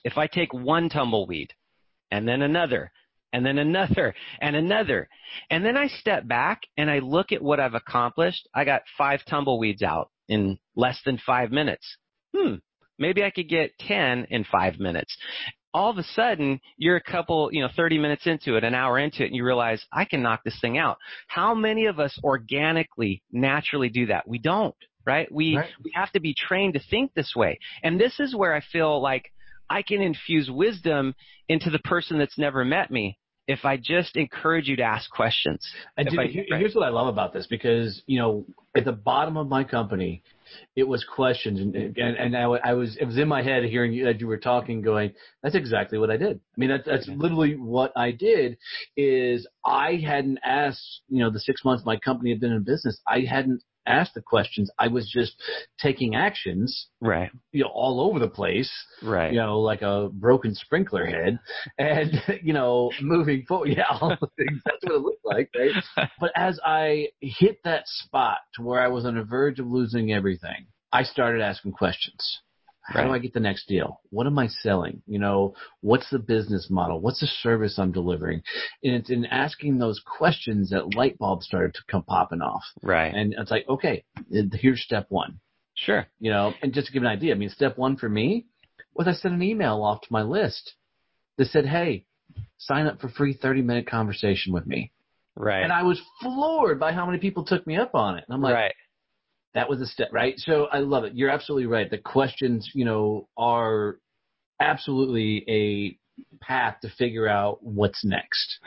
If 0.04 0.16
I 0.16 0.28
take 0.28 0.54
one 0.54 0.88
tumbleweed 0.88 1.52
and 2.10 2.28
then 2.28 2.42
another 2.42 2.92
and 3.34 3.44
then 3.44 3.58
another 3.58 4.14
and 4.40 4.54
another. 4.54 5.08
And 5.50 5.64
then 5.64 5.76
I 5.76 5.88
step 5.88 6.26
back 6.26 6.62
and 6.78 6.88
I 6.88 7.00
look 7.00 7.32
at 7.32 7.42
what 7.42 7.58
I've 7.58 7.74
accomplished. 7.74 8.48
I 8.54 8.64
got 8.64 8.82
five 8.96 9.20
tumbleweeds 9.28 9.82
out 9.82 10.10
in 10.28 10.56
less 10.76 11.00
than 11.04 11.18
five 11.18 11.50
minutes. 11.50 11.98
Hmm, 12.34 12.54
maybe 12.96 13.24
I 13.24 13.30
could 13.30 13.48
get 13.48 13.76
10 13.80 14.28
in 14.30 14.44
five 14.44 14.78
minutes. 14.78 15.14
All 15.74 15.90
of 15.90 15.98
a 15.98 16.04
sudden, 16.04 16.60
you're 16.76 16.94
a 16.94 17.02
couple, 17.02 17.50
you 17.52 17.60
know, 17.60 17.68
30 17.74 17.98
minutes 17.98 18.28
into 18.28 18.54
it, 18.54 18.62
an 18.62 18.76
hour 18.76 19.00
into 19.00 19.24
it, 19.24 19.26
and 19.26 19.36
you 19.36 19.44
realize, 19.44 19.84
I 19.92 20.04
can 20.04 20.22
knock 20.22 20.42
this 20.44 20.58
thing 20.60 20.78
out. 20.78 20.98
How 21.26 21.52
many 21.52 21.86
of 21.86 21.98
us 21.98 22.16
organically, 22.22 23.24
naturally 23.32 23.88
do 23.88 24.06
that? 24.06 24.28
We 24.28 24.38
don't, 24.38 24.76
right? 25.04 25.30
We, 25.32 25.56
right. 25.56 25.70
we 25.82 25.90
have 25.96 26.12
to 26.12 26.20
be 26.20 26.36
trained 26.38 26.74
to 26.74 26.80
think 26.88 27.12
this 27.14 27.32
way. 27.34 27.58
And 27.82 28.00
this 28.00 28.20
is 28.20 28.36
where 28.36 28.54
I 28.54 28.60
feel 28.60 29.02
like 29.02 29.32
I 29.68 29.82
can 29.82 30.00
infuse 30.00 30.48
wisdom 30.48 31.16
into 31.48 31.70
the 31.70 31.80
person 31.80 32.18
that's 32.18 32.38
never 32.38 32.64
met 32.64 32.92
me 32.92 33.18
if 33.46 33.64
I 33.64 33.76
just 33.76 34.16
encourage 34.16 34.68
you 34.68 34.76
to 34.76 34.82
ask 34.82 35.10
questions. 35.10 35.66
And 35.96 36.08
I, 36.18 36.26
here's 36.26 36.74
what 36.74 36.84
I 36.84 36.90
love 36.90 37.08
about 37.08 37.32
this 37.32 37.46
because 37.46 38.02
you 38.06 38.18
know 38.18 38.46
at 38.76 38.84
the 38.84 38.92
bottom 38.92 39.36
of 39.36 39.48
my 39.48 39.64
company, 39.64 40.22
it 40.76 40.84
was 40.84 41.04
questions, 41.04 41.60
and 41.60 41.74
and, 41.74 42.16
and 42.16 42.36
I, 42.36 42.42
I 42.42 42.72
was 42.74 42.96
it 42.96 43.04
was 43.04 43.18
in 43.18 43.28
my 43.28 43.42
head 43.42 43.64
hearing 43.64 43.92
you 43.92 44.08
as 44.08 44.20
you 44.20 44.26
were 44.26 44.38
talking, 44.38 44.80
going, 44.80 45.12
that's 45.42 45.54
exactly 45.54 45.98
what 45.98 46.10
I 46.10 46.16
did. 46.16 46.40
I 46.56 46.60
mean, 46.60 46.70
that's 46.70 46.86
that's 46.86 47.08
literally 47.08 47.56
what 47.56 47.92
I 47.96 48.10
did. 48.12 48.56
Is 48.96 49.46
I 49.64 50.02
hadn't 50.04 50.38
asked, 50.44 51.02
you 51.08 51.20
know, 51.20 51.30
the 51.30 51.40
six 51.40 51.64
months 51.64 51.84
my 51.84 51.96
company 51.96 52.30
had 52.30 52.40
been 52.40 52.52
in 52.52 52.62
business, 52.62 53.00
I 53.06 53.20
hadn't 53.20 53.62
ask 53.86 54.12
the 54.12 54.22
questions. 54.22 54.70
I 54.78 54.88
was 54.88 55.10
just 55.10 55.34
taking 55.80 56.14
actions, 56.14 56.88
right? 57.00 57.30
You 57.52 57.64
know, 57.64 57.70
all 57.72 58.00
over 58.00 58.18
the 58.18 58.28
place, 58.28 58.72
right? 59.02 59.32
You 59.32 59.40
know, 59.40 59.60
like 59.60 59.82
a 59.82 60.08
broken 60.12 60.54
sprinkler 60.54 61.06
head, 61.06 61.38
and 61.78 62.12
you 62.42 62.52
know, 62.52 62.90
moving 63.00 63.44
forward. 63.46 63.64
Yeah, 63.74 63.84
all 63.90 64.10
the 64.20 64.28
things. 64.36 64.60
that's 64.64 64.84
what 64.84 64.94
it 64.94 65.00
looked 65.00 65.24
like, 65.24 65.50
right? 65.56 66.08
but 66.20 66.30
as 66.36 66.60
I 66.64 67.08
hit 67.20 67.58
that 67.64 67.84
spot 67.86 68.38
to 68.54 68.62
where 68.62 68.80
I 68.80 68.88
was 68.88 69.04
on 69.04 69.16
the 69.16 69.24
verge 69.24 69.58
of 69.58 69.66
losing 69.66 70.12
everything, 70.12 70.66
I 70.92 71.02
started 71.02 71.40
asking 71.40 71.72
questions. 71.72 72.40
How 72.84 73.00
right. 73.00 73.06
do 73.06 73.12
I 73.14 73.18
get 73.18 73.32
the 73.32 73.40
next 73.40 73.66
deal? 73.66 74.00
What 74.10 74.26
am 74.26 74.38
I 74.38 74.46
selling? 74.46 75.02
You 75.06 75.18
know, 75.18 75.54
what's 75.80 76.08
the 76.10 76.18
business 76.18 76.68
model? 76.68 77.00
What's 77.00 77.20
the 77.20 77.26
service 77.26 77.78
I'm 77.78 77.92
delivering? 77.92 78.42
And 78.82 78.94
it's 78.94 79.10
in 79.10 79.24
asking 79.26 79.78
those 79.78 80.02
questions 80.04 80.70
that 80.70 80.94
light 80.94 81.16
bulbs 81.18 81.46
started 81.46 81.72
to 81.74 81.80
come 81.90 82.02
popping 82.02 82.42
off. 82.42 82.62
Right. 82.82 83.14
And 83.14 83.34
it's 83.38 83.50
like, 83.50 83.66
okay, 83.68 84.04
here's 84.30 84.82
step 84.82 85.06
one. 85.08 85.40
Sure. 85.74 86.06
You 86.20 86.30
know, 86.30 86.52
and 86.62 86.74
just 86.74 86.88
to 86.88 86.92
give 86.92 87.02
an 87.02 87.08
idea, 87.08 87.34
I 87.34 87.38
mean, 87.38 87.48
step 87.48 87.78
one 87.78 87.96
for 87.96 88.08
me 88.08 88.46
was 88.92 89.08
I 89.08 89.14
sent 89.14 89.34
an 89.34 89.42
email 89.42 89.82
off 89.82 90.02
to 90.02 90.08
my 90.10 90.22
list 90.22 90.74
that 91.38 91.46
said, 91.46 91.64
hey, 91.64 92.04
sign 92.58 92.86
up 92.86 93.00
for 93.00 93.08
free 93.08 93.32
30 93.32 93.62
minute 93.62 93.88
conversation 93.88 94.52
with 94.52 94.66
me. 94.66 94.92
Right. 95.36 95.62
And 95.62 95.72
I 95.72 95.84
was 95.84 96.00
floored 96.20 96.78
by 96.78 96.92
how 96.92 97.06
many 97.06 97.18
people 97.18 97.44
took 97.44 97.66
me 97.66 97.76
up 97.76 97.94
on 97.94 98.18
it. 98.18 98.24
And 98.28 98.34
I'm 98.34 98.42
like, 98.42 98.54
right 98.54 98.74
that 99.54 99.68
was 99.68 99.80
a 99.80 99.86
step, 99.86 100.08
right? 100.12 100.34
So 100.38 100.66
I 100.66 100.78
love 100.78 101.04
it. 101.04 101.14
You're 101.14 101.30
absolutely 101.30 101.66
right. 101.66 101.90
The 101.90 101.98
questions, 101.98 102.70
you 102.74 102.84
know, 102.84 103.28
are 103.36 103.98
absolutely 104.60 105.44
a 105.48 105.98
path 106.44 106.76
to 106.82 106.88
figure 106.90 107.28
out 107.28 107.62
what's 107.62 108.04
next. 108.04 108.58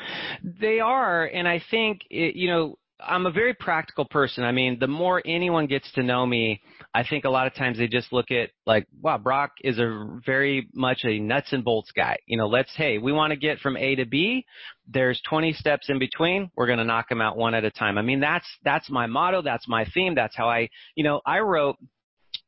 They 0.44 0.80
are, 0.80 1.26
and 1.26 1.48
I 1.48 1.62
think 1.70 2.02
it, 2.10 2.36
you 2.36 2.50
know 2.50 2.78
I'm 3.00 3.26
a 3.26 3.32
very 3.32 3.54
practical 3.54 4.06
person. 4.06 4.44
I 4.44 4.52
mean, 4.52 4.80
the 4.80 4.88
more 4.88 5.22
anyone 5.26 5.68
gets 5.68 5.92
to 5.94 6.04
know 6.04 6.26
me, 6.26 6.62
I 6.94 7.04
think 7.04 7.26
a 7.26 7.30
lot 7.30 7.48
of 7.48 7.54
times 7.54 7.78
they 7.78 7.88
just 7.88 8.12
look 8.12 8.32
at 8.32 8.50
like, 8.66 8.88
wow, 9.02 9.18
Brock 9.18 9.52
is 9.62 9.78
a 9.78 10.20
very 10.26 10.68
much 10.74 11.04
a 11.04 11.20
nuts 11.20 11.54
and 11.54 11.64
bolts 11.64 11.92
guy. 11.92 12.18
You 12.26 12.38
know, 12.38 12.48
let's, 12.48 12.76
hey, 12.76 12.98
we 12.98 13.12
want 13.12 13.32
to 13.32 13.38
get 13.38 13.60
from 13.60 13.78
A 13.78 13.96
to 13.96 14.06
B. 14.06 14.46
There's 14.88 15.22
20 15.30 15.54
steps 15.54 15.90
in 15.90 16.00
between. 16.00 16.50
We're 16.56 16.66
going 16.68 16.80
to 16.80 16.86
knock 16.86 17.10
them 17.10 17.22
out 17.22 17.38
one 17.38 17.54
at 17.54 17.66
a 17.66 17.72
time. 17.72 17.98
I 17.98 18.02
mean, 18.02 18.20
that's, 18.20 18.48
that's 18.64 18.90
my 18.90 19.06
motto. 19.06 19.42
That's 19.42 19.68
my 19.68 19.86
theme. 19.94 20.16
That's 20.16 20.36
how 20.36 20.50
I, 20.50 20.70
you 20.96 21.04
know, 21.04 21.22
I 21.26 21.40
wrote, 21.40 21.78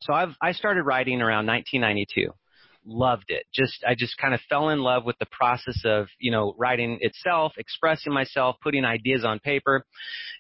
so 0.02 0.14
I've, 0.14 0.36
I 0.42 0.54
started 0.54 0.84
writing 0.84 1.22
around 1.22 1.46
1992 1.46 2.32
loved 2.86 3.26
it. 3.28 3.46
Just 3.54 3.84
I 3.88 3.96
just 3.96 4.18
kind 4.18 4.34
of 4.34 4.40
fell 4.50 4.70
in 4.70 4.80
love 4.80 5.06
with 5.06 5.18
the 5.20 5.28
process 5.32 5.82
of, 5.86 6.08
you 6.20 6.32
know, 6.32 6.54
writing 6.58 6.98
itself, 7.02 7.54
expressing 7.58 8.14
myself, 8.14 8.58
putting 8.62 8.86
ideas 8.86 9.24
on 9.26 9.40
paper. 9.40 9.86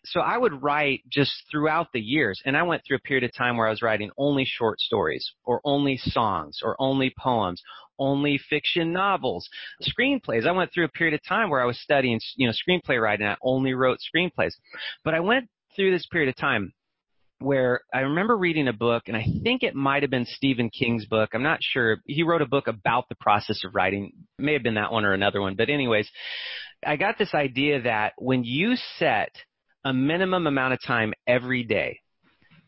So 0.05 0.21
I 0.21 0.37
would 0.37 0.61
write 0.63 1.03
just 1.09 1.31
throughout 1.51 1.87
the 1.93 1.99
years 1.99 2.41
and 2.45 2.57
I 2.57 2.63
went 2.63 2.83
through 2.87 2.97
a 2.97 3.01
period 3.01 3.23
of 3.23 3.35
time 3.35 3.57
where 3.57 3.67
I 3.67 3.71
was 3.71 3.81
writing 3.81 4.11
only 4.17 4.45
short 4.45 4.79
stories 4.79 5.31
or 5.43 5.61
only 5.63 5.97
songs 5.97 6.59
or 6.63 6.75
only 6.79 7.13
poems, 7.17 7.61
only 7.97 8.39
fiction 8.49 8.93
novels, 8.93 9.47
screenplays. 9.83 10.47
I 10.47 10.51
went 10.51 10.73
through 10.73 10.85
a 10.85 10.89
period 10.89 11.13
of 11.13 11.23
time 11.27 11.49
where 11.49 11.61
I 11.61 11.65
was 11.65 11.79
studying, 11.79 12.19
you 12.35 12.47
know, 12.47 12.53
screenplay 12.53 13.01
writing. 13.01 13.27
I 13.27 13.35
only 13.41 13.73
wrote 13.73 13.99
screenplays. 13.99 14.53
But 15.03 15.13
I 15.13 15.19
went 15.19 15.49
through 15.75 15.91
this 15.91 16.07
period 16.07 16.29
of 16.29 16.35
time 16.35 16.73
where 17.39 17.81
I 17.93 18.01
remember 18.01 18.37
reading 18.37 18.67
a 18.67 18.73
book, 18.73 19.03
and 19.07 19.15
I 19.15 19.25
think 19.43 19.63
it 19.63 19.75
might 19.75 20.03
have 20.03 20.09
been 20.09 20.25
Stephen 20.25 20.69
King's 20.69 21.05
book. 21.05 21.29
I'm 21.33 21.43
not 21.43 21.59
sure. 21.61 21.97
He 22.05 22.23
wrote 22.23 22.41
a 22.41 22.47
book 22.47 22.67
about 22.67 23.07
the 23.09 23.15
process 23.15 23.63
of 23.63 23.73
writing. 23.73 24.11
It 24.37 24.41
may 24.41 24.53
have 24.53 24.63
been 24.63 24.75
that 24.75 24.91
one 24.91 25.05
or 25.05 25.13
another 25.13 25.41
one. 25.41 25.55
But 25.55 25.69
anyways, 25.69 26.09
I 26.85 26.97
got 26.97 27.17
this 27.17 27.33
idea 27.33 27.81
that 27.83 28.13
when 28.17 28.43
you 28.43 28.75
set 28.97 29.31
a 29.85 29.93
minimum 29.93 30.47
amount 30.47 30.73
of 30.73 30.79
time 30.85 31.13
every 31.25 31.63
day, 31.63 31.99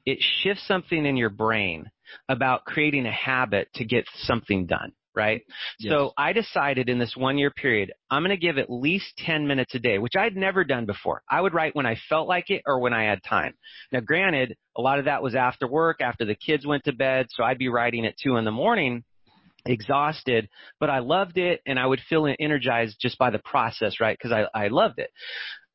it 0.05 0.19
shifts 0.41 0.65
something 0.67 1.05
in 1.05 1.17
your 1.17 1.29
brain 1.29 1.91
about 2.27 2.65
creating 2.65 3.05
a 3.05 3.11
habit 3.11 3.67
to 3.75 3.85
get 3.85 4.05
something 4.23 4.65
done 4.65 4.93
right? 5.15 5.41
Yes. 5.79 5.91
So 5.91 6.11
I 6.17 6.33
decided 6.33 6.89
in 6.89 6.99
this 6.99 7.15
one 7.15 7.37
year 7.37 7.51
period, 7.51 7.91
I'm 8.09 8.23
going 8.23 8.35
to 8.35 8.37
give 8.37 8.57
at 8.57 8.69
least 8.69 9.17
10 9.17 9.47
minutes 9.47 9.75
a 9.75 9.79
day, 9.79 9.97
which 9.97 10.15
I'd 10.15 10.35
never 10.35 10.63
done 10.63 10.85
before. 10.85 11.21
I 11.29 11.41
would 11.41 11.53
write 11.53 11.75
when 11.75 11.85
I 11.85 11.97
felt 12.09 12.27
like 12.27 12.49
it 12.49 12.63
or 12.65 12.79
when 12.79 12.93
I 12.93 13.03
had 13.03 13.23
time. 13.23 13.53
Now, 13.91 13.99
granted, 13.99 14.55
a 14.77 14.81
lot 14.81 14.99
of 14.99 15.05
that 15.05 15.23
was 15.23 15.35
after 15.35 15.67
work, 15.67 16.01
after 16.01 16.25
the 16.25 16.35
kids 16.35 16.65
went 16.65 16.85
to 16.85 16.93
bed, 16.93 17.27
so 17.29 17.43
I'd 17.43 17.57
be 17.57 17.69
writing 17.69 18.05
at 18.05 18.15
2 18.21 18.37
in 18.37 18.45
the 18.45 18.51
morning 18.51 19.03
exhausted, 19.65 20.49
but 20.79 20.89
I 20.89 20.99
loved 20.99 21.37
it 21.37 21.61
and 21.67 21.77
I 21.79 21.85
would 21.85 22.01
feel 22.09 22.33
energized 22.39 22.97
just 22.99 23.17
by 23.19 23.29
the 23.29 23.39
process, 23.39 23.99
right? 23.99 24.17
Because 24.17 24.31
I, 24.31 24.59
I 24.59 24.67
loved 24.69 24.97
it. 24.97 25.11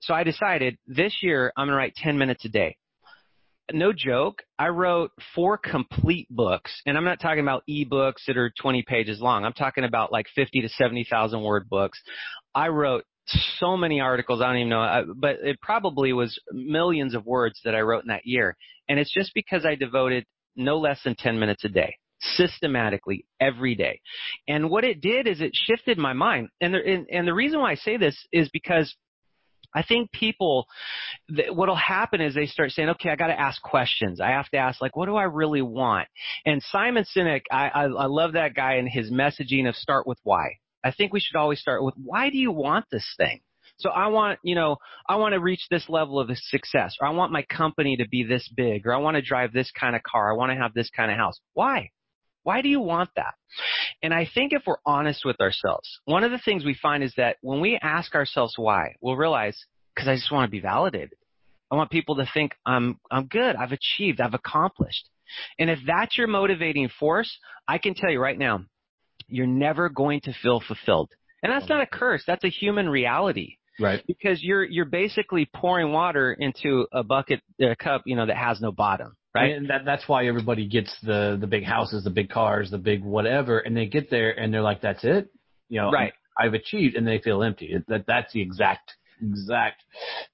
So 0.01 0.13
I 0.13 0.25
decided 0.25 0.77
this 0.87 1.19
year 1.23 1.53
I'm 1.57 1.67
going 1.67 1.75
to 1.75 1.79
write 1.79 1.95
10 1.95 2.19
minutes 2.19 2.45
a 2.45 2.49
day 2.49 2.77
no 3.73 3.93
joke, 3.93 4.43
I 4.59 4.69
wrote 4.69 5.11
four 5.35 5.59
complete 5.59 6.29
books, 6.31 6.83
and 6.87 6.97
I'm 6.97 7.05
not 7.05 7.21
talking 7.21 7.41
about 7.41 7.65
ebooks 7.69 8.25
that 8.27 8.37
are 8.37 8.53
20 8.61 8.83
pages 8.83 9.21
long. 9.21 9.45
I'm 9.45 9.53
talking 9.53 9.85
about 9.85 10.13
like 10.13 10.27
50 10.35 10.63
to 10.63 10.69
70,000 10.69 11.43
word 11.43 11.69
books. 11.69 12.01
I 12.55 12.69
wrote 12.69 13.05
so 13.59 13.77
many 13.77 14.01
articles, 14.01 14.41
I 14.41 14.47
don't 14.47 14.57
even 14.57 14.69
know, 14.69 15.15
but 15.17 15.37
it 15.43 15.61
probably 15.61 16.13
was 16.13 16.39
millions 16.53 17.15
of 17.15 17.27
words 17.27 17.61
that 17.65 17.75
I 17.75 17.81
wrote 17.81 18.05
in 18.05 18.09
that 18.09 18.25
year. 18.25 18.57
And 18.89 19.01
it's 19.01 19.13
just 19.13 19.33
because 19.35 19.67
I 19.67 19.75
devoted 19.75 20.25
no 20.55 20.79
less 20.79 21.01
than 21.03 21.17
10 21.17 21.39
minutes 21.39 21.65
a 21.65 21.69
day 21.69 21.97
systematically 22.21 23.27
every 23.41 23.75
day. 23.75 24.01
And 24.49 24.71
what 24.71 24.85
it 24.85 25.01
did 25.01 25.27
is 25.27 25.41
it 25.41 25.53
shifted 25.55 25.99
my 25.99 26.13
mind. 26.13 26.49
And 26.61 26.75
the, 26.75 26.79
and, 26.79 27.07
and 27.11 27.29
the 27.29 27.35
reason 27.35 27.61
why 27.61 27.73
I 27.73 27.75
say 27.75 27.97
this 27.97 28.17
is 28.33 28.49
because 28.51 28.95
I 29.75 29.83
think 29.83 30.13
people, 30.13 30.67
what'll 31.51 31.75
happen 31.77 32.21
is 32.21 32.35
they 32.35 32.47
start 32.47 32.71
saying, 32.71 32.91
okay, 32.91 33.11
I 33.11 33.17
got 33.17 33.29
to 33.29 33.41
ask 33.41 33.61
questions. 33.63 34.21
I 34.21 34.31
have 34.31 34.49
to 34.51 34.57
ask, 34.57 34.81
like, 34.81 34.97
what 34.97 35.07
do 35.07 35.17
I 35.17 35.25
really 35.25 35.63
want? 35.63 36.09
And 36.45 36.63
Simon 36.63 37.05
Sinek, 37.17 37.43
I, 37.51 37.69
I, 37.69 37.83
I 37.85 38.07
love 38.07 38.33
that 38.35 38.55
guy 38.55 38.75
and 38.75 38.89
his 38.89 39.11
messaging 39.11 39.69
of 39.69 39.77
start 39.77 40.07
with 40.07 40.19
why. 40.23 40.59
I 40.85 40.93
think 40.93 41.13
we 41.13 41.21
should 41.21 41.37
always 41.37 41.61
start 41.61 41.83
with 41.83 41.95
why 41.97 42.31
do 42.31 42.39
you 42.39 42.53
want 42.53 42.87
this 42.91 43.07
thing? 43.17 43.41
So 43.79 43.91
I 43.91 44.07
want, 44.07 44.39
you 44.43 44.55
know, 44.55 44.77
I 45.09 45.17
want 45.17 45.35
to 45.35 45.41
reach 45.41 45.67
this 45.71 45.89
level 45.89 46.19
of 46.19 46.31
success, 46.35 46.97
or 47.01 47.09
I 47.09 47.11
want 47.11 47.33
my 47.33 47.43
company 47.43 47.97
to 47.99 48.09
be 48.09 48.25
this 48.25 48.49
big, 48.57 48.87
or 48.87 48.95
I 48.95 48.99
want 48.99 49.17
to 49.17 49.23
drive 49.23 49.53
this 49.53 49.71
kind 49.79 49.95
of 49.95 50.03
car, 50.03 50.33
I 50.33 50.37
want 50.37 50.53
to 50.53 50.57
have 50.57 50.73
this 50.73 50.91
kind 50.97 51.11
of 51.11 51.19
house. 51.19 51.39
Why? 51.53 51.91
Why 52.47 52.63
do 52.63 52.69
you 52.69 52.79
want 52.79 53.11
that? 53.17 53.35
And 54.05 54.15
I 54.15 54.25
think 54.33 54.53
if 54.53 54.63
we're 54.69 54.77
honest 54.87 55.25
with 55.25 55.41
ourselves, 55.41 55.99
one 56.05 56.23
of 56.23 56.31
the 56.31 56.39
things 56.39 56.65
we 56.65 56.79
find 56.81 57.03
is 57.03 57.13
that 57.17 57.39
when 57.41 57.61
we 57.61 57.77
ask 57.83 58.15
ourselves 58.15 58.55
why, 58.57 58.95
we'll 59.01 59.17
realize, 59.17 59.59
because 59.93 60.07
I 60.07 60.15
just 60.15 60.31
want 60.31 60.47
to 60.47 60.51
be 60.53 60.61
validated. 60.61 61.15
I 61.73 61.75
want 61.75 61.91
people 61.91 62.15
to 62.17 62.29
think 62.33 62.53
I'm, 62.65 63.01
I'm 63.11 63.27
good. 63.27 63.57
I've 63.57 63.73
achieved. 63.73 64.21
I've 64.21 64.35
accomplished. 64.35 65.09
And 65.59 65.69
if 65.69 65.81
that's 65.85 66.17
your 66.17 66.29
motivating 66.29 66.89
force, 67.01 67.37
I 67.67 67.79
can 67.79 67.95
tell 67.95 68.11
you 68.11 68.21
right 68.21 68.39
now, 68.39 68.65
you're 69.27 69.49
never 69.49 69.89
going 69.89 70.21
to 70.21 70.33
feel 70.41 70.61
fulfilled. 70.61 71.11
And 71.43 71.51
that's 71.51 71.69
not 71.69 71.81
a 71.81 71.87
curse. 71.87 72.23
That's 72.29 72.45
a 72.45 72.49
human 72.49 72.89
reality. 72.89 73.57
Right. 73.81 74.05
Because 74.07 74.41
you're, 74.41 74.63
you're 74.63 74.85
basically 74.85 75.51
pouring 75.53 75.91
water 75.91 76.33
into 76.33 76.87
a 76.93 77.03
bucket, 77.03 77.41
a 77.61 77.75
cup, 77.75 78.03
you 78.07 78.15
know, 78.15 78.27
that 78.27 78.37
has 78.37 78.61
no 78.61 78.71
bottom 78.71 79.17
right? 79.37 79.57
And 79.57 79.71
that, 79.71 79.85
that's 79.85 80.09
why 80.09 80.27
everybody 80.27 80.67
gets 80.67 80.95
the 81.03 81.37
the 81.41 81.47
big 81.47 81.65
houses, 81.65 82.05
the 82.05 82.11
big 82.11 82.31
cars, 82.31 82.71
the 82.71 82.79
big 82.79 83.03
whatever, 83.03 83.59
and 83.59 83.77
they 83.77 83.87
get 83.87 84.11
there 84.11 84.39
and 84.39 84.53
they're 84.53 84.63
like, 84.63 84.81
"That's 84.81 85.05
it," 85.05 85.31
you 85.69 85.81
know, 85.81 85.91
right? 85.91 86.13
I've 86.39 86.55
achieved, 86.55 86.97
and 86.97 87.07
they 87.07 87.19
feel 87.19 87.43
empty. 87.43 87.77
That 87.89 88.05
that's 88.07 88.33
the 88.33 88.41
exact 88.41 88.93
exact 89.21 89.83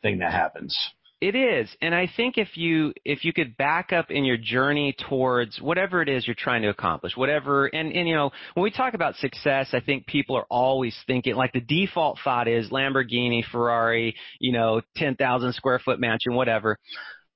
thing 0.02 0.18
that 0.18 0.32
happens. 0.32 0.76
It 1.22 1.36
is. 1.36 1.68
And 1.80 1.94
I 1.94 2.08
think 2.16 2.36
if 2.36 2.56
you 2.56 2.92
if 3.04 3.24
you 3.24 3.32
could 3.32 3.56
back 3.56 3.92
up 3.92 4.10
in 4.10 4.24
your 4.24 4.36
journey 4.36 4.96
towards 5.08 5.60
whatever 5.60 6.02
it 6.02 6.08
is 6.08 6.26
you're 6.26 6.34
trying 6.36 6.62
to 6.62 6.68
accomplish, 6.68 7.16
whatever 7.16 7.66
and, 7.66 7.92
and 7.92 8.08
you 8.08 8.16
know, 8.16 8.32
when 8.54 8.64
we 8.64 8.72
talk 8.72 8.94
about 8.94 9.14
success, 9.14 9.68
I 9.72 9.78
think 9.78 10.06
people 10.06 10.36
are 10.36 10.46
always 10.50 10.96
thinking 11.06 11.36
like 11.36 11.52
the 11.52 11.60
default 11.60 12.18
thought 12.24 12.48
is 12.48 12.70
Lamborghini, 12.70 13.44
Ferrari, 13.52 14.16
you 14.40 14.50
know, 14.50 14.80
10,000 14.96 15.52
square 15.52 15.78
foot 15.78 16.00
mansion, 16.00 16.34
whatever. 16.34 16.76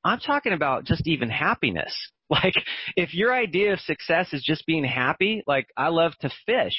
I'm 0.07 0.21
talking 0.21 0.53
about 0.53 0.85
just 0.85 1.07
even 1.07 1.31
happiness. 1.31 1.95
Like, 2.29 2.55
if 2.97 3.15
your 3.15 3.33
idea 3.33 3.73
of 3.73 3.79
success 3.79 4.33
is 4.33 4.43
just 4.43 4.67
being 4.67 4.83
happy, 4.83 5.45
like, 5.47 5.69
I 5.77 5.91
love 5.91 6.11
to 6.23 6.31
fish. 6.45 6.75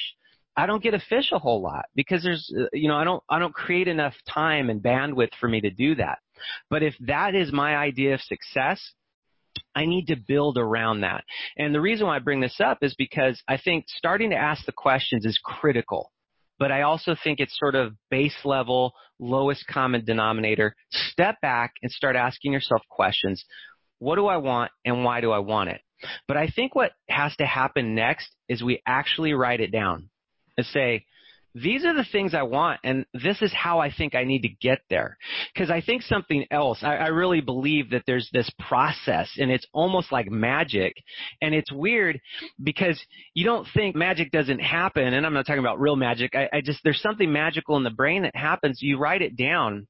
I 0.54 0.66
don't 0.66 0.82
get 0.82 0.90
to 0.90 0.98
fish 0.98 1.32
a 1.32 1.38
whole 1.38 1.62
lot 1.62 1.86
because 1.94 2.22
there's, 2.22 2.52
uh, 2.54 2.66
you 2.74 2.86
know, 2.86 2.96
I 2.96 3.04
don't, 3.04 3.22
I 3.30 3.38
don't 3.38 3.54
create 3.54 3.88
enough 3.88 4.12
time 4.28 4.68
and 4.68 4.82
bandwidth 4.82 5.30
for 5.40 5.48
me 5.48 5.62
to 5.62 5.70
do 5.70 5.94
that. 5.94 6.18
But 6.68 6.82
if 6.82 6.94
that 7.06 7.34
is 7.34 7.50
my 7.50 7.76
idea 7.76 8.12
of 8.12 8.20
success, 8.20 8.92
I 9.74 9.86
need 9.86 10.08
to 10.08 10.16
build 10.16 10.58
around 10.58 11.00
that. 11.00 11.24
And 11.56 11.74
the 11.74 11.80
reason 11.80 12.06
why 12.06 12.16
I 12.16 12.18
bring 12.18 12.42
this 12.42 12.60
up 12.60 12.80
is 12.82 12.94
because 12.94 13.42
I 13.48 13.56
think 13.56 13.86
starting 13.88 14.28
to 14.28 14.36
ask 14.36 14.66
the 14.66 14.72
questions 14.72 15.24
is 15.24 15.40
critical 15.42 16.12
but 16.58 16.72
I 16.72 16.82
also 16.82 17.14
think 17.22 17.40
it's 17.40 17.58
sort 17.58 17.74
of 17.74 17.94
base 18.10 18.36
level, 18.44 18.92
lowest 19.18 19.66
common 19.66 20.04
denominator. 20.04 20.74
Step 20.90 21.40
back 21.40 21.74
and 21.82 21.90
start 21.90 22.16
asking 22.16 22.52
yourself 22.52 22.82
questions. 22.88 23.44
What 23.98 24.16
do 24.16 24.26
I 24.26 24.36
want 24.36 24.70
and 24.84 25.04
why 25.04 25.20
do 25.20 25.32
I 25.32 25.38
want 25.38 25.70
it? 25.70 25.80
But 26.26 26.36
I 26.36 26.48
think 26.48 26.74
what 26.74 26.92
has 27.08 27.34
to 27.36 27.46
happen 27.46 27.94
next 27.94 28.28
is 28.48 28.62
we 28.62 28.82
actually 28.86 29.32
write 29.32 29.60
it 29.60 29.72
down 29.72 30.10
and 30.56 30.66
say, 30.66 31.04
these 31.54 31.84
are 31.84 31.94
the 31.94 32.06
things 32.10 32.34
I 32.34 32.42
want, 32.42 32.80
and 32.84 33.06
this 33.14 33.40
is 33.42 33.52
how 33.52 33.78
I 33.80 33.90
think 33.90 34.14
I 34.14 34.24
need 34.24 34.42
to 34.42 34.48
get 34.48 34.80
there. 34.90 35.16
Because 35.52 35.70
I 35.70 35.80
think 35.80 36.02
something 36.02 36.46
else, 36.50 36.78
I, 36.82 36.96
I 36.96 37.06
really 37.08 37.40
believe 37.40 37.90
that 37.90 38.02
there's 38.06 38.28
this 38.32 38.50
process, 38.68 39.30
and 39.38 39.50
it's 39.50 39.66
almost 39.72 40.12
like 40.12 40.30
magic. 40.30 40.94
And 41.40 41.54
it's 41.54 41.72
weird 41.72 42.20
because 42.62 43.00
you 43.34 43.44
don't 43.44 43.66
think 43.74 43.96
magic 43.96 44.30
doesn't 44.30 44.60
happen, 44.60 45.14
and 45.14 45.24
I'm 45.24 45.34
not 45.34 45.46
talking 45.46 45.60
about 45.60 45.80
real 45.80 45.96
magic. 45.96 46.34
I, 46.34 46.48
I 46.52 46.60
just, 46.60 46.80
there's 46.84 47.00
something 47.00 47.32
magical 47.32 47.76
in 47.76 47.82
the 47.82 47.90
brain 47.90 48.22
that 48.22 48.36
happens. 48.36 48.78
You 48.82 48.98
write 48.98 49.22
it 49.22 49.36
down, 49.36 49.88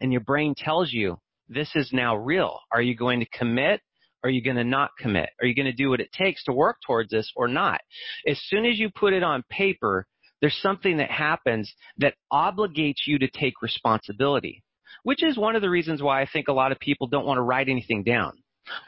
and 0.00 0.12
your 0.12 0.22
brain 0.22 0.54
tells 0.56 0.92
you, 0.92 1.18
this 1.48 1.70
is 1.74 1.90
now 1.92 2.16
real. 2.16 2.60
Are 2.72 2.82
you 2.82 2.94
going 2.94 3.20
to 3.20 3.26
commit? 3.26 3.80
Are 4.24 4.30
you 4.30 4.42
going 4.42 4.56
to 4.56 4.64
not 4.64 4.90
commit? 4.98 5.30
Are 5.40 5.46
you 5.46 5.54
going 5.54 5.66
to 5.66 5.72
do 5.72 5.90
what 5.90 6.00
it 6.00 6.12
takes 6.12 6.42
to 6.44 6.52
work 6.52 6.76
towards 6.84 7.10
this 7.10 7.30
or 7.36 7.46
not? 7.46 7.80
As 8.26 8.38
soon 8.46 8.66
as 8.66 8.78
you 8.78 8.90
put 8.90 9.12
it 9.12 9.22
on 9.22 9.44
paper, 9.48 10.06
there's 10.40 10.58
something 10.62 10.98
that 10.98 11.10
happens 11.10 11.72
that 11.98 12.14
obligates 12.32 13.06
you 13.06 13.18
to 13.18 13.28
take 13.28 13.62
responsibility, 13.62 14.62
which 15.02 15.22
is 15.22 15.36
one 15.36 15.56
of 15.56 15.62
the 15.62 15.70
reasons 15.70 16.02
why 16.02 16.22
I 16.22 16.26
think 16.32 16.48
a 16.48 16.52
lot 16.52 16.72
of 16.72 16.78
people 16.78 17.06
don't 17.06 17.26
want 17.26 17.38
to 17.38 17.42
write 17.42 17.68
anything 17.68 18.04
down. 18.04 18.32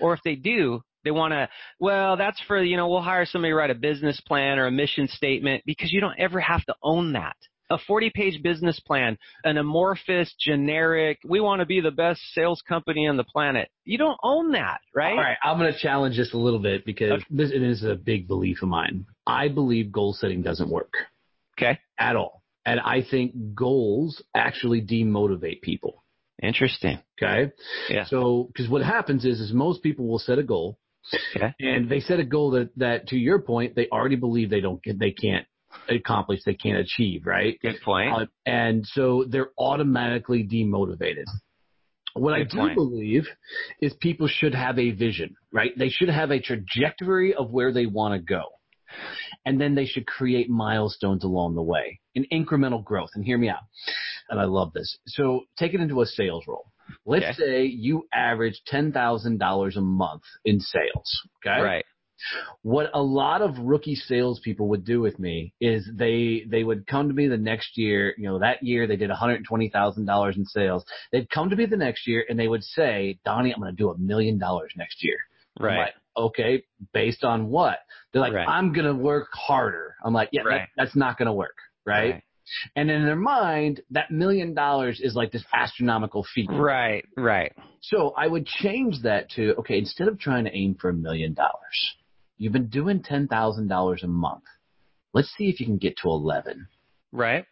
Or 0.01 0.13
if 0.13 0.21
they 0.25 0.35
do, 0.35 0.83
they 1.05 1.11
want 1.11 1.33
to, 1.33 1.49
well, 1.79 2.17
that's 2.17 2.41
for, 2.47 2.63
you 2.63 2.77
know, 2.77 2.89
we'll 2.89 3.01
hire 3.01 3.25
somebody 3.25 3.53
to 3.53 3.55
write 3.55 3.71
a 3.71 3.75
business 3.75 4.21
plan 4.21 4.59
or 4.59 4.67
a 4.67 4.71
mission 4.71 5.09
statement 5.09 5.63
because 5.65 5.93
you 5.93 6.01
don't 6.01 6.19
ever 6.19 6.41
have 6.41 6.65
to 6.67 6.75
own 6.83 7.13
that. 7.15 7.37
A 7.71 7.79
40 7.87 8.11
page 8.15 8.43
business 8.43 8.81
plan, 8.81 9.17
an 9.45 9.57
amorphous, 9.57 10.35
generic, 10.41 11.19
we 11.25 11.41
want 11.41 11.61
to 11.61 11.67
be 11.67 11.81
the 11.81 11.93
best 11.93 12.21
sales 12.35 12.61
company 12.69 13.07
on 13.07 13.17
the 13.17 13.23
planet. 13.23 13.69
You 13.85 13.97
don't 13.97 14.19
own 14.25 14.51
that, 14.53 14.81
right? 14.93 15.13
All 15.13 15.19
right. 15.19 15.37
I'm 15.43 15.57
going 15.57 15.73
to 15.73 15.79
challenge 15.79 16.17
this 16.17 16.35
a 16.35 16.37
little 16.37 16.59
bit 16.59 16.85
because 16.85 17.13
okay. 17.13 17.25
this 17.31 17.53
is 17.53 17.85
a 17.85 17.95
big 17.95 18.27
belief 18.27 18.63
of 18.63 18.69
mine. 18.69 19.07
I 19.25 19.47
believe 19.47 19.93
goal 19.93 20.15
setting 20.15 20.43
doesn't 20.43 20.69
work. 20.69 20.93
Okay. 21.61 21.79
At 21.99 22.17
all. 22.17 22.43
And 22.65 22.81
I 22.81 23.03
think 23.09 23.55
goals 23.55 24.23
actually 24.35 24.83
demotivate 24.83 25.63
people. 25.63 26.05
Interesting. 26.43 26.99
Okay. 27.23 27.53
Yeah. 27.89 28.05
So, 28.07 28.49
because 28.53 28.71
what 28.71 28.83
happens 28.83 29.25
is, 29.25 29.41
is 29.41 29.53
most 29.53 29.83
people 29.83 30.07
will 30.07 30.19
set 30.19 30.39
a 30.39 30.43
goal, 30.43 30.79
Okay. 31.37 31.55
and 31.61 31.89
they 31.89 32.01
set 32.01 32.21
a 32.21 32.25
goal 32.25 32.53
that, 32.53 32.71
that 32.77 33.09
to 33.09 33.17
your 33.17 33.41
point, 33.41 33.75
they 33.75 33.89
already 33.89 34.17
believe 34.17 34.51
they 34.51 34.61
don't 34.61 34.83
get, 34.83 34.99
they 34.99 35.11
can't 35.13 35.47
accomplish, 35.89 36.41
they 36.45 36.55
can't 36.55 36.79
achieve, 36.79 37.27
right? 37.27 37.59
Good 37.61 37.81
point. 37.85 38.13
Uh, 38.13 38.27
and 38.47 38.87
so 38.87 39.25
they're 39.29 39.51
automatically 39.59 40.47
demotivated. 40.47 41.25
What 42.15 42.35
I 42.35 42.43
do 42.43 42.59
point. 42.59 42.75
believe 42.75 43.27
is 43.81 43.95
people 44.01 44.27
should 44.29 44.55
have 44.55 44.79
a 44.79 44.91
vision, 44.91 45.37
right? 45.53 45.71
They 45.77 45.91
should 45.91 46.09
have 46.09 46.31
a 46.31 46.41
trajectory 46.41 47.35
of 47.35 47.51
where 47.51 47.73
they 47.73 47.87
want 47.87 48.15
to 48.15 48.21
go. 48.21 48.43
And 49.45 49.61
then 49.61 49.75
they 49.75 49.87
should 49.87 50.07
create 50.07 50.49
milestones 50.51 51.25
along 51.25 51.55
the 51.55 51.63
way, 51.63 52.01
an 52.15 52.27
incremental 52.33 52.83
growth. 52.85 53.11
And 53.15 53.25
hear 53.25 53.39
me 53.39 53.49
out. 53.49 53.63
And 54.29 54.39
I 54.41 54.45
love 54.45 54.73
this. 54.73 54.99
So 55.07 55.43
take 55.59 55.75
it 55.75 55.81
into 55.81 56.01
a 56.03 56.07
sales 56.07 56.45
role. 56.47 56.71
Let's 57.07 57.25
Okay. 57.25 57.35
say 57.39 57.65
you 57.67 58.07
average 58.13 58.61
$10,000 58.71 59.77
a 59.77 59.81
month 59.81 60.23
in 60.45 60.61
sales. 60.61 61.23
Okay. 61.45 61.61
Right. 61.63 61.85
What 62.63 62.91
a 62.93 63.01
lot 63.03 63.41
of 63.41 63.59
rookie 63.59 63.95
salespeople 63.95 64.69
would 64.69 64.85
do 64.85 65.01
with 65.01 65.19
me 65.19 65.55
is 65.59 65.89
they 65.95 66.45
they 66.47 66.63
would 66.63 66.87
come 66.87 67.09
to 67.09 67.15
me 67.15 67.29
the 67.29 67.39
next 67.39 67.79
year. 67.79 68.15
You 68.19 68.25
know, 68.25 68.39
that 68.41 68.63
year 68.63 68.87
they 68.87 68.97
did 68.97 69.09
one 69.09 69.17
hundred 69.19 69.43
twenty 69.47 69.71
thousand 69.71 70.05
dollars 70.05 70.37
in 70.37 70.45
sales. 70.45 70.85
They'd 71.13 71.31
come 71.31 71.49
to 71.49 71.57
me 71.57 71.65
the 71.65 71.79
next 71.79 72.07
year 72.07 72.25
and 72.29 72.39
they 72.39 72.47
would 72.49 72.63
say, 72.63 73.19
"Donnie, 73.25 73.55
I'm 73.55 73.61
going 73.61 73.75
to 73.75 73.77
do 73.77 73.89
a 73.91 73.97
million 73.97 74.37
dollars 74.39 74.73
next 74.77 75.03
year." 75.03 75.17
Right. 75.59 75.93
Okay, 76.27 76.63
based 76.93 77.25
on 77.25 77.49
what? 77.49 77.79
They're 78.13 78.23
like, 78.23 78.33
Right. 78.33 78.49
I'm 78.49 78.73
going 78.73 78.87
to 78.87 78.95
work 78.95 79.29
harder. 79.33 79.95
I'm 80.05 80.13
like, 80.13 80.31
yeah, 80.33 80.43
that- 80.45 80.69
that's 80.77 80.97
not 80.97 81.19
going 81.19 81.27
to 81.27 81.33
work, 81.33 81.57
right? 81.87 82.23
And 82.75 82.91
in 82.91 83.05
their 83.05 83.15
mind, 83.17 83.81
that 83.91 84.11
million 84.11 84.55
dollars 84.55 85.01
is 85.01 85.15
like 85.15 85.31
this 85.31 85.45
astronomical 85.53 86.27
feat. 86.35 86.49
Right. 86.51 87.05
Right. 87.17 87.53
So 87.83 88.13
I 88.17 88.27
would 88.27 88.45
change 88.47 89.03
that 89.03 89.31
to 89.37 89.55
okay, 89.61 89.79
instead 89.79 90.09
of 90.09 90.19
trying 90.19 90.45
to 90.45 90.55
aim 90.57 90.75
for 90.81 90.89
a 90.91 90.93
million 90.93 91.33
dollars, 91.33 91.95
you've 92.39 92.53
been 92.53 92.67
doing 92.69 93.03
ten 93.03 93.29
thousand 93.29 93.69
dollars 93.69 94.03
a 94.03 94.09
month. 94.09 94.43
Let's 95.15 95.33
see 95.39 95.49
if 95.49 95.61
you 95.61 95.67
can 95.67 95.77
get 95.79 95.97
to 95.99 96.09
eleven. 96.09 96.67
Right. 97.13 97.45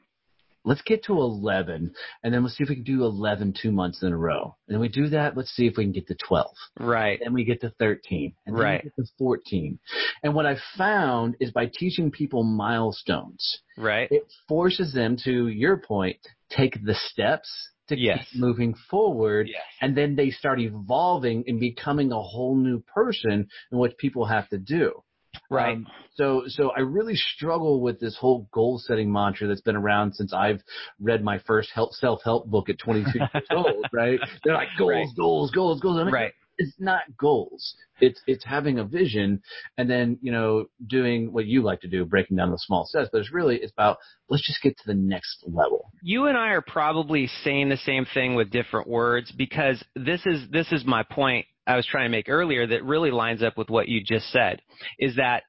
Let's 0.68 0.82
get 0.82 1.02
to 1.04 1.14
eleven, 1.14 1.92
and 2.22 2.34
then 2.34 2.42
let's 2.42 2.56
see 2.58 2.62
if 2.62 2.68
we 2.68 2.74
can 2.76 2.84
do 2.84 3.02
11 3.04 3.54
two 3.60 3.72
months 3.72 4.02
in 4.02 4.12
a 4.12 4.16
row. 4.16 4.54
And 4.68 4.74
then 4.74 4.80
we 4.80 4.88
do 4.88 5.08
that. 5.08 5.34
Let's 5.34 5.50
see 5.56 5.66
if 5.66 5.78
we 5.78 5.84
can 5.84 5.92
get 5.92 6.06
to 6.08 6.14
twelve. 6.14 6.54
Right. 6.78 7.18
Then 7.22 7.32
we 7.32 7.44
get 7.44 7.62
to 7.62 7.70
thirteen, 7.78 8.34
and 8.46 8.54
then 8.54 8.62
Right. 8.62 8.84
we 8.84 8.90
get 8.90 8.96
to 8.96 9.12
fourteen. 9.16 9.78
And 10.22 10.34
what 10.34 10.44
I 10.44 10.56
found 10.76 11.36
is 11.40 11.50
by 11.52 11.70
teaching 11.72 12.10
people 12.10 12.42
milestones, 12.44 13.62
Right. 13.78 14.12
it 14.12 14.24
forces 14.46 14.92
them 14.92 15.16
to 15.24 15.48
your 15.48 15.78
point 15.78 16.18
take 16.50 16.84
the 16.84 16.94
steps 16.94 17.48
to 17.88 17.96
Yes. 17.98 18.28
keep 18.30 18.40
moving 18.40 18.74
forward 18.74 19.48
Yes. 19.48 19.62
and 19.80 19.96
then 19.96 20.14
they 20.16 20.30
start 20.30 20.60
evolving 20.60 21.44
and 21.46 21.58
becoming 21.58 22.12
a 22.12 22.20
whole 22.20 22.54
new 22.56 22.80
person 22.80 23.48
in 23.72 23.78
what 23.78 23.96
people 23.96 24.26
have 24.26 24.48
to 24.50 24.58
do 24.58 25.02
Right. 25.50 25.74
Um, 25.76 25.86
so 26.14 26.42
so 26.48 26.70
i 26.76 26.80
really 26.80 27.14
struggle 27.14 27.80
with 27.80 28.00
this 28.00 28.16
whole 28.16 28.48
goal 28.52 28.78
setting 28.78 29.12
mantra 29.12 29.46
that's 29.46 29.60
been 29.60 29.76
around 29.76 30.14
since 30.14 30.32
i've 30.32 30.60
read 31.00 31.22
my 31.22 31.38
first 31.46 31.70
help 31.72 31.92
self 31.92 32.20
help 32.24 32.46
book 32.46 32.68
at 32.68 32.78
22 32.78 33.18
years 33.34 33.48
old 33.52 33.86
right 33.92 34.20
they're 34.44 34.54
like 34.54 34.68
goals 34.78 35.08
Right. 35.10 35.16
goals 35.16 35.50
goals 35.52 35.80
goals 35.80 35.96
like, 36.04 36.12
Right. 36.12 36.32
it's 36.58 36.74
not 36.80 37.02
goals. 37.16 37.74
It's 38.00 38.20
it's 38.26 38.44
having 38.44 38.78
a 38.78 38.84
vision 38.84 39.42
and 39.76 39.88
then, 39.88 40.18
you 40.20 40.32
know, 40.32 40.66
doing 40.86 41.32
what 41.32 41.46
you 41.46 41.62
like 41.62 41.80
to 41.82 41.88
do, 41.88 42.04
breaking 42.04 42.36
down 42.36 42.50
the 42.50 42.58
small 42.58 42.84
steps. 42.84 43.08
But 43.12 43.20
it's 43.20 43.32
really 43.32 43.56
it's 43.56 43.72
about 43.72 43.98
let's 44.28 44.46
just 44.46 44.60
get 44.62 44.76
to 44.78 44.82
the 44.86 44.94
next 44.94 45.44
level. 45.46 45.92
you 46.02 46.26
and 46.26 46.36
I 46.36 46.48
are 46.48 46.60
probably 46.62 47.28
saying 47.44 47.68
the 47.68 47.76
same 47.76 48.06
thing 48.12 48.34
with 48.34 48.50
different 48.50 48.88
words 48.88 49.30
because 49.32 49.82
this 49.94 50.24
is 50.26 50.48
this 50.50 50.70
is 50.72 50.84
my 50.84 51.02
point 51.04 51.46
I 51.68 51.76
was 51.76 51.86
trying 51.86 52.06
to 52.06 52.10
make 52.10 52.28
earlier 52.28 52.66
that 52.66 52.82
really 52.84 53.10
lines 53.10 53.42
up 53.42 53.58
with 53.58 53.68
what 53.68 53.88
you 53.88 54.02
just 54.02 54.30
said 54.32 54.62
is 54.98 55.16
that 55.16 55.42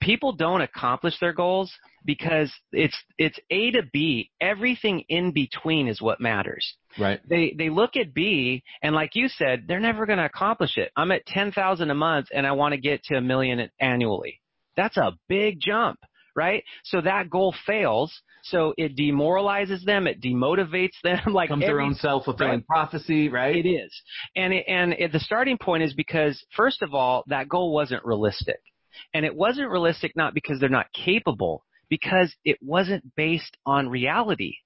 people 0.00 0.32
don't 0.32 0.60
accomplish 0.60 1.14
their 1.20 1.32
goals 1.32 1.72
because 2.04 2.52
it's 2.72 2.96
it's 3.16 3.38
A 3.50 3.70
to 3.70 3.82
B. 3.92 4.30
Everything 4.40 5.04
in 5.08 5.30
between 5.30 5.86
is 5.86 6.02
what 6.02 6.20
matters. 6.20 6.74
Right. 6.98 7.20
they 7.26 7.54
they 7.56 7.70
look 7.70 7.96
at 7.96 8.12
B 8.12 8.62
and 8.82 8.94
like 8.94 9.12
you 9.14 9.28
said 9.28 9.64
they're 9.66 9.80
never 9.80 10.04
going 10.04 10.18
to 10.18 10.26
accomplish 10.26 10.76
it. 10.76 10.90
I'm 10.96 11.12
at 11.12 11.24
10,000 11.26 11.90
a 11.90 11.94
month 11.94 12.26
and 12.34 12.46
I 12.46 12.52
want 12.52 12.74
to 12.74 12.80
get 12.80 13.04
to 13.04 13.16
a 13.16 13.22
million 13.22 13.70
annually. 13.80 14.40
That's 14.76 14.96
a 14.96 15.12
big 15.28 15.60
jump 15.60 15.98
right 16.34 16.64
so 16.84 17.00
that 17.00 17.30
goal 17.30 17.54
fails 17.66 18.12
so 18.44 18.74
it 18.76 18.96
demoralizes 18.96 19.84
them 19.84 20.06
it 20.06 20.20
demotivates 20.20 21.00
them 21.02 21.20
like 21.32 21.48
Comes 21.48 21.62
their 21.62 21.80
own 21.80 21.94
self 21.94 22.24
fulfilling 22.24 22.52
right. 22.52 22.66
prophecy, 22.66 23.28
right? 23.28 23.54
it 23.54 23.68
is. 23.68 23.92
And 24.36 24.52
it, 24.52 24.64
and 24.68 24.92
it, 24.94 25.12
the 25.12 25.20
starting 25.20 25.58
point 25.58 25.82
is 25.82 25.94
because 25.94 26.42
first 26.56 26.82
of 26.82 26.94
all, 26.94 27.24
that 27.28 27.48
goal 27.48 27.72
wasn't 27.72 28.04
realistic. 28.04 28.60
And 29.14 29.24
it 29.24 29.34
wasn't 29.34 29.70
realistic 29.70 30.12
not 30.16 30.34
because 30.34 30.60
they're 30.60 30.68
not 30.68 30.92
capable, 30.92 31.64
because 31.88 32.34
it 32.44 32.58
wasn't 32.60 33.14
based 33.16 33.56
on 33.64 33.88
reality. 33.88 34.56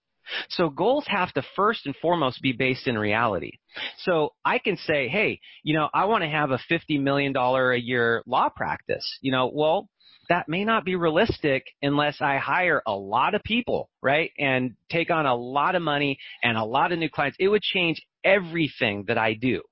So 0.49 0.71
goals 0.71 1.05
have 1.07 1.33
to 1.35 1.43
first 1.55 1.87
and 1.87 1.95
foremost 1.97 2.43
be 2.43 2.53
based 2.53 2.89
in 2.89 2.99
reality. 2.99 3.53
So 3.99 4.31
I 4.45 4.59
can 4.59 4.77
say, 4.77 5.07
hey, 5.07 5.41
you 5.63 5.75
know, 5.75 5.89
I 5.95 6.07
want 6.07 6.23
to 6.23 6.29
have 6.29 6.51
a 6.51 6.59
$50 6.69 7.01
million 7.01 7.37
a 7.37 7.77
year 7.77 8.23
law 8.27 8.49
practice. 8.49 9.07
You 9.21 9.31
know, 9.31 9.51
well, 9.53 9.89
that 10.29 10.49
may 10.49 10.65
not 10.65 10.85
be 10.85 10.97
realistic 10.97 11.67
unless 11.83 12.21
I 12.21 12.39
hire 12.39 12.83
a 12.87 12.93
lot 12.93 13.35
of 13.35 13.43
people, 13.43 13.91
right? 14.03 14.31
And 14.39 14.75
take 14.91 15.11
on 15.11 15.27
a 15.27 15.35
lot 15.35 15.75
of 15.75 15.83
money 15.83 16.19
and 16.43 16.57
a 16.57 16.65
lot 16.65 16.93
of 16.93 16.99
new 16.99 17.11
clients. 17.11 17.37
It 17.41 17.49
would 17.49 17.63
change 17.63 18.03
everything 18.25 19.05
that 19.09 19.19
I 19.19 19.35
do. 19.35 19.63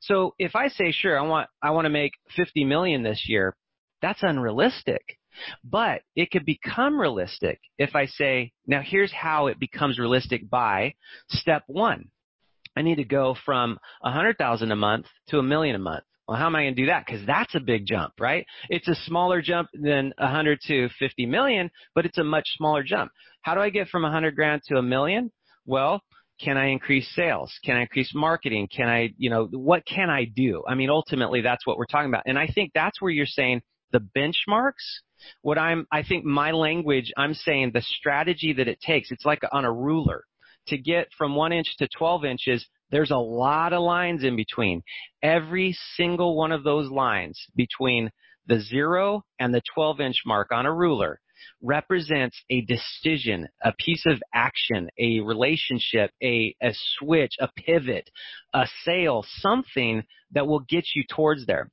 So 0.00 0.34
if 0.38 0.56
I 0.56 0.68
say, 0.68 0.92
sure, 0.92 1.18
I 1.18 1.22
want, 1.22 1.48
I 1.62 1.70
want 1.70 1.86
to 1.86 1.90
make 1.90 2.12
50 2.36 2.64
million 2.64 3.02
this 3.02 3.24
year, 3.26 3.56
that's 4.00 4.22
unrealistic. 4.22 5.18
But 5.64 6.02
it 6.16 6.30
could 6.30 6.44
become 6.44 7.00
realistic 7.00 7.60
if 7.78 7.94
I 7.94 8.06
say, 8.06 8.52
now 8.66 8.82
here's 8.84 9.12
how 9.12 9.46
it 9.46 9.58
becomes 9.58 9.98
realistic 9.98 10.48
by 10.48 10.94
step 11.28 11.62
one. 11.66 12.10
I 12.76 12.82
need 12.82 12.96
to 12.96 13.04
go 13.04 13.36
from 13.44 13.78
a 14.02 14.10
hundred 14.10 14.38
thousand 14.38 14.72
a 14.72 14.76
month 14.76 15.06
to 15.28 15.38
a 15.38 15.42
million 15.42 15.76
a 15.76 15.80
month. 15.80 16.04
Well, 16.30 16.38
how 16.38 16.46
am 16.46 16.54
I 16.54 16.62
going 16.62 16.76
to 16.76 16.82
do 16.82 16.86
that? 16.86 17.04
Because 17.04 17.26
that's 17.26 17.56
a 17.56 17.60
big 17.60 17.86
jump, 17.86 18.12
right? 18.20 18.46
It's 18.68 18.86
a 18.86 18.94
smaller 18.94 19.42
jump 19.42 19.68
than 19.74 20.12
a 20.16 20.28
hundred 20.28 20.60
to 20.68 20.88
fifty 20.96 21.26
million, 21.26 21.72
but 21.92 22.06
it's 22.06 22.18
a 22.18 22.22
much 22.22 22.46
smaller 22.56 22.84
jump. 22.84 23.10
How 23.42 23.56
do 23.56 23.60
I 23.60 23.70
get 23.70 23.88
from 23.88 24.04
a 24.04 24.12
hundred 24.12 24.36
grand 24.36 24.62
to 24.68 24.76
a 24.76 24.82
million? 24.82 25.32
Well, 25.66 26.00
can 26.40 26.56
I 26.56 26.66
increase 26.66 27.12
sales? 27.16 27.52
Can 27.64 27.76
I 27.76 27.80
increase 27.80 28.12
marketing? 28.14 28.68
Can 28.68 28.86
I, 28.88 29.12
you 29.18 29.28
know, 29.28 29.48
what 29.50 29.84
can 29.84 30.08
I 30.08 30.24
do? 30.24 30.62
I 30.68 30.76
mean, 30.76 30.88
ultimately, 30.88 31.40
that's 31.40 31.66
what 31.66 31.78
we're 31.78 31.86
talking 31.86 32.10
about. 32.10 32.22
And 32.26 32.38
I 32.38 32.46
think 32.46 32.70
that's 32.76 33.02
where 33.02 33.10
you're 33.10 33.26
saying 33.26 33.62
the 33.90 33.98
benchmarks. 34.16 35.00
What 35.42 35.58
I'm, 35.58 35.84
I 35.90 36.04
think 36.04 36.24
my 36.24 36.52
language, 36.52 37.12
I'm 37.16 37.34
saying 37.34 37.72
the 37.74 37.82
strategy 37.82 38.52
that 38.52 38.68
it 38.68 38.80
takes. 38.80 39.10
It's 39.10 39.24
like 39.24 39.40
on 39.50 39.64
a 39.64 39.72
ruler 39.72 40.22
to 40.68 40.78
get 40.78 41.08
from 41.18 41.34
one 41.34 41.52
inch 41.52 41.74
to 41.78 41.88
12 41.88 42.24
inches. 42.24 42.64
There's 42.90 43.10
a 43.10 43.16
lot 43.16 43.72
of 43.72 43.82
lines 43.82 44.24
in 44.24 44.36
between. 44.36 44.82
Every 45.22 45.76
single 45.96 46.36
one 46.36 46.52
of 46.52 46.64
those 46.64 46.90
lines 46.90 47.40
between 47.54 48.10
the 48.46 48.60
zero 48.60 49.24
and 49.38 49.54
the 49.54 49.62
12 49.74 50.00
inch 50.00 50.22
mark 50.26 50.48
on 50.50 50.66
a 50.66 50.74
ruler 50.74 51.20
represents 51.62 52.36
a 52.50 52.62
decision, 52.62 53.48
a 53.62 53.72
piece 53.78 54.04
of 54.06 54.22
action, 54.34 54.88
a 54.98 55.20
relationship, 55.20 56.10
a, 56.22 56.54
a 56.62 56.72
switch, 56.98 57.34
a 57.40 57.48
pivot, 57.56 58.10
a 58.52 58.66
sale, 58.84 59.24
something 59.38 60.02
that 60.32 60.46
will 60.46 60.60
get 60.60 60.84
you 60.94 61.04
towards 61.08 61.46
there. 61.46 61.70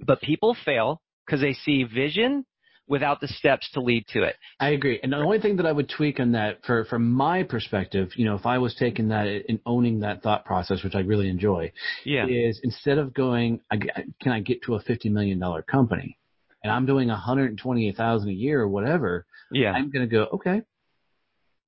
But 0.00 0.20
people 0.20 0.56
fail 0.64 1.00
because 1.24 1.40
they 1.40 1.54
see 1.54 1.84
vision 1.84 2.44
without 2.88 3.20
the 3.20 3.28
steps 3.28 3.70
to 3.72 3.80
lead 3.80 4.06
to 4.08 4.22
it. 4.22 4.36
I 4.58 4.70
agree. 4.70 4.98
And 5.02 5.12
the 5.12 5.18
only 5.18 5.38
thing 5.40 5.56
that 5.56 5.66
I 5.66 5.72
would 5.72 5.88
tweak 5.88 6.18
on 6.20 6.32
that, 6.32 6.64
for 6.64 6.84
from 6.86 7.10
my 7.12 7.42
perspective, 7.42 8.10
you 8.16 8.24
know, 8.24 8.34
if 8.34 8.46
I 8.46 8.58
was 8.58 8.74
taking 8.74 9.08
that 9.08 9.26
and 9.48 9.60
owning 9.66 10.00
that 10.00 10.22
thought 10.22 10.44
process, 10.44 10.82
which 10.82 10.94
I 10.94 11.00
really 11.00 11.28
enjoy, 11.28 11.70
Yeah. 12.04 12.26
is 12.26 12.60
instead 12.64 12.98
of 12.98 13.12
going, 13.14 13.60
can 13.70 14.32
I 14.32 14.40
get 14.40 14.62
to 14.62 14.74
a 14.74 14.80
fifty 14.80 15.08
million 15.08 15.38
dollar 15.38 15.62
company, 15.62 16.18
and 16.64 16.72
I'm 16.72 16.86
doing 16.86 17.08
one 17.08 17.18
hundred 17.18 17.50
and 17.50 17.58
twenty 17.58 17.92
thousand 17.92 18.30
a 18.30 18.32
year 18.32 18.60
or 18.62 18.68
whatever, 18.68 19.26
Yeah. 19.52 19.72
I'm 19.72 19.90
going 19.90 20.08
to 20.08 20.10
go, 20.12 20.24
okay. 20.34 20.62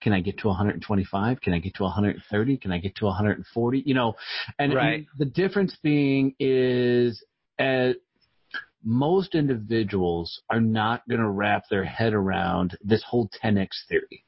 Can 0.03 0.15
I 0.15 0.21
get 0.21 0.39
to 0.39 0.47
125? 0.49 1.43
Can 1.43 1.53
I 1.53 1.59
get 1.59 1.75
to 1.75 1.83
130? 1.83 2.57
Can 2.57 2.73
I 2.73 2.79
get 2.79 2.95
to 2.97 3.05
140? 3.05 3.83
You 3.85 3.93
know, 3.93 4.15
and, 4.59 4.73
Right. 4.73 4.95
and 4.95 5.07
the 5.19 5.27
difference 5.27 5.77
being 5.83 6.35
is, 6.41 7.23
uh, 7.59 7.93
most 8.83 9.35
individuals 9.35 10.41
are 10.51 10.61
not 10.61 11.07
going 11.09 11.21
to 11.21 11.29
wrap 11.29 11.65
their 11.71 11.85
head 11.85 12.15
around 12.15 12.77
this 12.83 13.03
whole 13.03 13.29
10x 13.43 13.69
theory, 13.89 14.25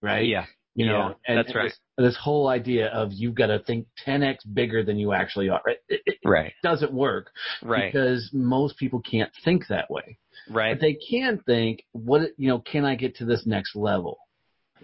right? 0.00 0.26
Yeah. 0.26 0.46
You 0.74 0.86
know, 0.86 0.92
Yeah, 0.92 1.12
and, 1.28 1.38
that's 1.38 1.48
and 1.48 1.56
right. 1.56 1.64
This, 1.98 2.06
this 2.12 2.16
whole 2.16 2.48
idea 2.48 2.88
of 2.88 3.12
you've 3.12 3.34
got 3.34 3.48
to 3.48 3.58
think 3.60 3.86
10x 4.06 4.38
bigger 4.54 4.82
than 4.82 4.98
you 4.98 5.12
actually 5.12 5.50
are. 5.50 5.60
Right? 5.66 5.76
It, 5.88 6.00
it 6.06 6.18
Right. 6.24 6.52
doesn't 6.62 6.92
work 6.92 7.30
Right. 7.62 7.92
because 7.92 8.30
most 8.32 8.78
people 8.78 9.00
can't 9.00 9.30
think 9.44 9.66
that 9.68 9.90
way. 9.90 10.18
Right. 10.50 10.72
But 10.74 10.80
they 10.80 10.94
can 10.94 11.38
think, 11.44 11.84
what 11.92 12.30
you 12.38 12.48
know, 12.48 12.60
can 12.60 12.84
I 12.86 12.94
get 12.94 13.16
to 13.16 13.24
this 13.24 13.44
next 13.46 13.76
level? 13.76 14.18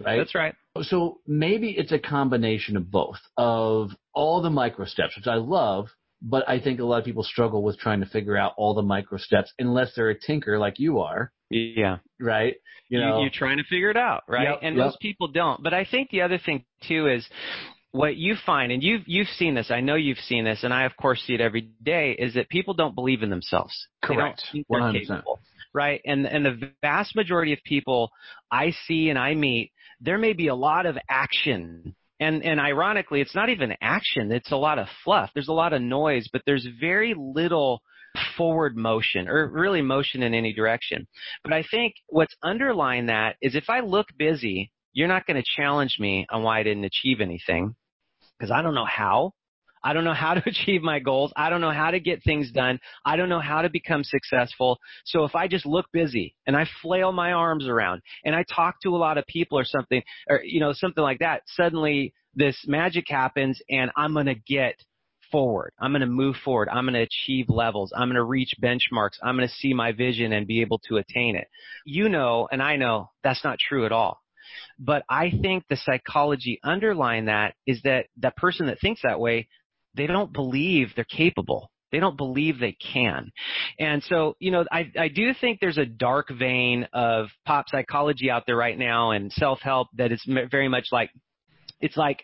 right? 0.05 0.17
That's 0.17 0.35
right. 0.35 0.55
So 0.83 1.19
maybe 1.27 1.71
it's 1.71 1.91
a 1.91 1.99
combination 1.99 2.77
of 2.77 2.89
both 2.89 3.17
of 3.35 3.89
all 4.13 4.41
the 4.41 4.49
micro 4.49 4.85
steps, 4.85 5.15
which 5.17 5.27
I 5.27 5.35
love, 5.35 5.87
but 6.21 6.47
I 6.49 6.59
think 6.59 6.79
a 6.79 6.83
lot 6.83 6.99
of 6.99 7.05
people 7.05 7.23
struggle 7.23 7.63
with 7.63 7.77
trying 7.77 7.99
to 8.01 8.05
figure 8.05 8.37
out 8.37 8.53
all 8.57 8.73
the 8.73 8.81
micro 8.81 9.17
steps 9.17 9.53
unless 9.59 9.93
they're 9.95 10.09
a 10.09 10.19
tinker 10.19 10.57
like 10.59 10.79
you 10.79 10.99
are, 10.99 11.31
Yeah. 11.49 11.97
right? 12.19 12.55
You 12.89 12.99
You 12.99 13.05
know, 13.05 13.21
you're 13.21 13.29
trying 13.29 13.57
to 13.57 13.63
figure 13.63 13.89
it 13.89 13.97
out, 13.97 14.23
right? 14.27 14.49
Yep, 14.49 14.59
and 14.63 14.75
yep. 14.75 14.85
most 14.85 14.99
people 14.99 15.27
don't. 15.27 15.61
But 15.63 15.73
I 15.73 15.85
think 15.85 16.09
the 16.09 16.21
other 16.21 16.37
thing 16.37 16.65
too 16.87 17.07
is 17.07 17.27
what 17.91 18.15
you 18.15 18.35
find, 18.45 18.71
and 18.71 18.83
you've 18.83 19.03
you've 19.07 19.27
seen 19.29 19.53
this. 19.55 19.71
I 19.71 19.79
know 19.81 19.95
you've 19.95 20.19
seen 20.19 20.43
this, 20.43 20.63
and 20.63 20.73
I 20.73 20.83
of 20.85 20.95
course 20.97 21.21
see 21.23 21.33
it 21.33 21.41
every 21.41 21.69
day. 21.83 22.11
Is 22.17 22.33
that 22.33 22.49
people 22.49 22.73
don't 22.73 22.95
believe 22.95 23.23
in 23.23 23.29
themselves? 23.29 23.73
Correct. 24.03 24.43
100%. 24.71 25.23
right? 25.73 26.01
And 26.05 26.25
and 26.27 26.45
the 26.45 26.71
vast 26.81 27.15
majority 27.15 27.53
of 27.53 27.59
people 27.63 28.11
I 28.51 28.71
see 28.87 29.09
and 29.09 29.17
I 29.19 29.35
meet, 29.35 29.71
there 30.01 30.17
may 30.17 30.33
be 30.33 30.47
a 30.47 30.55
lot 30.55 30.85
of 30.85 30.97
action. 31.09 31.95
And 32.19 32.43
and 32.43 32.59
ironically, 32.59 33.21
it's 33.21 33.35
not 33.35 33.49
even 33.49 33.75
action. 33.81 34.31
It's 34.31 34.51
a 34.51 34.57
lot 34.57 34.79
of 34.79 34.87
fluff. 35.03 35.29
There's 35.33 35.47
a 35.47 35.53
lot 35.53 35.73
of 35.73 35.81
noise, 35.81 36.27
but 36.31 36.41
there's 36.45 36.67
very 36.79 37.13
little 37.17 37.81
forward 38.37 38.75
motion 38.75 39.27
or 39.27 39.49
really 39.49 39.81
motion 39.81 40.23
in 40.23 40.33
any 40.33 40.53
direction. 40.53 41.07
But 41.43 41.53
I 41.53 41.63
think 41.69 41.93
what's 42.07 42.35
underlying 42.43 43.05
that 43.07 43.35
is 43.41 43.55
if 43.55 43.69
I 43.69 43.81
look 43.81 44.07
busy, 44.17 44.71
you're 44.93 45.07
not 45.07 45.25
going 45.25 45.41
to 45.41 45.61
challenge 45.61 45.97
me 45.99 46.25
on 46.29 46.43
why 46.43 46.59
I 46.59 46.63
didn't 46.63 46.85
achieve 46.85 47.21
anything 47.21 47.75
because 48.37 48.51
I 48.51 48.61
don't 48.61 48.75
know 48.75 48.85
how. 48.85 49.33
I 49.83 49.93
don't 49.93 50.03
know 50.03 50.13
how 50.13 50.33
to 50.33 50.43
achieve 50.49 50.81
my 50.81 50.99
goals. 50.99 51.31
I 51.35 51.49
don't 51.49 51.61
know 51.61 51.71
how 51.71 51.91
to 51.91 51.99
get 51.99 52.23
things 52.23 52.51
done. 52.51 52.79
I 53.05 53.15
don't 53.15 53.29
know 53.29 53.39
how 53.39 53.61
to 53.61 53.69
become 53.69 54.03
successful. 54.03 54.79
So 55.05 55.23
if 55.23 55.35
I 55.35 55.47
just 55.47 55.65
look 55.65 55.85
busy 55.91 56.35
and 56.47 56.55
I 56.55 56.65
flail 56.81 57.11
my 57.11 57.33
arms 57.33 57.67
around 57.67 58.01
and 58.25 58.35
I 58.35 58.43
talk 58.43 58.81
to 58.81 58.95
a 58.95 58.97
lot 58.97 59.17
of 59.17 59.25
people 59.27 59.57
or 59.57 59.65
something, 59.65 60.01
or, 60.29 60.41
you 60.43 60.59
know, 60.59 60.73
something 60.73 61.03
like 61.03 61.19
that, 61.19 61.43
suddenly 61.47 62.13
this 62.35 62.57
magic 62.67 63.05
happens 63.07 63.61
and 63.69 63.91
I'm 63.95 64.13
going 64.13 64.27
to 64.27 64.35
get 64.35 64.75
forward. 65.31 65.73
I'm 65.79 65.91
going 65.91 66.01
to 66.01 66.07
move 66.07 66.35
forward. 66.43 66.69
I'm 66.69 66.85
going 66.85 66.93
to 66.93 67.01
achieve 67.01 67.49
levels. 67.49 67.91
I'm 67.95 68.07
going 68.07 68.15
to 68.15 68.23
reach 68.23 68.53
benchmarks. 68.61 69.17
I'm 69.21 69.35
going 69.35 69.47
to 69.47 69.53
see 69.55 69.73
my 69.73 69.91
vision 69.91 70.33
and 70.33 70.47
be 70.47 70.61
able 70.61 70.79
to 70.89 70.97
attain 70.97 71.35
it. 71.35 71.47
You 71.85 72.09
know, 72.09 72.47
and 72.51 72.61
I 72.61 72.77
know 72.77 73.11
that's 73.23 73.43
not 73.43 73.59
true 73.59 73.85
at 73.85 73.91
all. 73.91 74.19
But 74.79 75.03
I 75.09 75.31
think 75.41 75.65
the 75.69 75.77
psychology 75.77 76.59
underlying 76.63 77.25
that 77.25 77.53
is 77.67 77.81
that 77.83 78.07
that 78.17 78.35
person 78.35 78.67
that 78.67 78.79
thinks 78.79 79.01
that 79.03 79.19
way, 79.19 79.47
they 79.95 80.07
don't 80.07 80.33
believe 80.33 80.89
they're 80.95 81.05
capable. 81.05 81.71
They 81.91 81.99
don't 81.99 82.17
believe 82.17 82.59
they 82.59 82.77
can. 82.93 83.31
And 83.79 84.03
so, 84.03 84.35
you 84.39 84.51
know, 84.51 84.63
I, 84.71 84.91
I 84.97 85.07
do 85.07 85.33
think 85.33 85.59
there's 85.59 85.79
a 85.79 85.85
dark 85.85 86.29
vein 86.29 86.87
of 86.93 87.29
pop 87.45 87.65
psychology 87.69 88.29
out 88.29 88.43
there 88.45 88.55
right 88.57 88.77
now 88.77 89.11
and 89.11 89.31
self-help 89.33 89.87
that 89.97 90.11
is 90.11 90.23
very 90.51 90.67
much 90.67 90.87
like, 90.91 91.09
it's 91.81 91.97
like 91.97 92.23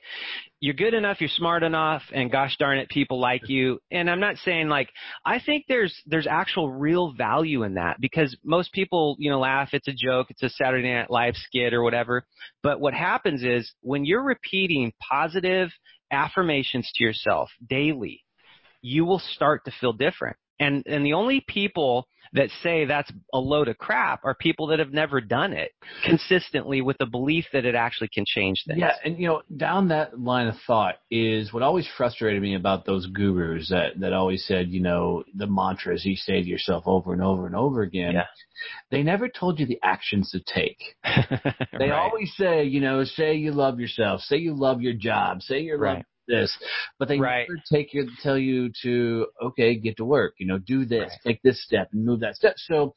you're 0.59 0.73
good 0.73 0.93
enough, 0.93 1.21
you're 1.21 1.29
smart 1.29 1.63
enough, 1.63 2.01
and 2.13 2.31
gosh 2.31 2.57
darn 2.57 2.77
it, 2.77 2.89
people 2.89 3.19
like 3.21 3.47
you. 3.47 3.79
And 3.89 4.09
I'm 4.09 4.19
not 4.19 4.35
saying 4.37 4.67
like 4.67 4.89
I 5.25 5.39
think 5.39 5.65
there's 5.69 5.95
there's 6.05 6.27
actual 6.27 6.71
real 6.71 7.13
value 7.13 7.63
in 7.63 7.75
that 7.75 7.97
because 8.01 8.35
most 8.43 8.73
people, 8.73 9.15
you 9.17 9.29
know, 9.29 9.39
laugh, 9.39 9.69
it's 9.71 9.87
a 9.87 9.93
joke, 9.93 10.27
it's 10.29 10.43
a 10.43 10.49
Saturday 10.49 10.93
Night 10.93 11.09
Live 11.09 11.35
skit 11.37 11.73
or 11.73 11.83
whatever. 11.83 12.25
But 12.63 12.81
what 12.81 12.93
happens 12.93 13.43
is 13.43 13.73
when 13.81 14.03
you're 14.03 14.23
repeating 14.23 14.91
positive 14.99 15.69
affirmations 16.15 16.89
to 16.95 17.03
yourself 17.03 17.49
daily, 17.69 18.23
you 18.81 19.05
will 19.05 19.19
start 19.19 19.65
to 19.65 19.71
feel 19.79 19.93
different. 19.93 20.37
And 20.59 20.83
and 20.85 21.05
the 21.05 21.13
only 21.13 21.43
people 21.47 22.07
that 22.33 22.49
say 22.61 22.85
that's 22.85 23.11
a 23.33 23.39
load 23.39 23.67
of 23.67 23.77
crap 23.77 24.23
are 24.23 24.35
people 24.35 24.67
that 24.67 24.79
have 24.79 24.91
never 24.91 25.21
done 25.21 25.53
it 25.53 25.71
consistently 26.03 26.81
with 26.81 26.97
the 26.97 27.05
belief 27.05 27.45
that 27.53 27.65
it 27.65 27.75
actually 27.75 28.09
can 28.13 28.25
change 28.27 28.63
things. 28.67 28.79
Yeah, 28.79 28.93
and 29.03 29.17
you 29.17 29.27
know, 29.27 29.41
down 29.55 29.87
that 29.89 30.19
line 30.19 30.47
of 30.47 30.55
thought 30.67 30.95
is 31.09 31.53
what 31.53 31.63
always 31.63 31.87
frustrated 31.97 32.41
me 32.41 32.55
about 32.55 32.85
those 32.85 33.05
gurus 33.07 33.69
that 33.69 33.99
that 33.99 34.13
always 34.13 34.45
said, 34.45 34.69
you 34.69 34.81
know, 34.81 35.23
the 35.35 35.47
mantras 35.47 36.05
you 36.05 36.15
say 36.15 36.41
to 36.41 36.47
yourself 36.47 36.83
over 36.85 37.13
and 37.13 37.21
over 37.21 37.45
and 37.45 37.55
over 37.55 37.81
again. 37.81 38.13
Yeah. 38.13 38.25
They 38.91 39.03
never 39.03 39.27
told 39.27 39.59
you 39.59 39.65
the 39.65 39.79
actions 39.83 40.31
to 40.31 40.39
take. 40.41 40.79
They 41.77 41.89
Right. 41.89 41.99
always 41.99 42.33
say, 42.37 42.63
you 42.63 42.79
know, 42.79 43.03
say 43.03 43.35
you 43.35 43.51
love 43.51 43.79
yourself, 43.81 44.21
say 44.21 44.37
you 44.37 44.53
love 44.53 44.81
your 44.81 44.93
job, 44.93 45.41
say 45.41 45.59
you're 45.59 45.77
Right. 45.77 46.05
This, 46.27 46.55
but 46.99 47.07
they 47.07 47.19
Right. 47.19 47.47
never 47.49 47.61
take 47.71 47.93
you 47.93 48.09
tell 48.21 48.37
you 48.37 48.71
to 48.83 49.27
okay, 49.41 49.75
get 49.75 49.97
to 49.97 50.05
work, 50.05 50.35
you 50.37 50.47
know, 50.47 50.57
do 50.57 50.85
this, 50.85 51.09
Right. 51.11 51.19
take 51.23 51.41
this 51.41 51.63
step, 51.63 51.89
and 51.93 52.05
move 52.05 52.19
that 52.21 52.35
step. 52.35 52.55
So, 52.57 52.93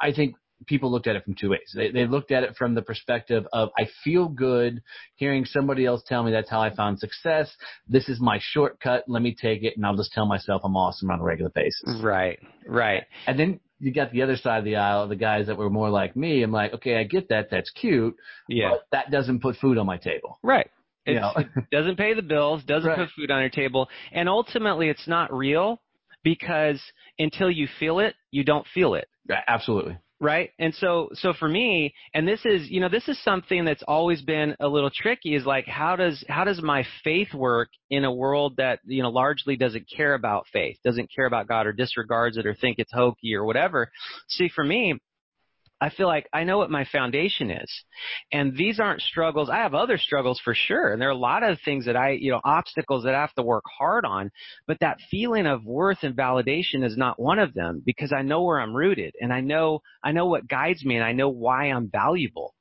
I 0.00 0.12
think 0.12 0.36
people 0.66 0.90
looked 0.90 1.06
at 1.06 1.16
it 1.16 1.24
from 1.24 1.34
two 1.34 1.50
ways. 1.50 1.72
They, 1.74 1.90
they 1.90 2.06
looked 2.06 2.30
at 2.30 2.44
it 2.44 2.56
from 2.56 2.74
the 2.74 2.82
perspective 2.82 3.46
of 3.52 3.70
I 3.76 3.88
feel 4.04 4.28
good 4.28 4.80
hearing 5.16 5.44
somebody 5.44 5.86
else 5.86 6.02
tell 6.06 6.22
me 6.22 6.30
that's 6.30 6.50
how 6.50 6.60
I 6.60 6.74
found 6.74 6.98
success. 6.98 7.54
This 7.88 8.08
is 8.08 8.20
my 8.20 8.38
shortcut. 8.40 9.04
Let 9.08 9.22
me 9.22 9.34
take 9.34 9.62
it, 9.64 9.76
and 9.76 9.84
I'll 9.84 9.96
just 9.96 10.12
tell 10.12 10.26
myself 10.26 10.62
I'm 10.64 10.76
awesome 10.76 11.10
on 11.10 11.20
a 11.20 11.24
regular 11.24 11.50
basis. 11.50 12.00
Right, 12.02 12.38
right. 12.66 13.04
And 13.26 13.38
then 13.38 13.60
you 13.80 13.92
got 13.92 14.12
the 14.12 14.22
other 14.22 14.36
side 14.36 14.58
of 14.58 14.64
the 14.64 14.76
aisle, 14.76 15.08
the 15.08 15.16
guys 15.16 15.48
that 15.48 15.58
were 15.58 15.70
more 15.70 15.90
like 15.90 16.14
me. 16.14 16.42
I'm 16.42 16.52
like, 16.52 16.72
okay, 16.74 16.96
I 16.96 17.04
get 17.04 17.28
that. 17.30 17.48
That's 17.50 17.70
cute. 17.70 18.14
Yeah. 18.48 18.70
But 18.70 18.86
that 18.92 19.10
doesn't 19.10 19.40
put 19.40 19.56
food 19.56 19.76
on 19.78 19.86
my 19.86 19.96
table. 19.96 20.38
Right. 20.42 20.70
It's- 21.06 21.20
know? 21.22 21.32
it 21.42 21.64
doesn't 21.72 21.96
pay 21.96 22.14
the 22.14 22.22
bills, 22.22 22.62
doesn't 22.64 22.88
Right. 22.88 22.98
put 22.98 23.10
food 23.16 23.30
on 23.30 23.40
your 23.40 23.50
table, 23.50 23.88
and 24.12 24.28
ultimately 24.28 24.88
it's 24.88 25.06
not 25.08 25.32
real 25.32 25.80
because 26.22 26.80
until 27.18 27.50
you 27.50 27.66
feel 27.80 27.98
it, 27.98 28.14
you 28.30 28.44
don't 28.44 28.66
feel 28.68 28.94
it. 28.94 29.08
Absolutely. 29.48 29.96
right 30.20 30.50
and 30.58 30.74
so 30.74 31.08
so 31.14 31.32
for 31.32 31.48
me 31.48 31.92
and 32.14 32.26
this 32.28 32.44
is 32.44 32.68
you 32.70 32.80
know 32.80 32.88
this 32.88 33.08
is 33.08 33.20
something 33.22 33.64
that's 33.64 33.82
always 33.88 34.20
been 34.22 34.54
a 34.60 34.68
little 34.68 34.90
tricky 34.90 35.34
is 35.34 35.44
like 35.46 35.66
how 35.66 35.94
does 35.96 36.24
how 36.28 36.42
does 36.44 36.60
my 36.60 36.84
faith 37.04 37.32
work 37.34 37.68
in 37.90 38.04
a 38.04 38.12
world 38.12 38.54
that 38.56 38.78
you 38.84 39.00
know 39.02 39.10
largely 39.10 39.56
doesn't 39.56 39.86
care 39.88 40.14
about 40.14 40.46
faith 40.52 40.76
doesn't 40.84 41.08
care 41.14 41.26
about 41.26 41.46
god 41.48 41.66
or 41.66 41.72
disregards 41.72 42.36
it 42.36 42.46
or 42.46 42.54
think 42.54 42.78
it's 42.78 42.92
hokey 42.92 43.34
or 43.34 43.44
whatever 43.44 43.90
see 44.28 44.48
for 44.48 44.64
me 44.64 44.94
I 45.82 45.90
feel 45.90 46.06
like 46.06 46.28
I 46.32 46.44
know 46.44 46.58
what 46.58 46.70
my 46.70 46.84
foundation 46.84 47.50
is. 47.50 47.84
And 48.30 48.56
these 48.56 48.78
aren't 48.78 49.02
struggles. 49.02 49.50
I 49.50 49.56
have 49.56 49.74
other 49.74 49.98
struggles 49.98 50.40
for 50.42 50.54
sure. 50.54 50.92
And 50.92 51.02
there 51.02 51.08
are 51.08 51.12
a 51.12 51.16
lot 51.16 51.42
of 51.42 51.58
things 51.64 51.86
that 51.86 51.96
I, 51.96 52.10
you 52.10 52.30
know, 52.30 52.40
obstacles 52.44 53.02
that 53.02 53.16
I 53.16 53.20
have 53.20 53.34
to 53.34 53.42
work 53.42 53.64
hard 53.78 54.04
on. 54.04 54.30
But 54.68 54.78
that 54.78 54.98
feeling 55.10 55.46
of 55.46 55.64
worth 55.64 55.98
and 56.02 56.16
validation 56.16 56.84
is 56.84 56.96
not 56.96 57.20
one 57.20 57.40
of 57.40 57.52
them 57.52 57.82
because 57.84 58.12
I 58.12 58.22
know 58.22 58.44
where 58.44 58.60
I'm 58.60 58.76
rooted 58.76 59.16
and 59.20 59.32
I 59.32 59.40
know, 59.40 59.80
I 60.04 60.12
know 60.12 60.26
what 60.26 60.46
guides 60.46 60.84
me 60.84 60.94
and 60.94 61.04
I 61.04 61.12
know 61.12 61.30
why 61.30 61.64
I'm 61.64 61.90
valuable. 61.90 62.54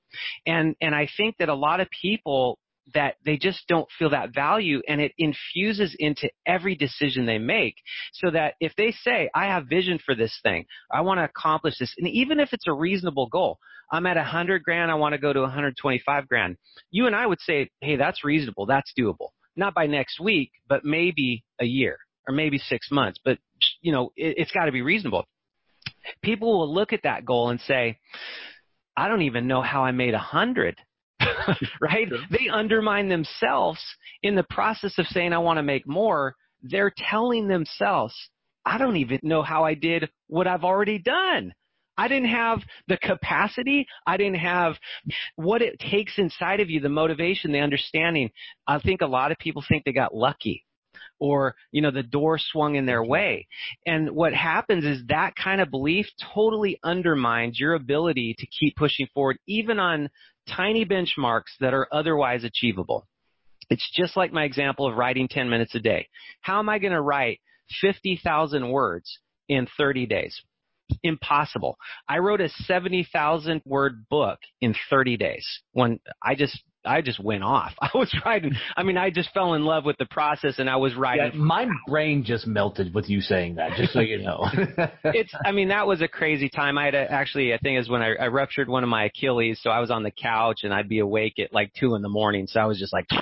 And, 0.47 0.75
and 0.81 0.95
I 0.95 1.07
think 1.15 1.35
that 1.37 1.47
a 1.47 1.53
lot 1.53 1.79
of 1.79 1.89
people 2.01 2.57
that 2.93 3.15
they 3.25 3.37
just 3.37 3.67
don't 3.67 3.87
feel 3.97 4.09
that 4.09 4.33
value 4.33 4.81
and 4.87 4.99
it 4.99 5.13
infuses 5.17 5.95
into 5.99 6.29
every 6.45 6.75
decision 6.75 7.25
they 7.25 7.37
make 7.37 7.75
so 8.13 8.31
that 8.31 8.55
if 8.59 8.73
they 8.75 8.91
say 8.91 9.29
i 9.35 9.45
have 9.45 9.67
vision 9.67 9.99
for 10.03 10.15
this 10.15 10.37
thing. 10.43 10.65
I 10.91 11.01
want 11.01 11.19
to 11.19 11.23
accomplish 11.23 11.75
this 11.79 11.93
and 11.97 12.07
even 12.07 12.39
if 12.39 12.53
it's 12.53 12.67
a 12.67 12.73
reasonable 12.73 13.27
goal 13.27 13.59
i'm 13.91 14.05
at 14.05 14.17
a 14.17 14.21
100 14.21 14.63
grand 14.63 14.91
i 14.91 14.95
want 14.95 15.13
to 15.13 15.19
go 15.19 15.31
to 15.31 15.41
125 15.41 16.27
grand 16.27 16.57
you 16.89 17.07
and 17.07 17.15
i 17.15 17.25
would 17.25 17.39
say 17.41 17.69
hey 17.81 17.95
that's 17.95 18.23
reasonable 18.23 18.65
that's 18.65 18.91
doable. 18.97 19.29
Not 19.55 19.73
by 19.73 19.87
next 19.87 20.19
week 20.19 20.51
but 20.67 20.83
maybe 20.83 21.43
a 21.59 21.65
year 21.65 21.97
or 22.27 22.33
maybe 22.33 22.57
six 22.57 22.89
months 22.91 23.19
but 23.23 23.37
you 23.81 23.91
know 23.91 24.11
it, 24.15 24.35
it's 24.37 24.51
got 24.51 24.65
to 24.65 24.71
be 24.71 24.81
reasonable. 24.81 25.25
People 26.23 26.59
will 26.59 26.73
look 26.73 26.93
at 26.93 27.03
that 27.03 27.25
goal 27.25 27.49
and 27.49 27.59
say 27.61 27.99
i 28.97 29.07
don't 29.07 29.21
even 29.21 29.47
know 29.47 29.61
how 29.61 29.83
i 29.83 29.91
made 29.91 30.13
a 30.13 30.19
hundred 30.19 30.75
right? 31.81 32.07
Sure. 32.07 32.19
They 32.29 32.49
undermine 32.49 33.09
themselves 33.09 33.81
in 34.23 34.35
the 34.35 34.43
process 34.43 34.97
of 34.97 35.07
saying, 35.07 35.33
I 35.33 35.39
want 35.39 35.57
to 35.57 35.63
make 35.63 35.87
more. 35.87 36.35
They're 36.63 36.93
telling 36.95 37.47
themselves, 37.47 38.15
I 38.65 38.77
don't 38.77 38.97
even 38.97 39.19
know 39.23 39.41
how 39.41 39.63
I 39.63 39.73
did 39.73 40.09
what 40.27 40.47
I've 40.47 40.63
already 40.63 40.99
done. 40.99 41.53
I 41.97 42.07
didn't 42.07 42.29
have 42.29 42.59
the 42.87 42.97
capacity. 42.97 43.85
I 44.07 44.17
didn't 44.17 44.39
have 44.39 44.75
what 45.35 45.61
it 45.61 45.79
takes 45.79 46.17
inside 46.17 46.59
of 46.59 46.69
you, 46.69 46.79
the 46.79 46.89
motivation, 46.89 47.51
the 47.51 47.59
understanding. 47.59 48.31
I 48.67 48.79
think 48.79 49.01
a 49.01 49.07
lot 49.07 49.31
of 49.31 49.37
people 49.37 49.63
think 49.67 49.83
they 49.83 49.91
got 49.91 50.15
lucky 50.15 50.65
or, 51.19 51.55
you 51.71 51.81
know, 51.81 51.91
the 51.91 52.03
door 52.03 52.39
swung 52.39 52.75
in 52.75 52.85
their 52.85 53.03
way. 53.03 53.47
And 53.85 54.11
what 54.11 54.33
happens 54.33 54.83
is 54.83 55.05
that 55.07 55.35
kind 55.35 55.61
of 55.61 55.69
belief 55.69 56.07
totally 56.33 56.79
undermines 56.83 57.59
your 57.59 57.75
ability 57.75 58.35
to 58.39 58.47
keep 58.47 58.75
pushing 58.75 59.07
forward, 59.13 59.37
even 59.47 59.79
on 59.79 60.09
tiny 60.47 60.85
benchmarks 60.85 61.57
that 61.59 61.73
are 61.73 61.87
otherwise 61.91 62.43
achievable. 62.43 63.07
It's 63.69 63.89
just 63.93 64.17
like 64.17 64.33
my 64.33 64.43
example 64.43 64.87
of 64.87 64.97
writing 64.97 65.27
10 65.29 65.49
minutes 65.49 65.75
a 65.75 65.79
day. 65.79 66.07
How 66.41 66.59
am 66.59 66.69
I 66.69 66.79
going 66.79 66.93
to 66.93 67.01
write 67.01 67.39
50,000 67.79 68.69
words 68.69 69.19
in 69.47 69.67
30 69.77 70.05
days? 70.07 70.41
Impossible. 71.03 71.77
I 72.09 72.17
wrote 72.17 72.41
a 72.41 72.49
70,000 72.49 73.61
word 73.65 74.05
book 74.09 74.39
in 74.59 74.75
30 74.89 75.15
days 75.15 75.47
when 75.71 75.99
I 76.21 76.35
just 76.35 76.61
I 76.83 77.01
just 77.01 77.19
went 77.19 77.43
off. 77.43 77.73
I 77.81 77.89
was 77.93 78.13
writing. 78.25 78.53
I 78.75 78.83
mean, 78.83 78.97
I 78.97 79.09
just 79.09 79.31
fell 79.33 79.53
in 79.53 79.63
love 79.63 79.85
with 79.85 79.97
the 79.97 80.05
process, 80.05 80.55
and 80.57 80.69
I 80.69 80.77
was 80.77 80.95
writing. 80.95 81.31
Yeah, 81.33 81.39
my 81.39 81.67
brain 81.87 82.23
just 82.23 82.47
melted 82.47 82.93
with 82.93 83.09
you 83.09 83.21
saying 83.21 83.55
that. 83.55 83.77
Just 83.77 83.93
so 83.93 83.99
you 83.99 84.19
know, 84.19 84.47
it's. 85.05 85.33
I 85.45 85.51
mean, 85.51 85.69
that 85.69 85.87
was 85.87 86.01
a 86.01 86.07
crazy 86.07 86.49
time. 86.49 86.77
I 86.77 86.85
had 86.85 86.95
a, 86.95 87.11
actually, 87.11 87.53
I 87.53 87.57
think, 87.57 87.79
is 87.79 87.89
when 87.89 88.01
I, 88.01 88.15
I 88.15 88.27
ruptured 88.27 88.67
one 88.67 88.83
of 88.83 88.89
my 88.89 89.05
Achilles, 89.05 89.59
so 89.61 89.69
I 89.69 89.79
was 89.79 89.91
on 89.91 90.03
the 90.03 90.11
couch 90.11 90.61
and 90.63 90.73
I'd 90.73 90.89
be 90.89 90.99
awake 90.99 91.39
at 91.39 91.53
like 91.53 91.71
two 91.79 91.95
in 91.95 92.01
the 92.01 92.09
morning. 92.09 92.47
So 92.47 92.59
I 92.59 92.65
was 92.65 92.79
just 92.79 92.93
like. 92.93 93.05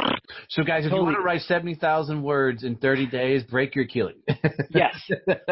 So 0.49 0.64
guys, 0.64 0.86
if 0.86 0.91
totally. 0.91 0.99
you 0.99 1.05
want 1.05 1.18
to 1.18 1.24
write 1.24 1.41
seventy 1.41 1.74
thousand 1.74 2.22
words 2.22 2.64
in 2.64 2.76
thirty 2.76 3.07
days, 3.07 3.41
break 3.43 3.74
your 3.74 3.86
Achilles. 3.86 4.22
yes, 4.70 4.95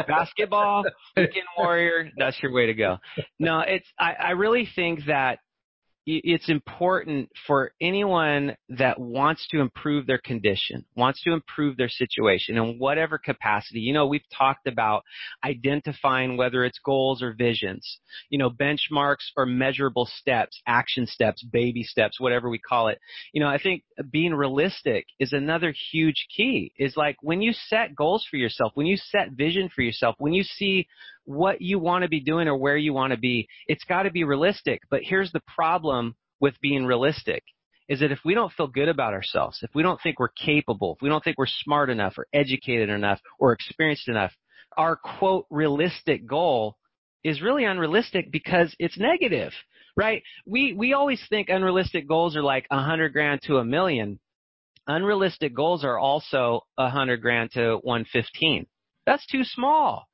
basketball, 0.07 0.83
weekend 1.15 1.45
warrior. 1.57 2.11
That's 2.15 2.41
your 2.43 2.51
way 2.51 2.67
to 2.67 2.75
go. 2.75 2.97
No, 3.39 3.61
it's. 3.61 3.87
I, 3.97 4.13
I 4.13 4.31
really 4.31 4.67
think 4.75 5.05
that 5.07 5.39
it's 6.09 6.47
important 6.47 7.29
for 7.45 7.73
anyone 7.81 8.55
that 8.69 8.97
wants 8.97 9.45
to 9.49 9.59
improve 9.59 10.07
their 10.07 10.17
condition, 10.17 10.85
wants 10.95 11.21
to 11.23 11.33
improve 11.33 11.75
their 11.75 11.89
situation 11.89 12.55
in 12.55 12.79
whatever 12.79 13.17
capacity. 13.17 13.81
You 13.81 13.91
know, 13.91 14.07
we've 14.07 14.21
talked 14.35 14.67
about 14.67 15.03
identifying 15.43 16.37
whether 16.37 16.63
it's 16.63 16.79
goals 16.79 17.21
or 17.21 17.33
visions, 17.37 17.99
you 18.29 18.39
know, 18.39 18.49
benchmarks 18.49 19.25
or 19.35 19.45
measurable 19.45 20.05
steps, 20.05 20.61
action 20.65 21.07
steps, 21.07 21.43
baby 21.43 21.83
steps, 21.83 22.21
whatever 22.21 22.49
we 22.49 22.57
call 22.57 22.87
it. 22.87 22.99
You 23.33 23.41
know, 23.41 23.49
I 23.49 23.57
think 23.61 23.83
being 24.09 24.33
realistic 24.33 25.07
is 25.19 25.33
another 25.33 25.73
huge 25.91 26.27
key 26.33 26.71
is 26.77 26.95
like 26.95 27.17
when 27.21 27.41
you 27.41 27.51
set 27.51 27.93
goals 27.93 28.25
for 28.31 28.37
yourself, 28.37 28.71
when 28.75 28.87
you 28.87 28.95
set 28.95 29.31
vision 29.31 29.69
for 29.75 29.81
yourself, 29.81 30.15
when 30.19 30.31
you 30.31 30.43
see 30.43 30.87
what 31.27 31.61
you 31.61 31.77
want 31.77 32.03
to 32.03 32.09
be 32.09 32.21
doing 32.21 32.47
or 32.47 32.55
where 32.55 32.77
you 32.77 32.93
want 32.93 33.11
to 33.11 33.19
be, 33.19 33.47
it's 33.67 33.83
got 33.83 34.03
to 34.03 34.11
be 34.11 34.23
realistic. 34.23 34.81
But 34.89 35.01
here's 35.03 35.31
the 35.33 35.41
problem 35.53 36.15
with 36.39 36.59
being 36.61 36.85
realistic 36.85 37.43
is 37.89 37.99
that 37.99 38.13
if 38.13 38.19
we 38.23 38.33
don't 38.33 38.51
feel 38.53 38.67
good 38.67 38.87
about 38.87 39.13
ourselves, 39.13 39.59
if 39.61 39.69
we 39.75 39.83
don't 39.83 39.99
think 40.01 40.19
we're 40.19 40.29
capable, 40.29 40.93
if 40.95 41.01
we 41.01 41.09
don't 41.09 41.23
think 41.23 41.37
we're 41.37 41.45
smart 41.45 41.89
enough 41.89 42.17
or 42.17 42.27
educated 42.33 42.89
enough 42.89 43.19
or 43.39 43.51
experienced 43.51 44.07
enough, 44.07 44.31
our 44.77 44.95
quote 44.95 45.45
realistic 45.49 46.25
goal 46.25 46.77
is 47.25 47.41
really 47.41 47.65
unrealistic 47.65 48.31
because 48.31 48.73
it's 48.79 48.97
negative, 48.97 49.51
right? 49.97 50.23
We, 50.45 50.73
we 50.73 50.93
always 50.93 51.21
think 51.29 51.49
unrealistic 51.49 52.07
goals 52.07 52.37
are 52.37 52.43
like 52.43 52.67
a 52.71 52.81
hundred 52.81 53.11
grand 53.11 53.41
to 53.43 53.57
a 53.57 53.65
million. 53.65 54.19
Unrealistic 54.87 55.53
goals 55.53 55.83
are 55.83 55.97
also 55.97 56.61
a 56.77 56.89
hundred 56.89 57.21
grand 57.21 57.51
to 57.51 57.79
115. 57.83 58.65
That's 59.05 59.25
too 59.27 59.43
small. 59.43 60.07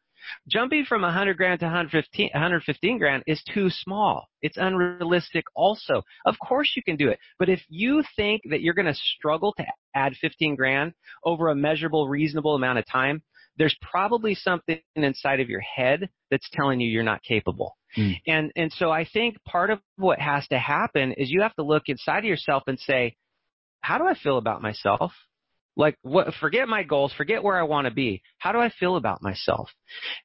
Jumping 0.47 0.85
from 0.85 1.01
100 1.01 1.37
grand 1.37 1.59
to 1.59 1.65
115, 1.65 2.29
115 2.33 2.97
grand 2.97 3.23
is 3.27 3.41
too 3.53 3.69
small. 3.69 4.27
It's 4.41 4.57
unrealistic 4.57 5.45
also. 5.55 6.03
Of 6.25 6.35
course 6.39 6.73
you 6.75 6.83
can 6.83 6.95
do 6.95 7.09
it. 7.09 7.19
But 7.39 7.49
if 7.49 7.61
you 7.69 8.03
think 8.15 8.41
that 8.49 8.61
you're 8.61 8.73
going 8.73 8.93
to 8.93 8.99
struggle 9.17 9.53
to 9.57 9.65
add 9.95 10.13
15 10.19 10.55
grand 10.55 10.93
over 11.23 11.49
a 11.49 11.55
measurable, 11.55 12.07
reasonable 12.07 12.55
amount 12.55 12.79
of 12.79 12.85
time, 12.85 13.21
there's 13.57 13.75
probably 13.81 14.35
something 14.35 14.79
inside 14.95 15.39
of 15.39 15.49
your 15.49 15.61
head 15.61 16.09
that's 16.31 16.49
telling 16.51 16.79
you 16.79 16.89
you're 16.89 17.03
not 17.03 17.21
capable. 17.23 17.77
Mm. 17.97 18.15
And, 18.25 18.51
and 18.55 18.73
so 18.73 18.89
I 18.89 19.05
think 19.05 19.37
part 19.43 19.69
of 19.69 19.79
what 19.97 20.19
has 20.19 20.47
to 20.47 20.57
happen 20.57 21.13
is 21.13 21.29
you 21.29 21.41
have 21.41 21.55
to 21.55 21.63
look 21.63 21.83
inside 21.87 22.19
of 22.19 22.25
yourself 22.25 22.63
and 22.67 22.79
say, 22.79 23.15
how 23.81 23.97
do 23.97 24.05
I 24.05 24.15
feel 24.15 24.37
about 24.37 24.61
myself? 24.61 25.11
Like 25.75 25.97
what, 26.01 26.33
forget 26.35 26.67
my 26.67 26.83
goals, 26.83 27.13
forget 27.13 27.43
where 27.43 27.57
I 27.57 27.63
want 27.63 27.85
to 27.85 27.93
be. 27.93 28.21
How 28.37 28.51
do 28.51 28.59
I 28.59 28.69
feel 28.79 28.95
about 28.95 29.23
myself? 29.23 29.69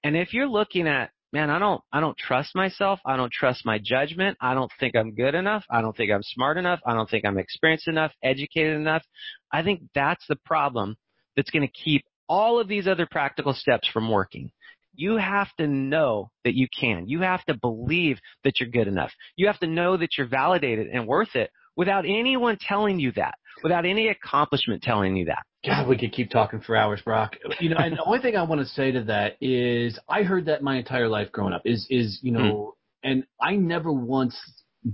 And 0.05 0.17
if 0.17 0.35
you're 0.35 0.49
looking 0.49 0.87
at, 0.87 1.11
man, 1.33 1.51
I 1.51 1.59
don't, 1.59 1.81
I 1.93 2.01
don't 2.01 2.17
trust 2.17 2.55
myself. 2.55 3.01
I 3.05 3.17
don't 3.17 3.33
trust 3.33 3.65
my 3.65 3.79
judgment. 3.83 4.37
I 4.41 4.55
don't 4.55 4.71
think 4.79 4.95
I'm 4.95 5.15
good 5.15 5.35
enough. 5.35 5.65
I 5.71 5.81
don't 5.81 5.97
think 5.97 6.11
I'm 6.11 6.23
smart 6.23 6.59
enough. 6.59 6.81
I 6.87 6.95
don't 6.95 7.09
think 7.09 7.25
I'm 7.25 7.39
experienced 7.39 7.89
enough, 7.89 8.13
educated 8.23 8.77
enough. 8.77 9.03
I 9.53 9.63
think 9.63 9.83
that's 9.95 10.25
the 10.29 10.37
problem 10.45 10.97
that's 11.37 11.51
going 11.51 11.67
to 11.67 11.73
keep 11.73 12.05
all 12.29 12.61
of 12.61 12.69
these 12.69 12.87
other 12.87 13.07
practical 13.11 13.55
steps 13.55 13.89
from 13.89 14.11
working. 14.11 14.51
You 14.95 15.17
have 15.17 15.49
to 15.59 15.67
know 15.67 16.31
that 16.45 16.55
you 16.55 16.67
can. 16.79 17.09
You 17.09 17.21
have 17.21 17.45
to 17.45 17.55
believe 17.55 18.19
that 18.45 18.59
you're 18.59 18.69
good 18.69 18.89
enough. 18.89 19.13
You 19.37 19.47
have 19.47 19.61
to 19.61 19.67
know 19.67 19.97
that 19.97 20.19
you're 20.19 20.27
validated 20.27 20.89
and 20.89 21.07
worth 21.07 21.37
it 21.37 21.51
without 21.79 22.05
anyone 22.05 22.59
telling 22.61 23.01
you 23.01 23.13
that 23.13 23.37
without 23.63 23.87
any 23.87 24.09
accomplishment 24.09 24.83
telling 24.83 25.17
you 25.17 25.27
that. 25.27 25.45
God, 25.65 25.89
we 25.89 25.99
could 25.99 26.13
keep 26.13 26.31
talking 26.31 26.61
for 26.61 26.77
hours, 26.77 27.01
Brock. 27.05 27.37
You 27.61 27.71
know, 27.71 27.77
and 27.79 27.97
the 27.97 28.05
only 28.05 28.21
thing 28.21 28.37
I 28.37 28.43
want 28.43 28.61
to 28.61 28.67
say 28.67 28.93
to 28.93 29.03
that 29.05 29.37
is 29.41 29.99
I 30.09 30.23
heard 30.23 30.47
that 30.47 30.63
my 30.63 30.77
entire 30.77 31.09
life 31.09 31.33
growing 31.33 31.53
up 31.53 31.63
is 31.65 31.87
is 31.91 32.21
you 32.23 32.33
know, 32.33 32.75
mm. 33.05 33.11
and 33.11 33.25
I 33.41 33.57
never 33.57 33.93
once 33.93 34.39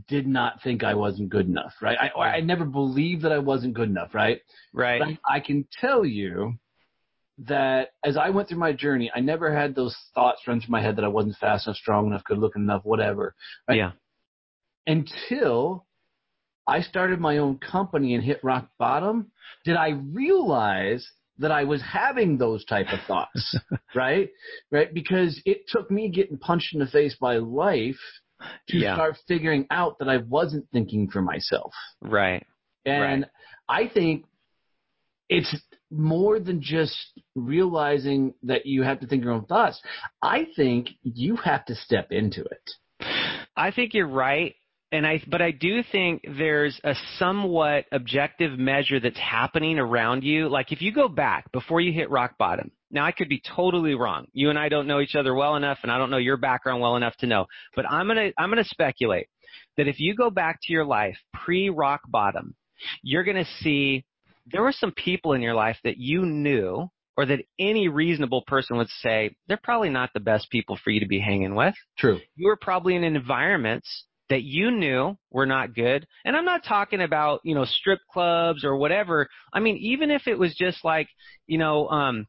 did 0.09 0.27
not 0.27 0.63
think 0.63 0.83
I 0.83 0.95
wasn't 0.95 1.29
good 1.29 1.47
enough, 1.47 1.75
right? 1.83 1.99
I 2.01 2.19
I 2.19 2.41
never 2.41 2.65
believed 2.65 3.23
that 3.23 3.33
I 3.33 3.39
wasn't 3.39 3.75
good 3.75 3.89
enough, 3.89 4.15
right? 4.15 4.41
Right. 4.73 5.01
But 5.01 5.09
I, 5.31 5.37
I 5.37 5.41
can 5.41 5.67
tell 5.81 6.05
you 6.05 6.55
that 7.47 7.91
as 8.05 8.17
I 8.17 8.31
went 8.31 8.49
through 8.49 8.59
my 8.59 8.73
journey, 8.73 9.11
I 9.15 9.21
never 9.21 9.55
had 9.55 9.75
those 9.75 9.95
thoughts 10.15 10.41
run 10.47 10.61
through 10.61 10.73
my 10.73 10.81
head 10.81 10.97
that 10.97 11.05
I 11.05 11.09
wasn't 11.09 11.37
fast 11.37 11.67
enough, 11.67 11.77
strong 11.77 12.07
enough, 12.07 12.25
good 12.25 12.39
looking 12.39 12.63
enough, 12.63 12.83
whatever. 12.85 13.35
Right? 13.69 13.79
Yeah. 13.79 13.91
Until 14.87 15.85
I 16.67 16.81
started 16.81 17.21
my 17.21 17.39
own 17.39 17.59
company 17.59 18.15
and 18.15 18.25
hit 18.25 18.43
rock 18.43 18.69
bottom, 18.79 19.31
did 19.65 19.77
I 19.77 19.91
realize 19.91 21.07
that 21.39 21.51
I 21.51 21.65
was 21.65 21.83
having 21.83 22.39
those 22.39 22.65
type 22.65 22.87
of 22.93 23.01
thoughts, 23.07 23.59
right? 23.95 24.31
Right? 24.71 24.93
Because 24.93 25.41
it 25.45 25.63
took 25.69 25.91
me 25.91 26.09
getting 26.09 26.39
punched 26.39 26.75
in 26.75 26.81
the 26.81 26.87
face 26.87 27.17
by 27.21 27.37
life 27.39 28.01
to 28.69 28.77
yeah. 28.77 28.95
start 28.95 29.17
figuring 29.27 29.67
out 29.71 29.99
that 29.99 30.09
I 30.09 30.19
wasn't 30.19 30.67
thinking 30.73 31.11
for 31.11 31.23
myself. 31.23 31.73
Right. 32.01 32.47
And 32.85 33.23
right. 33.23 33.31
I 33.69 33.89
think 33.89 34.27
it's 35.29 35.55
more 35.91 36.39
than 36.39 36.61
just 36.61 36.97
realizing 37.35 38.35
that 38.43 38.67
you 38.67 38.83
have 38.83 39.01
to 39.01 39.07
think 39.07 39.25
your 39.25 39.33
own 39.33 39.47
thoughts. 39.47 39.81
I 40.23 40.47
think 40.55 40.91
you 41.03 41.37
have 41.37 41.65
to 41.67 41.75
step 41.75 42.09
into 42.11 42.45
it. 42.45 43.07
I 43.57 43.71
think 43.71 43.95
you're 43.95 44.07
right 44.07 44.55
I, 45.07 45.23
but 45.27 45.43
I 45.43 45.51
do 45.51 45.83
think 45.91 46.25
there's 46.39 46.79
a 46.85 46.95
somewhat 47.19 47.87
objective 47.91 48.59
measure 48.59 49.01
that's 49.01 49.19
happening 49.19 49.79
around 49.79 50.23
you. 50.23 50.49
Like 50.49 50.73
if 50.73 50.83
you 50.83 50.93
go 50.93 51.09
back 51.09 51.51
before 51.53 51.81
you 51.81 51.93
hit 51.93 52.11
rock 52.11 52.37
bottom, 52.39 52.71
now 52.91 53.05
I 53.05 53.13
could 53.13 53.29
be 53.29 53.43
totally 53.57 53.95
wrong. 53.95 54.27
You 54.33 54.51
and 54.51 54.59
I 54.59 54.69
don't 54.69 54.87
know 54.87 55.01
each 55.01 55.17
other 55.17 55.35
well 55.35 55.57
enough 55.57 55.79
and 55.83 55.91
I 55.91 55.99
don't 55.99 56.11
know 56.11 56.19
your 56.19 56.37
background 56.37 56.81
well 56.81 56.97
enough 56.97 57.17
to 57.19 57.27
know, 57.27 57.47
but 57.75 57.91
I'm 57.91 58.07
going 58.07 58.19
to, 58.19 58.33
I'm 58.39 58.51
going 58.51 58.63
to 58.63 58.69
speculate 58.69 59.27
that 59.77 59.89
if 59.89 59.99
you 59.99 60.15
go 60.15 60.31
back 60.31 60.61
to 60.63 60.73
your 60.73 60.85
life 60.85 61.17
pre 61.33 61.71
rock 61.71 62.03
bottom, 62.07 62.55
you're 63.03 63.25
going 63.25 63.43
to 63.43 63.51
see 63.61 64.05
there 64.47 64.63
were 64.63 64.73
some 64.73 64.93
people 64.93 65.33
in 65.33 65.41
your 65.41 65.55
life 65.55 65.79
that 65.85 65.97
you 65.97 66.27
knew 66.27 66.89
or 67.17 67.27
that 67.27 67.45
any 67.59 67.89
reasonable 67.89 68.43
person 68.47 68.77
would 68.77 68.89
say 69.01 69.35
they're 69.49 69.61
probably 69.63 69.89
not 69.89 70.11
the 70.13 70.21
best 70.21 70.51
people 70.51 70.79
for 70.83 70.91
you 70.91 71.01
to 71.01 71.07
be 71.07 71.21
hanging 71.21 71.55
with. 71.55 71.75
True. 71.99 72.19
You 72.37 72.49
were 72.49 72.57
probably 72.57 72.97
in 72.97 73.05
environments 73.05 74.05
that 74.35 74.43
you 74.43 74.73
knew 74.73 75.17
were 75.31 75.47
not 75.47 75.77
good. 75.77 76.09
And 76.25 76.37
I'm 76.37 76.45
not 76.45 76.65
talking 76.65 77.01
about, 77.01 77.41
you 77.45 77.55
know, 77.55 77.65
strip 77.65 78.01
clubs 78.13 78.65
or 78.65 78.77
whatever. 78.77 79.29
I 79.53 79.61
mean, 79.61 79.77
even 79.77 80.11
if 80.11 80.27
it 80.27 80.37
was 80.37 80.57
just 80.57 80.85
like, 80.85 81.09
you 81.47 81.57
know, 81.57 81.87
um, 81.89 82.27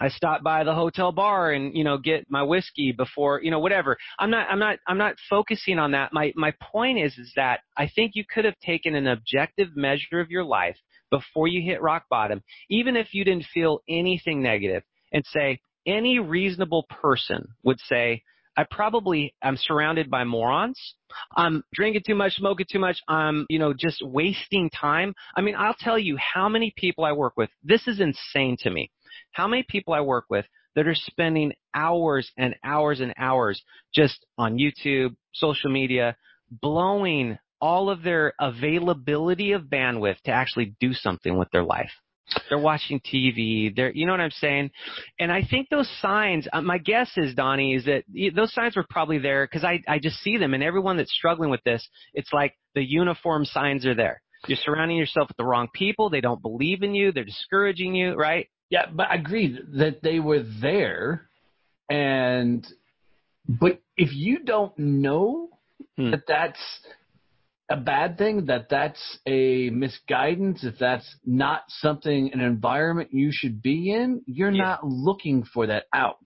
I 0.00 0.08
stop 0.08 0.42
by 0.42 0.64
the 0.64 0.74
hotel 0.74 1.12
bar 1.12 1.52
and, 1.52 1.76
you 1.76 1.84
know, 1.84 1.98
get 1.98 2.30
my 2.30 2.42
whiskey 2.42 2.92
before, 2.92 3.42
you 3.42 3.50
know, 3.50 3.58
whatever. 3.58 3.98
I'm 4.18 4.30
not, 4.30 4.48
I'm 4.50 4.58
not, 4.58 4.78
I'm 4.88 4.96
not 4.96 5.16
focusing 5.28 5.78
on 5.78 5.90
that. 5.90 6.14
My, 6.14 6.32
my 6.34 6.54
point 6.62 6.98
is, 6.98 7.12
is 7.18 7.30
that 7.36 7.60
I 7.76 7.90
think 7.94 8.12
you 8.14 8.24
could 8.26 8.46
have 8.46 8.58
taken 8.60 8.94
an 8.94 9.06
objective 9.06 9.76
measure 9.76 10.20
of 10.20 10.30
your 10.30 10.44
life 10.44 10.78
before 11.10 11.46
you 11.46 11.60
hit 11.60 11.82
rock 11.82 12.04
bottom, 12.08 12.42
even 12.70 12.96
if 12.96 13.12
you 13.12 13.22
didn't 13.22 13.44
feel 13.52 13.80
anything 13.86 14.42
negative 14.42 14.82
and 15.12 15.22
say, 15.26 15.60
any 15.86 16.18
reasonable 16.18 16.86
person 16.88 17.48
would 17.62 17.78
say, 17.80 18.22
I 18.56 18.64
probably 18.70 19.34
am 19.42 19.56
surrounded 19.56 20.10
by 20.10 20.24
morons. 20.24 20.78
I'm 21.36 21.62
drinking 21.72 22.02
too 22.06 22.14
much, 22.14 22.34
smoking 22.34 22.66
too 22.70 22.78
much. 22.78 22.98
I'm, 23.08 23.46
you 23.48 23.58
know, 23.58 23.72
just 23.72 24.02
wasting 24.02 24.70
time. 24.70 25.14
I 25.36 25.40
mean, 25.40 25.54
I'll 25.56 25.76
tell 25.78 25.98
you 25.98 26.16
how 26.16 26.48
many 26.48 26.72
people 26.76 27.04
I 27.04 27.12
work 27.12 27.34
with. 27.36 27.50
This 27.62 27.86
is 27.88 28.00
insane 28.00 28.56
to 28.60 28.70
me. 28.70 28.90
How 29.32 29.48
many 29.48 29.64
people 29.68 29.94
I 29.94 30.00
work 30.00 30.26
with 30.28 30.46
that 30.76 30.86
are 30.86 30.94
spending 30.94 31.52
hours 31.74 32.30
and 32.36 32.54
hours 32.64 33.00
and 33.00 33.12
hours 33.16 33.62
just 33.94 34.24
on 34.38 34.58
YouTube, 34.58 35.14
social 35.32 35.70
media, 35.70 36.16
blowing 36.50 37.38
all 37.60 37.90
of 37.90 38.02
their 38.02 38.34
availability 38.40 39.52
of 39.52 39.62
bandwidth 39.62 40.20
to 40.22 40.30
actually 40.30 40.74
do 40.80 40.92
something 40.92 41.38
with 41.38 41.50
their 41.50 41.64
life. 41.64 41.92
They're 42.48 42.58
watching 42.58 43.00
TV. 43.00 43.74
They're, 43.74 43.92
you 43.92 44.06
know 44.06 44.12
what 44.12 44.20
I'm 44.20 44.30
saying? 44.30 44.70
And 45.18 45.30
I 45.30 45.42
think 45.42 45.68
those 45.68 45.90
signs, 46.00 46.48
uh, 46.52 46.62
my 46.62 46.78
guess 46.78 47.10
is, 47.16 47.34
Donnie, 47.34 47.74
is 47.74 47.84
that 47.84 48.04
those 48.34 48.52
signs 48.52 48.76
were 48.76 48.86
probably 48.88 49.18
there 49.18 49.46
because 49.46 49.64
I, 49.64 49.82
I 49.86 49.98
just 49.98 50.16
see 50.18 50.38
them. 50.38 50.54
And 50.54 50.62
everyone 50.62 50.96
that's 50.96 51.12
struggling 51.12 51.50
with 51.50 51.62
this, 51.64 51.86
it's 52.14 52.32
like 52.32 52.54
the 52.74 52.82
uniform 52.82 53.44
signs 53.44 53.86
are 53.86 53.94
there. 53.94 54.22
You're 54.46 54.58
surrounding 54.58 54.96
yourself 54.96 55.28
with 55.28 55.36
the 55.36 55.44
wrong 55.44 55.68
people. 55.72 56.10
They 56.10 56.20
don't 56.20 56.42
believe 56.42 56.82
in 56.82 56.94
you. 56.94 57.12
They're 57.12 57.24
discouraging 57.24 57.94
you, 57.94 58.14
right? 58.14 58.48
Yeah, 58.70 58.86
but 58.92 59.10
I 59.10 59.14
agree 59.14 59.58
that 59.78 60.02
they 60.02 60.20
were 60.20 60.42
there. 60.42 61.28
And, 61.88 62.66
but 63.48 63.80
if 63.96 64.14
you 64.14 64.40
don't 64.40 64.76
know 64.78 65.48
hmm. 65.96 66.10
that 66.10 66.24
that's 66.26 66.60
a 67.70 67.76
bad 67.76 68.18
thing, 68.18 68.44
that 68.46 68.68
that's 68.68 69.18
a 69.26 69.70
misguidance, 69.70 70.64
if 70.64 70.78
that's 70.78 71.16
not 71.24 71.62
something, 71.68 72.30
an 72.32 72.40
environment 72.40 73.08
you 73.12 73.30
should 73.32 73.62
be 73.62 73.90
in, 73.90 74.22
you're 74.26 74.50
Yeah. 74.50 74.62
not 74.64 74.86
looking 74.86 75.44
for 75.44 75.66
that 75.66 75.86
out. 75.94 76.18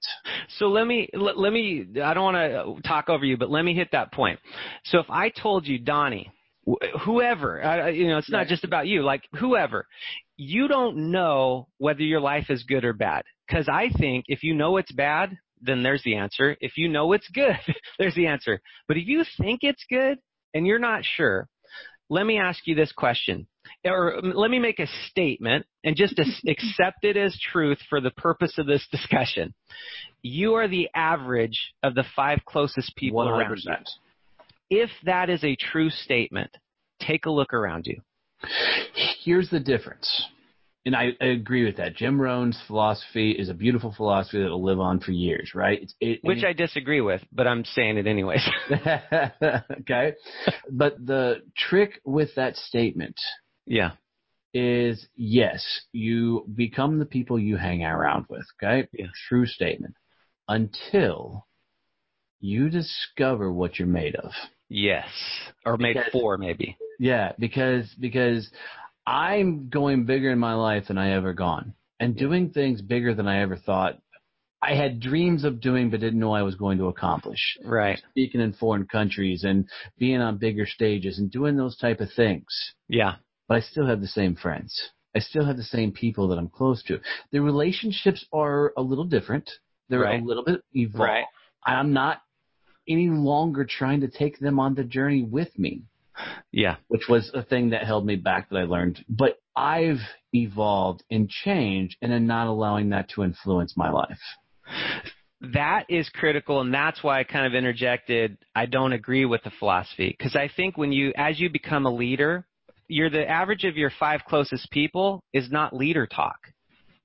So 0.59 0.68
let 0.68 0.86
me 0.86 1.09
let, 1.14 1.39
let 1.39 1.53
me 1.53 1.86
I 2.03 2.14
don't 2.14 2.24
want 2.34 2.36
to 2.82 2.89
talk 2.89 3.09
over 3.09 3.24
you, 3.24 3.36
but 3.36 3.51
let 3.51 3.62
me 3.64 3.74
hit 3.74 3.91
that 3.93 4.12
point. 4.12 4.41
So 4.84 4.99
if 4.99 5.09
I 5.11 5.28
told 5.30 5.66
you, 5.66 5.78
Donnie, 5.78 6.32
wh- 6.66 6.99
whoever, 7.05 7.62
I- 7.62 7.91
you 7.91 8.09
know, 8.09 8.18
it's 8.18 8.30
not 8.30 8.39
Right. 8.39 8.49
just 8.49 8.64
about 8.64 8.89
you, 8.89 9.03
like 9.03 9.22
whoever, 9.36 9.86
you 10.36 10.66
don't 10.68 11.11
know 11.12 11.68
whether 11.78 12.03
your 12.03 12.20
life 12.20 12.51
is 12.51 12.64
good 12.64 12.84
or 12.84 12.93
bad. 12.93 13.24
Because 13.47 13.68
I 13.68 13.91
think 13.91 14.24
if 14.28 14.43
you 14.43 14.55
know 14.55 14.76
it's 14.76 14.93
bad, 14.93 15.36
then 15.61 15.82
there's 15.82 16.03
the 16.03 16.16
answer. 16.16 16.57
If 16.61 16.76
you 16.76 16.89
know 16.89 17.12
it's 17.12 17.28
good, 17.28 17.59
there's 17.99 18.14
the 18.14 18.26
answer. 18.26 18.61
But 18.89 18.97
if 18.97 19.07
you 19.07 19.24
think 19.41 19.61
it's 19.62 19.84
good 19.89 20.18
and 20.55 20.66
you're 20.66 20.78
not 20.78 21.05
sure, 21.05 21.49
let 22.11 22.26
me 22.26 22.38
ask 22.38 22.66
you 22.66 22.74
this 22.74 22.92
question. 22.92 23.46
Or 23.84 24.20
let 24.22 24.51
me 24.51 24.59
make 24.59 24.78
a 24.78 24.86
statement 25.09 25.66
and 25.84 25.94
just 25.94 26.18
accept 26.49 27.05
it 27.05 27.16
as 27.16 27.38
truth 27.53 27.78
for 27.88 28.01
the 28.01 28.11
purpose 28.12 28.55
of 28.59 28.66
this 28.66 28.86
discussion. 28.90 29.55
You 30.22 30.55
are 30.55 30.68
the 30.68 30.88
average 30.94 31.74
of 31.82 31.94
the 31.94 32.05
five 32.16 32.40
closest 32.46 32.96
people 32.96 33.28
around 33.28 33.59
you. 33.62 33.70
100%. 33.70 33.84
If 34.70 34.90
that 35.05 35.30
is 35.30 35.44
a 35.44 35.57
true 35.57 35.90
statement, 35.90 36.51
take 37.01 37.26
a 37.26 37.30
look 37.30 37.55
around 37.55 37.86
you. 37.86 38.01
Here's 39.24 39.51
the 39.51 39.61
difference. 39.61 40.26
And 40.86 40.96
I, 40.96 41.10
I 41.20 41.26
agree 41.26 41.64
with 41.64 41.76
that. 41.76 41.96
Jim 41.96 42.20
Rohn's 42.20 42.58
philosophy 42.66 43.32
is 43.32 43.48
a 43.48 43.54
beautiful 43.54 43.92
philosophy 43.94 44.38
that 44.42 44.48
will 44.48 44.64
live 44.64 44.80
on 44.80 45.00
for 45.00 45.10
years, 45.12 45.52
right? 45.54 45.82
It's, 45.82 45.94
it, 46.00 46.20
Which 46.22 46.44
I 46.44 46.52
disagree 46.52 47.00
with, 47.00 47.20
but 47.32 47.46
I'm 47.46 47.64
saying 47.64 47.98
it 47.98 48.06
anyways. 48.06 48.46
okay. 49.80 50.14
But 50.70 51.04
the 51.04 51.42
trick 51.56 52.00
with 52.04 52.30
that 52.36 52.56
statement 52.56 53.16
yeah. 53.66 53.92
is 54.54 55.06
yes, 55.14 55.64
you 55.92 56.46
become 56.54 56.98
the 56.98 57.06
people 57.06 57.38
you 57.38 57.56
hang 57.56 57.84
around 57.84 58.26
with. 58.28 58.46
Okay. 58.62 58.88
Yeah. 58.92 59.06
True 59.28 59.46
statement. 59.46 59.94
Until 60.46 61.46
you 62.40 62.70
discover 62.70 63.52
what 63.52 63.78
you're 63.78 63.88
made 63.88 64.16
of. 64.16 64.30
Yes. 64.68 65.08
Or 65.66 65.76
made 65.76 65.94
Because- 65.94 66.12
four, 66.12 66.38
maybe. 66.38 66.76
Yeah, 66.98 67.32
because 67.38 67.88
because 68.00 68.50
I'm 69.09 69.70
going 69.70 70.04
bigger 70.04 70.30
in 70.30 70.38
my 70.38 70.52
life 70.52 70.88
than 70.88 70.98
I 70.98 71.12
ever 71.12 71.32
gone, 71.32 71.72
and 71.98 72.14
doing 72.14 72.50
things 72.50 72.82
bigger 72.82 73.14
than 73.14 73.26
I 73.26 73.40
ever 73.40 73.56
thought. 73.56 73.98
I 74.61 74.74
had 74.74 75.00
dreams 75.00 75.44
of 75.44 75.62
doing, 75.62 75.88
but 75.88 76.00
didn't 76.00 76.20
know 76.20 76.32
I 76.34 76.42
was 76.42 76.56
going 76.56 76.76
to 76.76 76.88
accomplish. 76.88 77.56
Right. 77.64 77.98
Speaking 78.11 78.42
in 78.42 78.52
foreign 78.52 78.86
countries 78.86 79.44
and 79.44 79.66
being 79.98 80.20
on 80.20 80.36
bigger 80.36 80.66
stages 80.66 81.18
and 81.18 81.30
doing 81.30 81.56
those 81.56 81.78
type 81.78 82.00
of 82.00 82.11
things. 82.14 82.44
Yeah. 82.88 83.14
But 83.46 83.56
I 83.56 83.61
still 83.61 83.86
have 83.86 84.02
the 84.02 84.09
same 84.09 84.36
friends. 84.36 84.78
I 85.16 85.20
still 85.20 85.46
have 85.46 85.56
the 85.56 85.62
same 85.62 85.92
people 85.92 86.28
that 86.28 86.38
I'm 86.38 86.50
close 86.50 86.82
to. 86.82 87.00
The 87.32 87.40
relationships 87.40 88.26
are 88.30 88.74
a 88.76 88.82
little 88.82 89.04
different. 89.04 89.48
They're 89.88 90.00
Right. 90.00 90.20
a 90.20 90.24
little 90.24 90.44
bit 90.44 90.61
evolved. 90.74 90.98
Right. 90.98 91.24
I'm 91.64 91.94
not 91.94 92.20
any 92.86 93.09
longer 93.09 93.64
trying 93.64 94.00
to 94.02 94.09
take 94.09 94.38
them 94.38 94.61
on 94.61 94.74
the 94.74 94.84
journey 94.84 95.22
with 95.22 95.59
me 95.59 95.84
Yeah. 96.52 96.76
which 96.88 97.08
was 97.08 97.30
a 97.34 97.42
thing 97.42 97.70
that 97.70 97.84
held 97.84 98.06
me 98.06 98.16
back 98.16 98.48
that 98.50 98.56
I 98.56 98.64
learned. 98.64 99.04
But 99.08 99.38
I've 99.56 100.00
evolved 100.32 101.02
and 101.10 101.28
changed 101.28 101.96
and 102.02 102.12
am 102.12 102.26
not 102.26 102.46
allowing 102.46 102.90
that 102.90 103.08
to 103.10 103.24
influence 103.24 103.74
my 103.76 103.90
life. 103.90 104.20
that 105.40 105.84
is 105.88 106.08
critical 106.10 106.60
and 106.60 106.74
that's 106.74 107.02
why 107.02 107.20
I 107.20 107.24
kind 107.24 107.46
of 107.46 107.54
interjected 107.54 108.36
I 108.54 108.66
don't 108.66 108.92
agree 108.92 109.24
with 109.24 109.42
the 109.44 109.52
philosophy 109.58 110.14
because 110.18 110.34
I 110.34 110.50
think 110.54 110.76
when 110.76 110.90
you 110.92 111.12
as 111.16 111.38
you 111.38 111.48
become 111.48 111.86
a 111.86 111.94
leader 111.94 112.46
you're 112.88 113.10
the 113.10 113.28
average 113.28 113.64
of 113.64 113.76
your 113.76 113.92
five 114.00 114.22
closest 114.26 114.70
people 114.70 115.22
is 115.32 115.50
not 115.50 115.74
leader 115.74 116.06
talk 116.06 116.38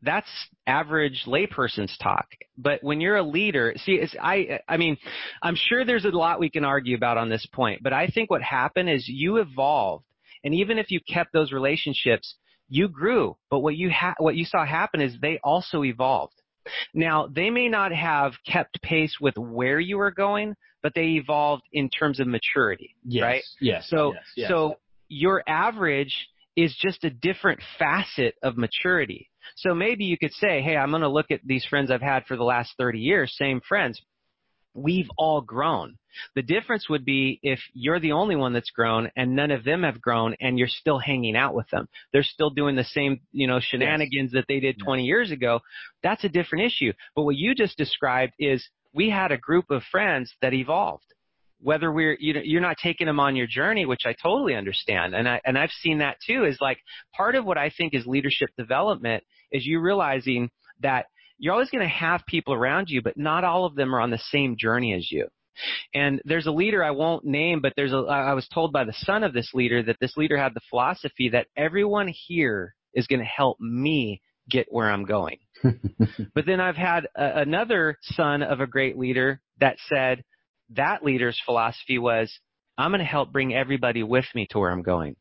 that's 0.04 0.30
average 0.68 1.24
layperson's 1.26 1.98
talk 1.98 2.28
but 2.58 2.84
when 2.84 3.02
you're 3.02 3.16
a 3.18 3.24
leader 3.24 3.74
see 3.78 3.94
it's, 3.94 4.16
I 4.22 4.60
I 4.68 4.78
mean 4.78 4.98
I'm 5.42 5.56
sure 5.56 5.86
there's 5.86 6.06
a 6.06 6.10
lot 6.10 6.40
we 6.40 6.50
can 6.50 6.66
argue 6.66 6.96
about 6.96 7.18
on 7.18 7.30
this 7.30 7.46
point 7.54 7.82
but 7.84 7.94
I 7.94 8.08
think 8.08 8.30
what 8.30 8.42
happened 8.42 8.90
is 8.90 9.08
you 9.08 9.38
evolved 9.38 10.06
and 10.44 10.54
even 10.54 10.78
if 10.78 10.92
you 10.92 11.00
kept 11.02 11.34
those 11.34 11.52
relationships 11.52 12.36
you 12.70 12.88
grew 12.88 13.36
but 13.50 13.60
what 13.60 13.76
you 13.76 13.90
ha- 13.92 14.16
what 14.20 14.36
you 14.36 14.46
saw 14.46 14.66
happen 14.66 15.02
is 15.02 15.16
they 15.22 15.40
also 15.44 15.84
evolved 15.84 16.34
now, 16.94 17.28
they 17.28 17.50
may 17.50 17.70
not 17.70 17.92
have 17.92 18.34
kept 18.48 18.82
pace 18.82 19.18
with 19.20 19.38
where 19.38 19.80
you 19.80 19.98
were 19.98 20.12
going, 20.12 20.56
but 20.82 20.94
they 20.96 21.12
evolved 21.22 21.64
in 21.72 21.90
terms 21.90 22.20
of 22.20 22.28
maturity, 22.28 22.96
Yes. 23.04 23.24
right? 23.24 23.44
Yes. 23.62 23.90
So, 23.90 24.14
yes, 24.14 24.24
yes. 24.36 24.50
so 24.50 24.76
your 25.08 25.44
average 25.48 26.28
is 26.56 26.76
just 26.80 27.04
a 27.04 27.10
different 27.10 27.62
facet 27.80 28.36
of 28.44 28.58
maturity. 28.58 29.30
So 29.56 29.74
maybe 29.74 30.06
you 30.06 30.18
could 30.18 30.34
say, 30.34 30.62
hey, 30.62 30.78
I'm 30.78 30.90
going 30.90 31.02
to 31.02 31.10
look 31.10 31.32
at 31.32 31.42
these 31.46 31.66
friends 31.66 31.92
I've 31.92 32.02
had 32.02 32.26
for 32.26 32.38
the 32.38 32.44
last 32.44 32.74
30 32.78 33.00
years, 33.00 33.36
same 33.38 33.62
friends. 33.68 34.02
We've 34.74 35.10
all 35.18 35.42
grown. 35.42 35.98
The 36.36 36.42
difference 36.42 36.90
would 36.90 37.06
be 37.06 37.40
if 37.44 37.60
you're 37.74 38.00
the 38.00 38.12
only 38.12 38.36
one 38.36 38.54
that's 38.54 38.72
grown 38.72 39.10
and 39.16 39.36
none 39.36 39.52
of 39.52 39.64
them 39.64 39.84
have 39.84 40.02
grown 40.02 40.36
and 40.40 40.58
you're 40.58 40.68
still 40.68 41.00
hanging 41.00 41.36
out 41.36 41.54
with 41.54 41.70
them. 41.70 41.88
They're 42.12 42.24
still 42.24 42.50
doing 42.50 42.76
the 42.76 42.84
same, 42.84 43.22
you 43.32 43.48
know, 43.48 43.60
shenanigans 43.60 44.32
that 44.34 44.46
they 44.48 44.60
did 44.60 44.76
Yes. 44.78 44.86
20 44.86 45.04
years 45.04 45.32
ago. 45.32 45.60
That's 46.02 46.24
a 46.24 46.30
different 46.30 46.66
issue. 46.66 46.94
But 47.16 47.24
what 47.24 47.36
you 47.36 47.56
just 47.56 47.78
described 47.78 48.34
is 48.40 48.68
we 48.94 49.10
had 49.10 49.32
a 49.32 49.38
group 49.38 49.70
of 49.70 49.84
friends 49.92 50.34
that 50.42 50.54
evolved. 50.54 51.06
Whether 51.64 51.92
we're, 51.92 52.18
you 52.20 52.34
know, 52.34 52.42
you're 52.44 52.62
not 52.62 52.78
taking 52.82 53.08
them 53.08 53.20
on 53.20 53.36
your 53.36 53.48
journey, 53.48 53.86
which 53.86 54.06
I 54.06 54.14
totally 54.14 54.56
understand. 54.56 55.16
And 55.16 55.28
I, 55.28 55.42
and 55.46 55.58
I've 55.58 55.72
seen 55.72 56.00
that 56.00 56.18
too 56.26 56.44
is 56.44 56.58
like 56.60 56.80
part 57.16 57.36
of 57.36 57.46
what 57.46 57.58
I 57.58 57.72
think 57.76 57.94
is 57.94 58.06
leadership 58.06 58.50
development 58.58 59.24
is 59.52 59.66
you 59.66 59.80
realizing 59.80 60.50
that 60.82 61.06
you're 61.38 61.54
always 61.54 61.70
going 61.70 61.84
to 61.84 61.94
have 61.94 62.22
people 62.28 62.54
around 62.54 62.90
you, 62.90 63.02
but 63.02 63.18
not 63.18 63.44
all 63.44 63.66
of 63.66 63.76
them 63.76 63.96
are 63.96 64.02
on 64.02 64.12
the 64.12 64.22
same 64.32 64.56
journey 64.58 64.94
as 64.94 65.10
you. 65.12 65.28
And 65.94 66.22
there's 66.26 66.48
a 66.48 66.52
leader 66.52 66.84
I 66.84 66.92
won't 66.92 67.26
name, 67.26 67.62
but 67.62 67.74
there's 67.76 67.94
a, 67.94 67.98
I 67.98 68.34
was 68.34 68.48
told 68.54 68.74
by 68.74 68.84
the 68.84 68.96
son 68.98 69.24
of 69.24 69.34
this 69.34 69.52
leader 69.54 69.84
that 69.84 69.98
this 70.00 70.18
leader 70.18 70.38
had 70.38 70.54
the 70.54 70.62
philosophy 70.70 71.30
that 71.30 71.48
everyone 71.56 72.08
here 72.08 72.76
is 72.94 73.08
going 73.08 73.20
to 73.20 73.26
help 73.26 73.60
me 73.60 74.22
get 74.50 74.68
where 74.70 74.92
I'm 74.92 75.06
going. 75.06 75.38
but 76.34 76.46
then 76.46 76.60
I've 76.60 76.76
had 76.76 77.08
a, 77.16 77.42
another 77.42 77.98
son 78.02 78.44
of 78.44 78.60
a 78.60 78.68
great 78.68 78.98
leader 78.98 79.42
that 79.60 79.78
said 79.88 80.24
that 80.72 81.04
leader's 81.04 81.40
philosophy 81.46 81.98
was, 81.98 82.32
I'm 82.78 82.92
going 82.92 83.00
to 83.00 83.06
help 83.06 83.32
bring 83.32 83.54
everybody 83.54 84.04
with 84.04 84.26
me 84.34 84.48
to 84.52 84.60
where 84.60 84.72
I'm 84.72 84.82
going. 84.82 85.16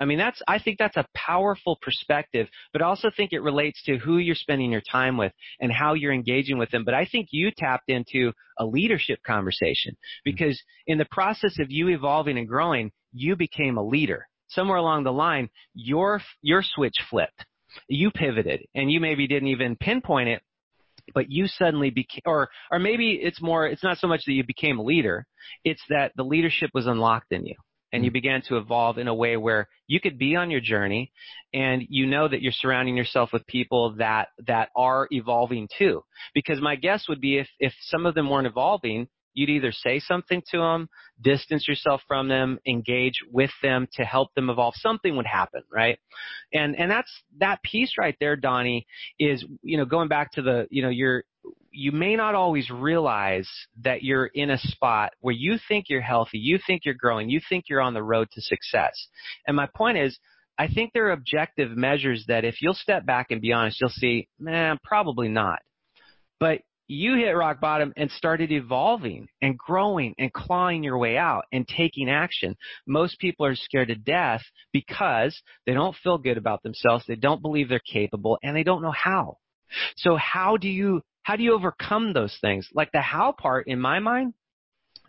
I 0.00 0.04
mean, 0.04 0.18
that's, 0.18 0.40
I 0.46 0.60
think 0.60 0.78
that's 0.78 0.96
a 0.96 1.06
powerful 1.14 1.78
perspective, 1.82 2.46
but 2.72 2.82
I 2.82 2.86
also 2.86 3.10
think 3.16 3.32
it 3.32 3.40
relates 3.40 3.82
to 3.84 3.98
who 3.98 4.18
you're 4.18 4.36
spending 4.36 4.70
your 4.70 4.80
time 4.80 5.16
with 5.16 5.32
and 5.60 5.72
how 5.72 5.94
you're 5.94 6.12
engaging 6.12 6.56
with 6.56 6.70
them. 6.70 6.84
But 6.84 6.94
I 6.94 7.04
think 7.04 7.28
you 7.32 7.50
tapped 7.50 7.88
into 7.90 8.32
a 8.58 8.64
leadership 8.64 9.18
conversation 9.26 9.92
mm-hmm. 9.92 10.30
because 10.30 10.62
in 10.86 10.98
the 10.98 11.08
process 11.10 11.58
of 11.58 11.70
you 11.70 11.88
evolving 11.88 12.38
and 12.38 12.46
growing, 12.46 12.92
you 13.12 13.34
became 13.34 13.76
a 13.76 13.84
leader. 13.84 14.28
Somewhere 14.50 14.78
along 14.78 15.04
the 15.04 15.12
line, 15.12 15.50
your, 15.74 16.22
your 16.42 16.62
switch 16.62 16.94
flipped. 17.10 17.44
You 17.88 18.10
pivoted 18.10 18.62
and 18.74 18.90
you 18.90 19.00
maybe 19.00 19.26
didn't 19.26 19.48
even 19.48 19.76
pinpoint 19.76 20.28
it, 20.28 20.42
but 21.14 21.30
you 21.30 21.46
suddenly 21.46 21.90
became, 21.90 22.22
or, 22.26 22.48
or 22.70 22.78
maybe 22.78 23.18
it's 23.22 23.40
more, 23.40 23.66
it's 23.66 23.82
not 23.82 23.98
so 23.98 24.06
much 24.06 24.22
that 24.26 24.32
you 24.32 24.44
became 24.44 24.78
a 24.78 24.82
leader, 24.82 25.26
it's 25.64 25.82
that 25.88 26.12
the 26.16 26.22
leadership 26.22 26.70
was 26.74 26.86
unlocked 26.86 27.32
in 27.32 27.46
you. 27.46 27.54
And 27.90 28.04
you 28.04 28.10
mm. 28.10 28.14
began 28.14 28.42
to 28.48 28.58
evolve 28.58 28.98
in 28.98 29.08
a 29.08 29.14
way 29.14 29.38
where 29.38 29.66
you 29.86 29.98
could 29.98 30.18
be 30.18 30.36
on 30.36 30.50
your 30.50 30.60
journey 30.60 31.10
and 31.54 31.82
you 31.88 32.04
know 32.04 32.28
that 32.28 32.42
you're 32.42 32.52
surrounding 32.52 32.98
yourself 32.98 33.30
with 33.32 33.46
people 33.46 33.94
that 33.96 34.28
that 34.46 34.68
are 34.76 35.08
evolving 35.10 35.68
too. 35.78 36.02
Because 36.34 36.60
my 36.60 36.76
guess 36.76 37.08
would 37.08 37.22
be 37.22 37.38
if 37.38 37.48
if 37.58 37.72
some 37.80 38.04
of 38.04 38.14
them 38.14 38.28
weren't 38.28 38.46
evolving 38.46 39.08
you'd 39.38 39.50
either 39.50 39.72
say 39.72 39.98
something 40.00 40.42
to 40.50 40.58
them 40.58 40.88
distance 41.20 41.66
yourself 41.68 42.00
from 42.06 42.28
them 42.28 42.58
engage 42.66 43.20
with 43.30 43.50
them 43.62 43.86
to 43.92 44.04
help 44.04 44.34
them 44.34 44.50
evolve 44.50 44.74
something 44.76 45.16
would 45.16 45.26
happen 45.26 45.62
right 45.72 45.98
and 46.52 46.76
and 46.76 46.90
that's 46.90 47.10
that 47.38 47.62
piece 47.62 47.92
right 47.98 48.16
there 48.20 48.36
donnie 48.36 48.86
is 49.18 49.44
you 49.62 49.76
know 49.76 49.84
going 49.84 50.08
back 50.08 50.32
to 50.32 50.42
the 50.42 50.66
you 50.70 50.82
know 50.82 50.88
you're 50.90 51.24
you 51.70 51.92
may 51.92 52.16
not 52.16 52.34
always 52.34 52.70
realize 52.70 53.48
that 53.82 54.02
you're 54.02 54.26
in 54.26 54.50
a 54.50 54.58
spot 54.58 55.12
where 55.20 55.34
you 55.34 55.58
think 55.68 55.86
you're 55.88 56.00
healthy, 56.00 56.38
you 56.38 56.58
think 56.66 56.82
you're 56.84 56.94
growing, 56.94 57.28
you 57.28 57.40
think 57.48 57.66
you're 57.68 57.80
on 57.80 57.94
the 57.94 58.02
road 58.02 58.28
to 58.32 58.40
success. 58.40 59.08
And 59.46 59.56
my 59.56 59.68
point 59.76 59.98
is, 59.98 60.18
I 60.58 60.66
think 60.66 60.92
there 60.92 61.06
are 61.06 61.12
objective 61.12 61.76
measures 61.76 62.24
that 62.26 62.44
if 62.44 62.60
you'll 62.60 62.74
step 62.74 63.06
back 63.06 63.28
and 63.30 63.40
be 63.40 63.52
honest, 63.52 63.80
you'll 63.80 63.90
see, 63.90 64.28
man, 64.40 64.78
probably 64.82 65.28
not. 65.28 65.60
But 66.40 66.62
you 66.88 67.16
hit 67.16 67.30
rock 67.32 67.60
bottom 67.60 67.92
and 67.96 68.10
started 68.10 68.50
evolving 68.50 69.28
and 69.42 69.56
growing 69.58 70.14
and 70.18 70.32
clawing 70.32 70.82
your 70.82 70.96
way 70.98 71.18
out 71.18 71.44
and 71.52 71.68
taking 71.68 72.08
action. 72.08 72.56
Most 72.86 73.18
people 73.18 73.44
are 73.44 73.54
scared 73.54 73.88
to 73.88 73.94
death 73.94 74.42
because 74.72 75.38
they 75.66 75.74
don't 75.74 75.94
feel 76.02 76.16
good 76.18 76.38
about 76.38 76.62
themselves, 76.62 77.04
they 77.06 77.14
don't 77.14 77.42
believe 77.42 77.68
they're 77.68 77.78
capable, 77.80 78.38
and 78.42 78.56
they 78.56 78.62
don't 78.64 78.82
know 78.82 78.90
how. 78.92 79.36
So 79.96 80.16
how 80.16 80.56
do 80.56 80.68
you 80.68 81.02
how 81.22 81.36
do 81.36 81.42
you 81.42 81.52
overcome 81.52 82.14
those 82.14 82.36
things? 82.40 82.66
Like 82.72 82.90
the 82.90 83.02
how 83.02 83.32
part 83.32 83.68
in 83.68 83.78
my 83.78 83.98
mind, 83.98 84.32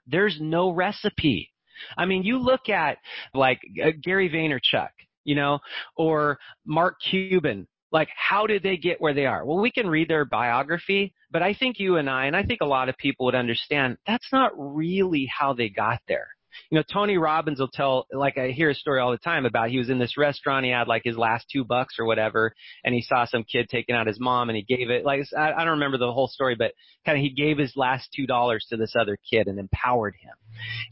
there's 0.06 0.38
no 0.42 0.70
recipe. 0.72 1.50
I 1.98 2.06
mean, 2.06 2.24
you 2.24 2.40
look 2.40 2.68
at 2.68 2.98
like 3.34 3.62
uh, 3.82 3.92
Gary 4.04 4.30
Vaynerchuk, 4.30 4.90
you 5.24 5.36
know, 5.36 5.60
or 5.96 6.40
Mark 6.66 6.96
Cuban. 7.10 7.68
Like, 7.92 8.10
how 8.16 8.48
did 8.48 8.64
they 8.64 8.78
get 8.78 9.02
where 9.02 9.14
they 9.14 9.26
are? 9.26 9.46
Well, 9.46 9.60
we 9.60 9.72
can 9.72 9.88
read 9.88 10.10
their 10.10 10.26
biography, 10.26 11.14
but 11.32 11.42
I 11.42 11.54
think 11.54 11.80
you 11.80 11.98
and 11.98 12.10
I, 12.10 12.26
and 12.26 12.36
I 12.36 12.44
think 12.44 12.62
a 12.62 12.66
lot 12.66 12.90
of 12.90 12.98
people 12.98 13.26
would 13.26 13.36
understand 13.36 13.98
that's 14.06 14.32
not 14.32 14.52
really 14.56 15.30
how 15.32 15.54
they 15.54 15.70
got 15.70 16.02
there 16.08 16.30
you 16.70 16.78
know, 16.78 16.84
Tony 16.92 17.18
Robbins 17.18 17.60
will 17.60 17.70
tell, 17.70 18.08
like 18.12 18.38
I 18.38 18.50
hear 18.50 18.70
a 18.70 18.76
story 18.76 19.00
all 19.00 19.12
the 19.12 19.18
time 19.18 19.46
about 19.46 19.70
he 19.70 19.78
was 19.78 19.90
in 19.90 20.00
this 20.00 20.18
restaurant, 20.18 20.66
he 20.66 20.72
had 20.72 20.88
like 20.88 21.04
his 21.04 21.18
last 21.18 21.48
two 21.52 21.64
bucks 21.64 21.96
or 22.00 22.06
whatever, 22.06 22.54
and 22.84 22.94
he 22.94 23.02
saw 23.02 23.26
some 23.26 23.44
kid 23.44 23.70
taking 23.70 23.96
out 23.96 24.08
his 24.08 24.20
mom 24.20 24.50
and 24.50 24.56
he 24.56 24.64
gave 24.64 24.90
it, 24.90 25.06
like, 25.06 25.26
I, 25.38 25.52
I 25.52 25.60
don't 25.60 25.80
remember 25.80 25.98
the 25.98 26.12
whole 26.12 26.28
story, 26.28 26.56
but 26.56 26.74
kind 27.06 27.18
of 27.18 27.22
he 27.22 27.30
gave 27.30 27.58
his 27.58 27.74
last 27.76 28.10
two 28.16 28.28
dollars 28.28 28.66
to 28.70 28.78
this 28.78 28.94
other 29.00 29.18
kid 29.30 29.48
and 29.48 29.60
empowered 29.60 30.16
him. 30.20 30.34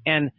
And 0.06 0.32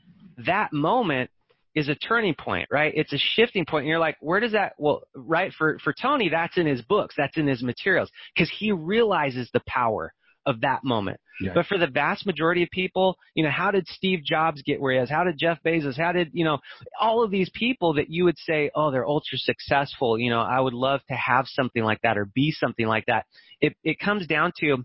that 0.47 0.73
moment 0.73 1.31
is 1.75 1.89
a 1.89 1.95
turning 1.95 2.35
point, 2.35 2.69
right? 2.71 2.93
It's 2.97 3.13
a 3.13 3.19
shifting 3.19 3.65
point. 3.65 3.83
And 3.83 3.89
you're 3.89 3.99
like, 3.99 4.17
where 4.21 4.41
does 4.41 4.53
that, 4.53 4.73
well, 4.79 5.03
right, 5.15 5.53
for, 5.53 5.79
for 5.85 5.93
Tony, 5.93 6.29
that's 6.29 6.57
in 6.57 6.67
his 6.67 6.83
books, 6.83 7.15
that's 7.17 7.37
in 7.37 7.47
his 7.47 7.63
materials, 7.63 8.11
because 8.35 8.51
he 8.59 8.73
realizes 8.73 9.49
the 9.53 9.63
power 9.67 10.13
of 10.47 10.63
that 10.63 10.83
moment. 10.83 11.21
Yeah. 11.41 11.53
But 11.55 11.67
for 11.67 11.79
the 11.79 11.87
vast 11.87 12.27
majority 12.27 12.63
of 12.63 12.71
people, 12.71 13.17
you 13.35 13.45
know, 13.45 13.51
how 13.51 13.71
did 13.71 13.87
Steve 13.87 14.25
Jobs 14.25 14.63
get 14.63 14.81
where 14.81 14.95
he 14.95 14.99
is? 14.99 15.11
How 15.11 15.23
did 15.23 15.39
Jeff 15.39 15.59
Bezos? 15.65 15.97
How 15.97 16.11
did, 16.11 16.31
you 16.33 16.45
know, 16.45 16.59
all 16.99 17.23
of 17.23 17.31
these 17.31 17.51
people 17.55 17.95
that 17.95 18.09
you 18.09 18.25
would 18.25 18.39
say, 18.39 18.71
oh, 18.75 18.91
they're 18.91 19.07
ultra 19.07 19.39
successful. 19.39 20.19
You 20.19 20.31
know, 20.31 20.41
I 20.41 20.59
would 20.59 20.73
love 20.73 21.01
to 21.09 21.15
have 21.15 21.47
something 21.47 21.85
like 21.85 22.01
that 22.03 22.19
or 22.19 22.25
be 22.25 22.51
something 22.51 22.87
like 22.87 23.05
that. 23.07 23.27
It, 23.61 23.77
it 23.85 24.01
comes 24.01 24.27
down 24.27 24.53
to 24.61 24.85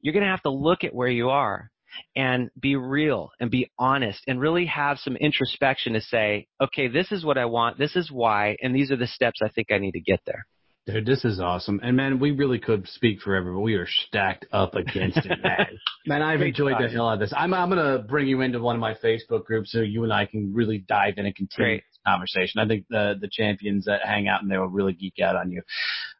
you're 0.00 0.12
going 0.12 0.24
to 0.24 0.30
have 0.30 0.42
to 0.42 0.50
look 0.50 0.84
at 0.84 0.94
where 0.94 1.08
you 1.08 1.30
are 1.30 1.71
and 2.16 2.50
be 2.58 2.76
real 2.76 3.30
and 3.40 3.50
be 3.50 3.70
honest 3.78 4.22
and 4.26 4.40
really 4.40 4.66
have 4.66 4.98
some 4.98 5.16
introspection 5.16 5.94
to 5.94 6.00
say, 6.00 6.46
okay, 6.60 6.88
this 6.88 7.12
is 7.12 7.24
what 7.24 7.38
I 7.38 7.46
want. 7.46 7.78
This 7.78 7.96
is 7.96 8.10
why. 8.10 8.56
And 8.62 8.74
these 8.74 8.90
are 8.90 8.96
the 8.96 9.06
steps 9.06 9.40
I 9.42 9.48
think 9.48 9.72
I 9.72 9.78
need 9.78 9.92
to 9.92 10.00
get 10.00 10.20
there. 10.26 10.46
Dude, 10.84 11.06
this 11.06 11.24
is 11.24 11.38
awesome. 11.38 11.78
And 11.80 11.96
man, 11.96 12.18
we 12.18 12.32
really 12.32 12.58
could 12.58 12.88
speak 12.88 13.20
forever, 13.20 13.52
but 13.52 13.60
we 13.60 13.74
are 13.74 13.86
stacked 13.86 14.46
up 14.50 14.74
against 14.74 15.18
it, 15.18 15.38
man. 15.40 15.66
man, 16.06 16.22
I've 16.22 16.40
enjoyed 16.40 16.74
the 16.80 16.88
hell 16.88 17.08
out 17.08 17.14
of 17.14 17.20
this. 17.20 17.32
I'm 17.36 17.54
I'm 17.54 17.68
gonna 17.68 18.00
bring 18.00 18.26
you 18.26 18.40
into 18.40 18.60
one 18.60 18.74
of 18.74 18.80
my 18.80 18.94
Facebook 18.94 19.44
groups 19.44 19.70
so 19.70 19.78
you 19.78 20.02
and 20.02 20.12
I 20.12 20.26
can 20.26 20.52
really 20.52 20.78
dive 20.78 21.14
in 21.18 21.26
and 21.26 21.36
continue 21.36 21.74
Great. 21.74 21.84
this 21.88 22.00
conversation. 22.04 22.60
I 22.60 22.66
think 22.66 22.86
the 22.90 23.14
the 23.20 23.28
champions 23.30 23.84
that 23.84 24.00
hang 24.04 24.26
out 24.26 24.42
and 24.42 24.50
they 24.50 24.58
will 24.58 24.66
really 24.66 24.92
geek 24.92 25.20
out 25.22 25.36
on 25.36 25.52
you. 25.52 25.62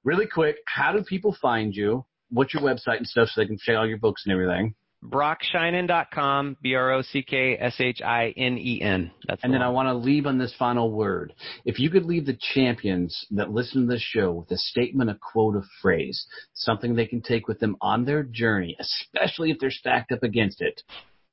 Really 0.05 0.27
quick, 0.27 0.59
how 0.67 0.93
do 0.93 1.03
people 1.03 1.37
find 1.43 1.75
you? 1.75 2.05
What's 2.31 2.55
your 2.55 2.63
website 2.63 2.99
and 2.99 3.07
stuff 3.07 3.31
so 3.31 3.41
they 3.41 3.49
can 3.49 3.59
check 3.59 3.77
all 3.77 3.87
your 3.87 3.99
books 3.99 4.23
and 4.27 4.33
everything? 4.33 4.77
brockshinen.com, 5.05 6.57
B-R-O-C-K-S-H-I-N-E-N. 6.63 9.11
That's 9.27 9.43
and 9.43 9.53
then 9.53 9.61
one. 9.61 9.69
I 9.69 9.71
want 9.71 9.89
to 9.89 9.95
leave 9.95 10.27
on 10.27 10.39
this 10.39 10.55
final 10.59 10.93
word. 10.93 11.35
If 11.65 11.81
you 11.81 11.91
could 11.91 12.05
leave 12.05 12.27
the 12.27 12.39
champions 12.55 13.27
that 13.33 13.51
listen 13.51 13.83
to 13.83 13.89
this 13.93 14.03
show 14.03 14.33
with 14.33 14.51
a 14.51 14.57
statement, 14.57 15.11
a 15.11 15.19
quote, 15.21 15.57
a 15.57 15.63
phrase, 15.81 16.27
something 16.55 16.95
they 16.95 17.07
can 17.07 17.21
take 17.21 17.49
with 17.49 17.59
them 17.59 17.77
on 17.81 18.05
their 18.05 18.23
journey, 18.23 18.77
especially 18.79 19.51
if 19.51 19.59
they're 19.59 19.71
stacked 19.71 20.13
up 20.13 20.23
against 20.23 20.61
it, 20.61 20.83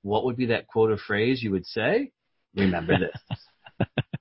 what 0.02 0.26
would 0.26 0.38
be 0.38 0.48
that 0.48 0.68
quote 0.68 0.92
or 0.92 0.98
phrase 0.98 1.44
you 1.44 1.52
would 1.52 1.66
say? 1.66 2.12
Remember 2.56 2.98
this. 3.00 3.40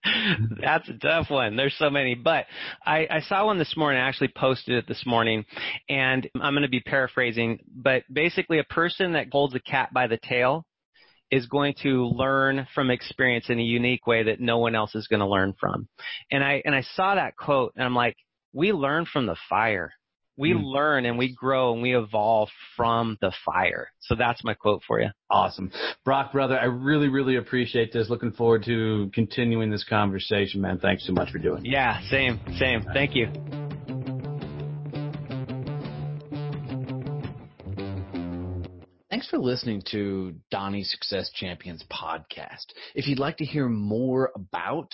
That's 0.61 0.89
a 0.89 0.95
tough 0.95 1.31
one. 1.31 1.57
There's 1.57 1.75
so 1.79 1.91
many, 1.91 2.15
but 2.15 2.47
I, 2.85 3.07
I 3.11 3.21
saw 3.21 3.47
one 3.47 3.59
this 3.59 3.77
morning. 3.77 4.01
I 4.01 4.09
actually 4.09 4.33
posted 4.37 4.77
it 4.77 4.87
this 4.87 5.05
morning, 5.05 5.45
and 5.89 6.29
I'm 6.41 6.55
going 6.55 6.63
to 6.63 6.69
be 6.69 6.81
paraphrasing, 6.81 7.59
but 7.75 8.05
basically, 8.13 8.59
a 8.59 8.65
person 8.65 9.13
that 9.13 9.27
holds 9.33 9.55
a 9.55 9.61
cat 9.61 9.93
by 9.93 10.07
the 10.07 10.19
tail 10.23 10.65
is 11.31 11.47
going 11.47 11.75
to 11.83 12.07
learn 12.07 12.67
from 12.75 12.91
experience 12.91 13.47
in 13.51 13.59
a 13.59 13.63
unique 13.63 14.07
way 14.07 14.23
that 14.23 14.41
no 14.41 14.59
one 14.59 14.75
else 14.75 14.95
is 14.95 15.09
going 15.09 15.21
to 15.21 15.27
learn 15.27 15.55
from. 15.61 15.89
And 16.31 16.43
I 16.43 16.63
and 16.65 16.75
I 16.75 16.83
saw 16.95 17.15
that 17.17 17.37
quote, 17.37 17.73
and 17.77 17.85
I'm 17.85 17.95
like, 17.95 18.17
we 18.53 18.73
learn 18.73 19.05
from 19.05 19.27
the 19.27 19.37
fire 19.49 19.93
we 20.39 20.53
mm. 20.53 20.63
learn 20.63 21.05
and 21.05 21.19
we 21.19 21.35
grow 21.35 21.75
and 21.75 21.83
we 21.83 21.97
evolve 21.97 22.49
from 22.77 23.19
the 23.21 23.33
fire. 23.45 23.91
So 24.01 24.15
that's 24.15 24.43
my 24.45 24.55
quote 24.55 24.83
for 24.87 25.01
you. 25.01 25.09
Awesome. 25.29 25.71
Brock, 26.05 26.33
brother, 26.33 26.59
I 26.59 26.67
really, 26.67 27.09
really 27.09 27.37
appreciate 27.37 27.93
this. 27.93 28.09
Looking 28.09 28.33
forward 28.33 28.65
to 28.65 29.11
continuing 29.13 29.71
this 29.71 29.85
conversation, 29.85 30.61
man. 30.61 30.79
Thanks 30.79 31.07
so 31.07 31.13
much 31.13 31.31
for 31.31 31.39
doing 31.39 31.67
it. 31.67 31.71
Yeah, 31.71 32.01
same, 32.09 32.41
same. 32.59 32.85
Thank 32.95 33.15
you. 33.15 33.27
Thanks 39.19 39.31
for 39.31 39.39
listening 39.39 39.83
to 39.91 40.37
Donnie 40.53 40.85
Success 40.85 41.29
Champions 41.35 41.85
podcast. 41.91 42.67
If 42.95 43.09
you'd 43.09 43.19
like 43.19 43.39
to 43.39 43.45
hear 43.45 43.69
more 43.69 44.31
about 44.37 44.93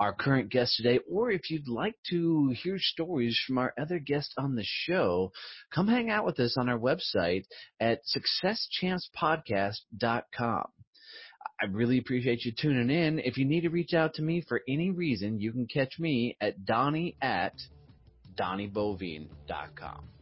our 0.00 0.14
current 0.14 0.50
guest 0.50 0.76
today, 0.78 1.00
or 1.06 1.30
if 1.30 1.50
you'd 1.50 1.68
like 1.68 1.96
to 2.08 2.54
hear 2.62 2.78
stories 2.78 3.38
from 3.46 3.58
our 3.58 3.74
other 3.78 3.98
guests 3.98 4.32
on 4.38 4.54
the 4.54 4.64
show, 4.64 5.30
come 5.74 5.88
hang 5.88 6.08
out 6.08 6.24
with 6.24 6.40
us 6.40 6.56
on 6.56 6.70
our 6.70 6.78
website 6.78 7.44
at 7.78 8.00
successchampspodcast.com. 8.42 10.64
I 11.60 11.66
really 11.70 11.98
appreciate 11.98 12.46
you 12.46 12.52
tuning 12.58 12.88
in. 12.88 13.18
If 13.18 13.36
you 13.36 13.44
need 13.44 13.64
to 13.64 13.68
reach 13.68 13.92
out 13.92 14.14
to 14.14 14.22
me 14.22 14.40
for 14.40 14.62
any 14.66 14.90
reason, 14.90 15.38
you 15.38 15.52
can 15.52 15.66
catch 15.66 15.98
me 15.98 16.38
at 16.40 16.64
Donnie 16.64 17.18
at 17.20 17.52
DonnieBoivin.com. 18.36 20.15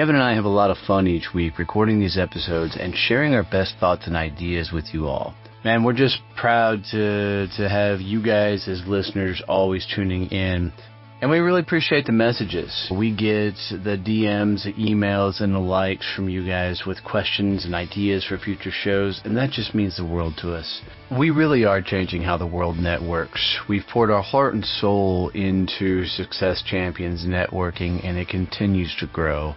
Kevin 0.00 0.14
and 0.14 0.24
I 0.24 0.32
have 0.34 0.46
a 0.46 0.48
lot 0.48 0.70
of 0.70 0.78
fun 0.86 1.06
each 1.06 1.34
week 1.34 1.58
recording 1.58 2.00
these 2.00 2.16
episodes 2.16 2.74
and 2.80 2.96
sharing 2.96 3.34
our 3.34 3.42
best 3.42 3.74
thoughts 3.78 4.06
and 4.06 4.16
ideas 4.16 4.72
with 4.72 4.94
you 4.94 5.06
all. 5.06 5.34
Man, 5.62 5.84
we're 5.84 5.92
just 5.92 6.20
proud 6.38 6.82
to 6.92 7.46
to 7.58 7.68
have 7.68 8.00
you 8.00 8.22
guys 8.22 8.66
as 8.66 8.82
listeners 8.86 9.42
always 9.46 9.86
tuning 9.94 10.28
in. 10.28 10.72
And 11.20 11.30
we 11.30 11.40
really 11.40 11.60
appreciate 11.60 12.06
the 12.06 12.12
messages. 12.12 12.90
We 12.90 13.10
get 13.10 13.56
the 13.70 13.98
DMs, 14.02 14.64
emails, 14.78 15.42
and 15.42 15.54
the 15.54 15.58
likes 15.58 16.10
from 16.16 16.30
you 16.30 16.46
guys 16.46 16.84
with 16.86 17.04
questions 17.04 17.66
and 17.66 17.74
ideas 17.74 18.24
for 18.24 18.38
future 18.38 18.70
shows, 18.72 19.20
and 19.26 19.36
that 19.36 19.50
just 19.50 19.74
means 19.74 19.98
the 19.98 20.06
world 20.06 20.32
to 20.38 20.54
us. 20.54 20.80
We 21.10 21.28
really 21.28 21.66
are 21.66 21.82
changing 21.82 22.22
how 22.22 22.38
the 22.38 22.46
world 22.46 22.78
networks. 22.78 23.58
We've 23.68 23.86
poured 23.86 24.10
our 24.10 24.22
heart 24.22 24.54
and 24.54 24.64
soul 24.64 25.28
into 25.34 26.06
Success 26.06 26.62
Champions 26.62 27.26
networking, 27.26 28.02
and 28.02 28.16
it 28.16 28.28
continues 28.28 28.96
to 29.00 29.06
grow. 29.06 29.56